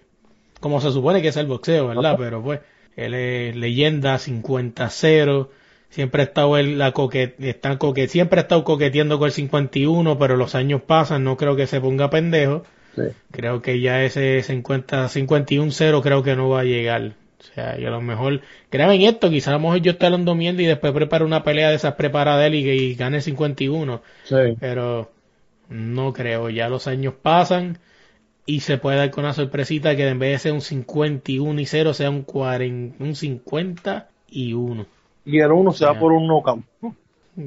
Como 0.60 0.80
se 0.80 0.92
supone 0.92 1.20
que 1.20 1.28
es 1.28 1.36
el 1.36 1.44
boxeo, 1.44 1.88
¿verdad? 1.88 2.16
Pero 2.18 2.42
pues, 2.42 2.60
él 2.96 3.12
es 3.12 3.54
leyenda 3.54 4.18
50-0. 4.18 5.50
Siempre 5.90 6.22
ha 6.22 6.24
estado 6.24 6.56
él 6.56 6.78
la 6.78 6.92
coque, 6.92 7.34
está 7.40 7.76
coque, 7.78 8.06
siempre 8.08 8.38
ha 8.38 8.42
estado 8.42 8.62
coqueteando 8.64 9.18
con 9.18 9.26
el 9.26 9.32
51, 9.32 10.18
pero 10.18 10.36
los 10.36 10.54
años 10.54 10.82
pasan, 10.82 11.24
no 11.24 11.36
creo 11.36 11.56
que 11.56 11.66
se 11.66 11.80
ponga 11.80 12.10
pendejo. 12.10 12.64
Sí. 12.94 13.02
Creo 13.32 13.60
que 13.60 13.80
ya 13.80 14.02
ese 14.04 14.42
50, 14.42 15.08
51-0 15.08 16.02
creo 16.02 16.22
que 16.22 16.36
no 16.36 16.48
va 16.48 16.60
a 16.60 16.64
llegar. 16.64 17.12
O 17.40 17.54
sea, 17.54 17.78
y 17.78 17.86
a 17.86 17.90
lo 17.90 18.00
mejor, 18.00 18.40
graben 18.70 19.02
esto, 19.02 19.30
quizás 19.30 19.48
a 19.48 19.52
lo 19.52 19.60
mejor 19.60 19.78
yo 19.78 19.92
esté 19.92 20.06
hablando 20.06 20.34
mierda 20.34 20.62
y 20.62 20.66
después 20.66 20.92
preparo 20.92 21.26
una 21.26 21.42
pelea 21.42 21.70
de 21.70 21.76
esas 21.76 21.94
preparadas 21.94 22.46
él 22.46 22.54
y, 22.54 22.68
y 22.68 22.94
gane 22.94 23.16
el 23.16 23.22
51. 23.22 24.02
Sí. 24.24 24.36
Pero 24.60 25.10
no 25.68 26.12
creo, 26.12 26.50
ya 26.50 26.68
los 26.68 26.86
años 26.86 27.14
pasan 27.20 27.78
y 28.46 28.60
se 28.60 28.78
puede 28.78 28.98
dar 28.98 29.10
con 29.10 29.24
una 29.24 29.32
sorpresita 29.32 29.96
que 29.96 30.08
en 30.08 30.18
vez 30.18 30.32
de 30.32 30.38
ser 30.38 30.52
un 30.52 30.60
51 30.60 31.60
y 31.60 31.66
0 31.66 31.94
sea 31.94 32.10
un, 32.10 32.22
40, 32.22 33.02
un 33.02 33.14
51. 33.14 33.96
Y 34.28 34.54
el 35.24 35.52
uno 35.52 35.72
se 35.72 35.84
va 35.84 35.94
Ya. 35.94 36.00
por 36.00 36.12
un 36.12 36.26
knockout. 36.26 36.64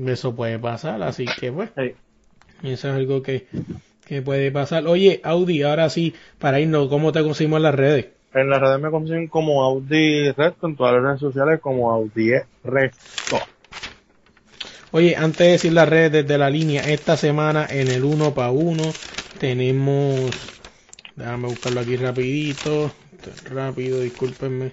Eso 0.05 0.33
puede 0.35 0.57
pasar, 0.59 1.01
así 1.03 1.25
que 1.25 1.51
pues, 1.51 1.69
eso 1.75 1.91
es 2.63 2.85
algo 2.85 3.21
que, 3.21 3.47
que 4.05 4.21
puede 4.21 4.51
pasar. 4.51 4.87
Oye, 4.87 5.19
Audi, 5.23 5.61
ahora 5.63 5.89
sí, 5.89 6.13
para 6.39 6.59
irnos, 6.59 6.87
¿cómo 6.87 7.11
te 7.11 7.21
conseguimos 7.21 7.57
en 7.57 7.63
las 7.63 7.75
redes? 7.75 8.07
En 8.33 8.49
las 8.49 8.59
redes 8.59 8.79
me 8.79 8.89
consiguen 8.89 9.27
como 9.27 9.63
Audi 9.63 10.31
Resto, 10.31 10.65
en 10.67 10.75
todas 10.75 10.93
las 10.93 11.03
redes 11.03 11.19
sociales 11.19 11.59
como 11.59 11.91
Audi 11.91 12.31
Resto. 12.63 13.37
Oye, 14.91 15.15
antes 15.15 15.39
de 15.39 15.51
decir 15.51 15.73
las 15.73 15.89
redes 15.89 16.11
desde 16.11 16.37
la 16.37 16.49
línea, 16.49 16.81
esta 16.83 17.17
semana 17.17 17.67
en 17.69 17.89
el 17.89 18.03
1 18.03 18.33
para 18.33 18.51
1 18.51 18.83
tenemos, 19.39 20.31
déjame 21.15 21.47
buscarlo 21.47 21.81
aquí 21.81 21.95
rapidito, 21.97 22.91
rápido, 23.49 23.99
discúlpenme, 24.01 24.71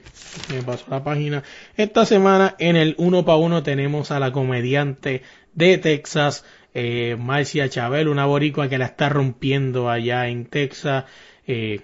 me 0.52 0.62
pasó 0.62 0.86
la 0.90 1.02
página. 1.04 1.42
Esta 1.76 2.04
semana 2.04 2.54
en 2.58 2.76
el 2.76 2.94
1 2.98 3.24
para 3.24 3.38
1 3.38 3.62
tenemos 3.62 4.10
a 4.10 4.20
la 4.20 4.32
comediante 4.32 5.22
de 5.54 5.78
Texas, 5.78 6.44
eh, 6.74 7.16
Marcia 7.18 7.68
Chabel, 7.68 8.08
una 8.08 8.26
boricua 8.26 8.68
que 8.68 8.78
la 8.78 8.86
está 8.86 9.08
rompiendo 9.08 9.90
allá 9.90 10.28
en 10.28 10.46
Texas. 10.46 11.04
Eh, 11.46 11.80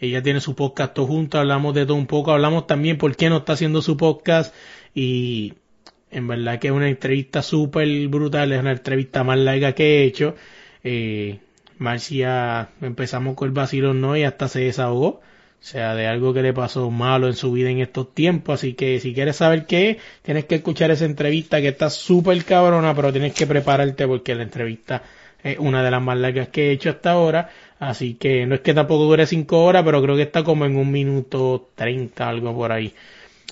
ella 0.00 0.22
tiene 0.22 0.40
su 0.40 0.56
podcast 0.56 0.94
todo 0.94 1.06
junto, 1.06 1.38
hablamos 1.38 1.74
de 1.74 1.86
todo 1.86 1.96
un 1.96 2.06
poco, 2.06 2.32
hablamos 2.32 2.66
también 2.66 2.98
por 2.98 3.14
qué 3.14 3.28
no 3.30 3.38
está 3.38 3.52
haciendo 3.52 3.82
su 3.82 3.96
podcast 3.96 4.54
y 4.94 5.54
en 6.10 6.26
verdad 6.26 6.58
que 6.58 6.68
es 6.68 6.72
una 6.72 6.88
entrevista 6.88 7.42
súper 7.42 8.08
brutal, 8.08 8.52
es 8.52 8.60
una 8.60 8.72
entrevista 8.72 9.24
más 9.24 9.38
larga 9.38 9.74
que 9.74 10.00
he 10.00 10.04
hecho. 10.04 10.34
Eh, 10.84 11.38
Marcia, 11.78 12.70
empezamos 12.80 13.34
con 13.34 13.48
el 13.48 13.54
vacilón, 13.54 14.00
¿no? 14.00 14.16
Y 14.16 14.24
hasta 14.24 14.48
se 14.48 14.60
desahogó. 14.60 15.20
O 15.62 15.64
sea, 15.64 15.94
de 15.94 16.08
algo 16.08 16.34
que 16.34 16.42
le 16.42 16.52
pasó 16.52 16.90
malo 16.90 17.28
en 17.28 17.34
su 17.34 17.52
vida 17.52 17.70
en 17.70 17.78
estos 17.78 18.12
tiempos. 18.12 18.54
Así 18.54 18.74
que 18.74 18.98
si 18.98 19.14
quieres 19.14 19.36
saber 19.36 19.64
qué 19.64 19.90
es, 19.90 19.96
tienes 20.22 20.46
que 20.46 20.56
escuchar 20.56 20.90
esa 20.90 21.04
entrevista 21.04 21.60
que 21.60 21.68
está 21.68 21.88
súper 21.88 22.44
cabrona, 22.44 22.96
pero 22.96 23.12
tienes 23.12 23.32
que 23.32 23.46
prepararte 23.46 24.08
porque 24.08 24.34
la 24.34 24.42
entrevista 24.42 25.04
es 25.40 25.56
una 25.60 25.84
de 25.84 25.90
las 25.92 26.02
más 26.02 26.18
largas 26.18 26.48
que 26.48 26.68
he 26.68 26.72
hecho 26.72 26.90
hasta 26.90 27.12
ahora. 27.12 27.48
Así 27.78 28.14
que 28.14 28.44
no 28.44 28.56
es 28.56 28.60
que 28.62 28.74
tampoco 28.74 29.04
dure 29.04 29.24
cinco 29.24 29.62
horas, 29.64 29.84
pero 29.84 30.02
creo 30.02 30.16
que 30.16 30.22
está 30.22 30.42
como 30.42 30.64
en 30.64 30.76
un 30.76 30.90
minuto 30.90 31.68
treinta, 31.76 32.28
algo 32.28 32.52
por 32.56 32.72
ahí. 32.72 32.92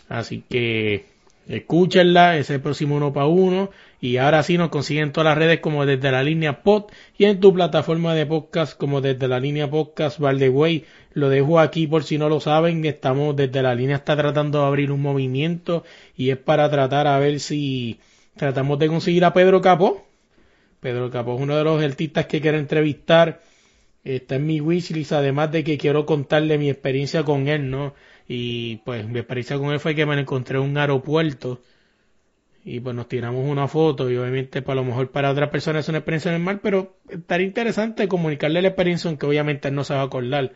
Así 0.08 0.42
que 0.48 1.04
escúchenla, 1.48 2.38
ese 2.38 2.58
próximo 2.58 2.96
uno 2.96 3.12
para 3.12 3.26
uno. 3.26 3.70
Y 4.00 4.16
ahora 4.16 4.42
sí 4.42 4.56
nos 4.56 4.70
consiguen 4.70 5.12
todas 5.12 5.26
las 5.26 5.38
redes 5.38 5.60
como 5.60 5.84
desde 5.84 6.10
la 6.10 6.22
línea 6.22 6.62
pod 6.62 6.84
y 7.18 7.26
en 7.26 7.38
tu 7.38 7.52
plataforma 7.52 8.14
de 8.14 8.24
podcast 8.24 8.76
como 8.76 9.02
desde 9.02 9.28
la 9.28 9.38
línea 9.40 9.68
podcast 9.68 10.18
Valdeway. 10.18 10.84
Lo 11.12 11.28
dejo 11.28 11.60
aquí 11.60 11.86
por 11.86 12.04
si 12.04 12.16
no 12.16 12.30
lo 12.30 12.40
saben. 12.40 12.84
Estamos 12.86 13.36
desde 13.36 13.62
la 13.62 13.74
línea 13.74 13.96
está 13.96 14.16
tratando 14.16 14.60
de 14.60 14.66
abrir 14.66 14.90
un 14.90 15.02
movimiento 15.02 15.84
y 16.16 16.30
es 16.30 16.38
para 16.38 16.70
tratar 16.70 17.06
a 17.06 17.18
ver 17.18 17.40
si 17.40 18.00
tratamos 18.36 18.78
de 18.78 18.88
conseguir 18.88 19.22
a 19.26 19.34
Pedro 19.34 19.60
Capó. 19.60 20.06
Pedro 20.80 21.10
Capó 21.10 21.34
es 21.34 21.42
uno 21.42 21.56
de 21.56 21.64
los 21.64 21.82
artistas 21.82 22.24
que 22.24 22.40
quiero 22.40 22.56
entrevistar. 22.56 23.42
Está 24.02 24.36
en 24.36 24.46
mi 24.46 24.62
wishlist, 24.62 25.12
además 25.12 25.52
de 25.52 25.62
que 25.62 25.76
quiero 25.76 26.06
contarle 26.06 26.56
mi 26.56 26.70
experiencia 26.70 27.22
con 27.22 27.48
él, 27.48 27.68
¿no? 27.68 27.92
Y 28.26 28.76
pues 28.76 29.06
mi 29.06 29.18
experiencia 29.18 29.58
con 29.58 29.72
él 29.72 29.80
fue 29.80 29.94
que 29.94 30.06
me 30.06 30.18
encontré 30.18 30.56
en 30.56 30.64
un 30.64 30.78
aeropuerto 30.78 31.60
y 32.64 32.80
pues 32.80 32.94
nos 32.94 33.08
tiramos 33.08 33.48
una 33.48 33.68
foto 33.68 34.10
y 34.10 34.16
obviamente 34.16 34.62
para 34.62 34.76
lo 34.76 34.84
mejor 34.84 35.10
para 35.10 35.30
otras 35.30 35.48
personas 35.48 35.84
es 35.84 35.88
una 35.88 35.98
experiencia 35.98 36.32
normal, 36.32 36.60
pero 36.62 36.96
estaría 37.08 37.46
interesante 37.46 38.08
comunicarle 38.08 38.62
la 38.62 38.68
experiencia 38.68 39.08
aunque 39.08 39.26
obviamente 39.26 39.68
él 39.68 39.74
no 39.74 39.84
se 39.84 39.94
va 39.94 40.00
a 40.02 40.04
acordar. 40.04 40.52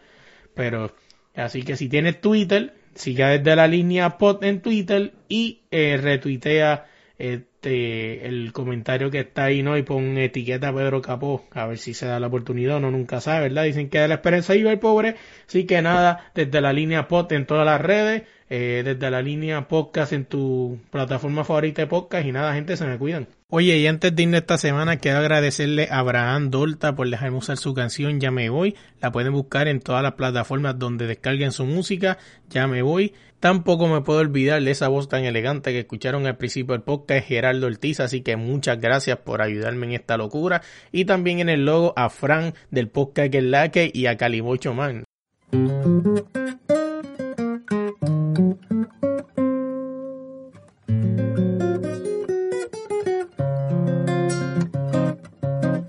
Pero 0.55 0.95
así 1.35 1.63
que 1.63 1.77
si 1.77 1.89
tienes 1.89 2.21
Twitter, 2.21 2.75
siga 2.95 3.31
desde 3.31 3.57
la 3.57 3.67
línea 3.67 4.19
pod 4.19 4.45
en 4.45 4.61
Twitter 4.61 5.13
y 5.29 5.63
eh, 5.71 5.99
retuitea 6.01 6.87
este 7.19 8.27
el 8.27 8.53
comentario 8.53 9.11
que 9.11 9.21
está 9.21 9.45
ahí, 9.45 9.63
¿no? 9.63 9.79
Y 9.79 9.83
pon 9.83 10.19
etiqueta 10.19 10.75
Pedro 10.75 11.01
Capó, 11.01 11.47
a 11.53 11.67
ver 11.67 11.79
si 11.79 11.95
se 11.95 12.07
da 12.07 12.21
la 12.21 12.27
oportunidad, 12.27 12.77
uno 12.79 12.91
nunca 12.91 13.21
sabe, 13.21 13.49
¿verdad? 13.49 13.65
Dicen 13.65 13.89
que 13.89 13.99
de 13.99 14.09
la 14.09 14.15
experiencia 14.17 14.55
iba 14.55 14.71
el 14.71 14.79
pobre, 14.79 15.17
así 15.47 15.65
que 15.65 15.81
nada, 15.81 16.31
desde 16.35 16.61
la 16.61 16.73
línea 16.73 17.09
pod 17.09 17.33
en 17.33 17.47
todas 17.47 17.65
las 17.65 17.81
redes, 17.81 18.25
eh, 18.51 18.83
desde 18.85 19.11
la 19.11 19.23
línea 19.23 19.69
podcast 19.69 20.13
en 20.13 20.25
tu 20.25 20.79
plataforma 20.91 21.45
favorita 21.45 21.83
de 21.83 21.87
podcast 21.87 22.27
y 22.27 22.33
nada, 22.33 22.55
gente, 22.55 22.77
se 22.77 22.87
me 22.87 22.99
cuidan. 22.99 23.29
Oye, 23.49 23.79
y 23.79 23.87
antes 23.87 24.15
de 24.15 24.23
irnos 24.25 24.41
esta 24.41 24.59
semana, 24.59 24.97
quiero 24.97 25.19
agradecerle 25.19 25.87
a 25.91 26.01
Abraham 26.01 26.51
Dolta 26.51 26.97
por 26.97 27.09
dejarme 27.09 27.39
usar 27.39 27.57
su 27.57 27.73
canción 27.73 28.19
Ya 28.19 28.33
me 28.33 28.51
voy. 28.51 28.75
La 29.01 29.13
pueden 29.13 29.33
buscar 29.33 29.69
en 29.69 29.81
todas 29.81 30.03
las 30.03 30.15
plataformas 30.15 30.77
donde 30.77 31.07
descarguen 31.07 31.53
su 31.53 31.65
música. 31.65 32.19
Ya 32.51 32.67
me 32.67 32.83
voy. 32.83 33.15
Tampoco 33.39 33.87
me 33.87 34.01
puedo 34.01 34.21
olvidar 34.21 34.61
de 34.63 34.71
esa 34.73 34.89
voz 34.89 35.09
tan 35.09 35.25
elegante 35.25 35.71
que 35.71 35.81
escucharon 35.81 36.27
al 36.27 36.37
principio 36.37 36.73
del 36.73 36.83
podcast, 36.83 37.29
Gerardo 37.29 37.67
Ortiz. 37.67 38.01
Así 38.01 38.23
que 38.23 38.37
muchas 38.37 38.81
gracias 38.81 39.19
por 39.19 39.41
ayudarme 39.41 39.87
en 39.87 39.93
esta 39.93 40.17
locura. 40.17 40.63
Y 40.91 41.05
también 41.05 41.39
en 41.39 41.49
el 41.49 41.65
logo 41.65 41.93
a 41.97 42.11
Fran 42.11 42.55
del 42.71 42.89
podcast 42.89 43.31
Que 43.31 43.39
es 43.39 43.45
la 43.45 43.71
que 43.71 43.89
y 43.95 44.07
a 44.07 44.17
Calimocho 44.17 44.75
Man. 44.75 45.05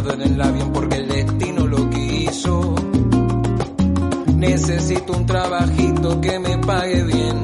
Atascado 0.00 0.12
en 0.14 0.32
el 0.32 0.40
avión 0.40 0.72
porque 0.72 0.96
el 0.96 1.08
destino 1.08 1.66
lo 1.66 1.90
quiso. 1.90 2.74
Necesito 4.34 5.12
un 5.12 5.26
trabajito 5.26 6.20
que 6.22 6.38
me 6.38 6.58
pague 6.58 7.02
bien. 7.02 7.42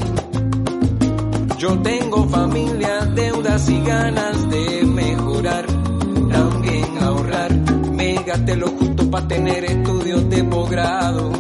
Yo 1.59 1.79
tengo 1.81 2.27
familia, 2.29 3.05
deudas 3.15 3.69
y 3.69 3.81
ganas 3.83 4.51
de 4.51 4.85
mejorar. 4.87 5.67
También 5.67 6.99
ahorrar. 7.03 7.53
Me 7.93 8.15
gasté 8.25 8.57
lo 8.57 8.69
justo 8.69 9.11
para 9.11 9.29
tener 9.29 9.65
estudios 9.65 10.29
de 10.31 10.45
posgrado. 10.45 11.33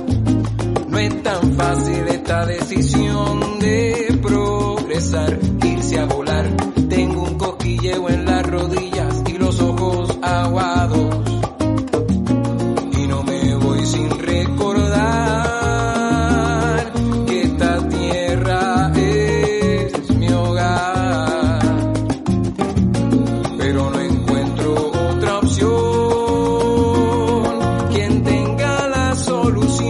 No 0.88 0.98
es 0.98 1.22
tan 1.22 1.52
fácil 1.54 2.08
esta 2.08 2.44
decisión 2.44 3.58
de 3.58 4.18
progresar, 4.22 5.38
irse 5.64 5.98
a 5.98 6.04
volar. 6.04 6.46
Tengo 6.90 7.22
un 7.22 7.38
cosquilleo 7.38 8.08
en 8.10 8.25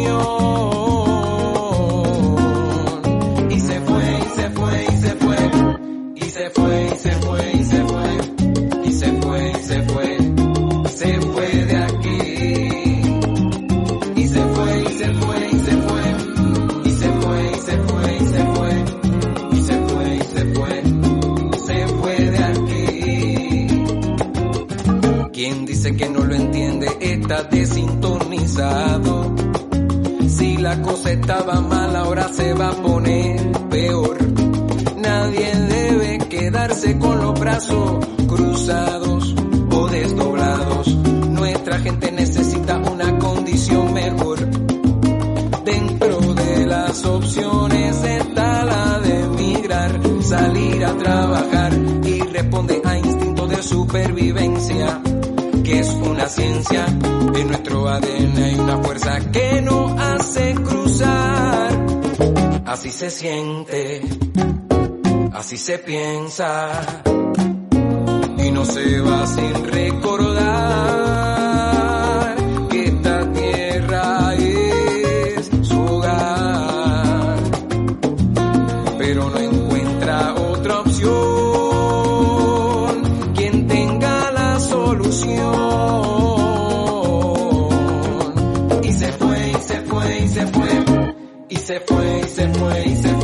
Señor. 0.07 0.46
se 63.11 63.19
siente, 63.21 64.01
así 65.33 65.57
se 65.57 65.79
piensa. 65.79 67.06
se 91.67 91.81
fue, 91.81 92.21
y 92.21 92.29
se 92.29 92.49
fue, 92.49 92.85
y 92.87 92.97
se 92.97 93.09
fue. 93.09 93.16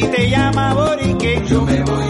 ti 0.00 0.08
te 0.08 0.28
llama 0.28 0.74
Borique, 0.74 1.42
yo 1.46 1.62
me 1.62 1.82
voy. 1.82 2.07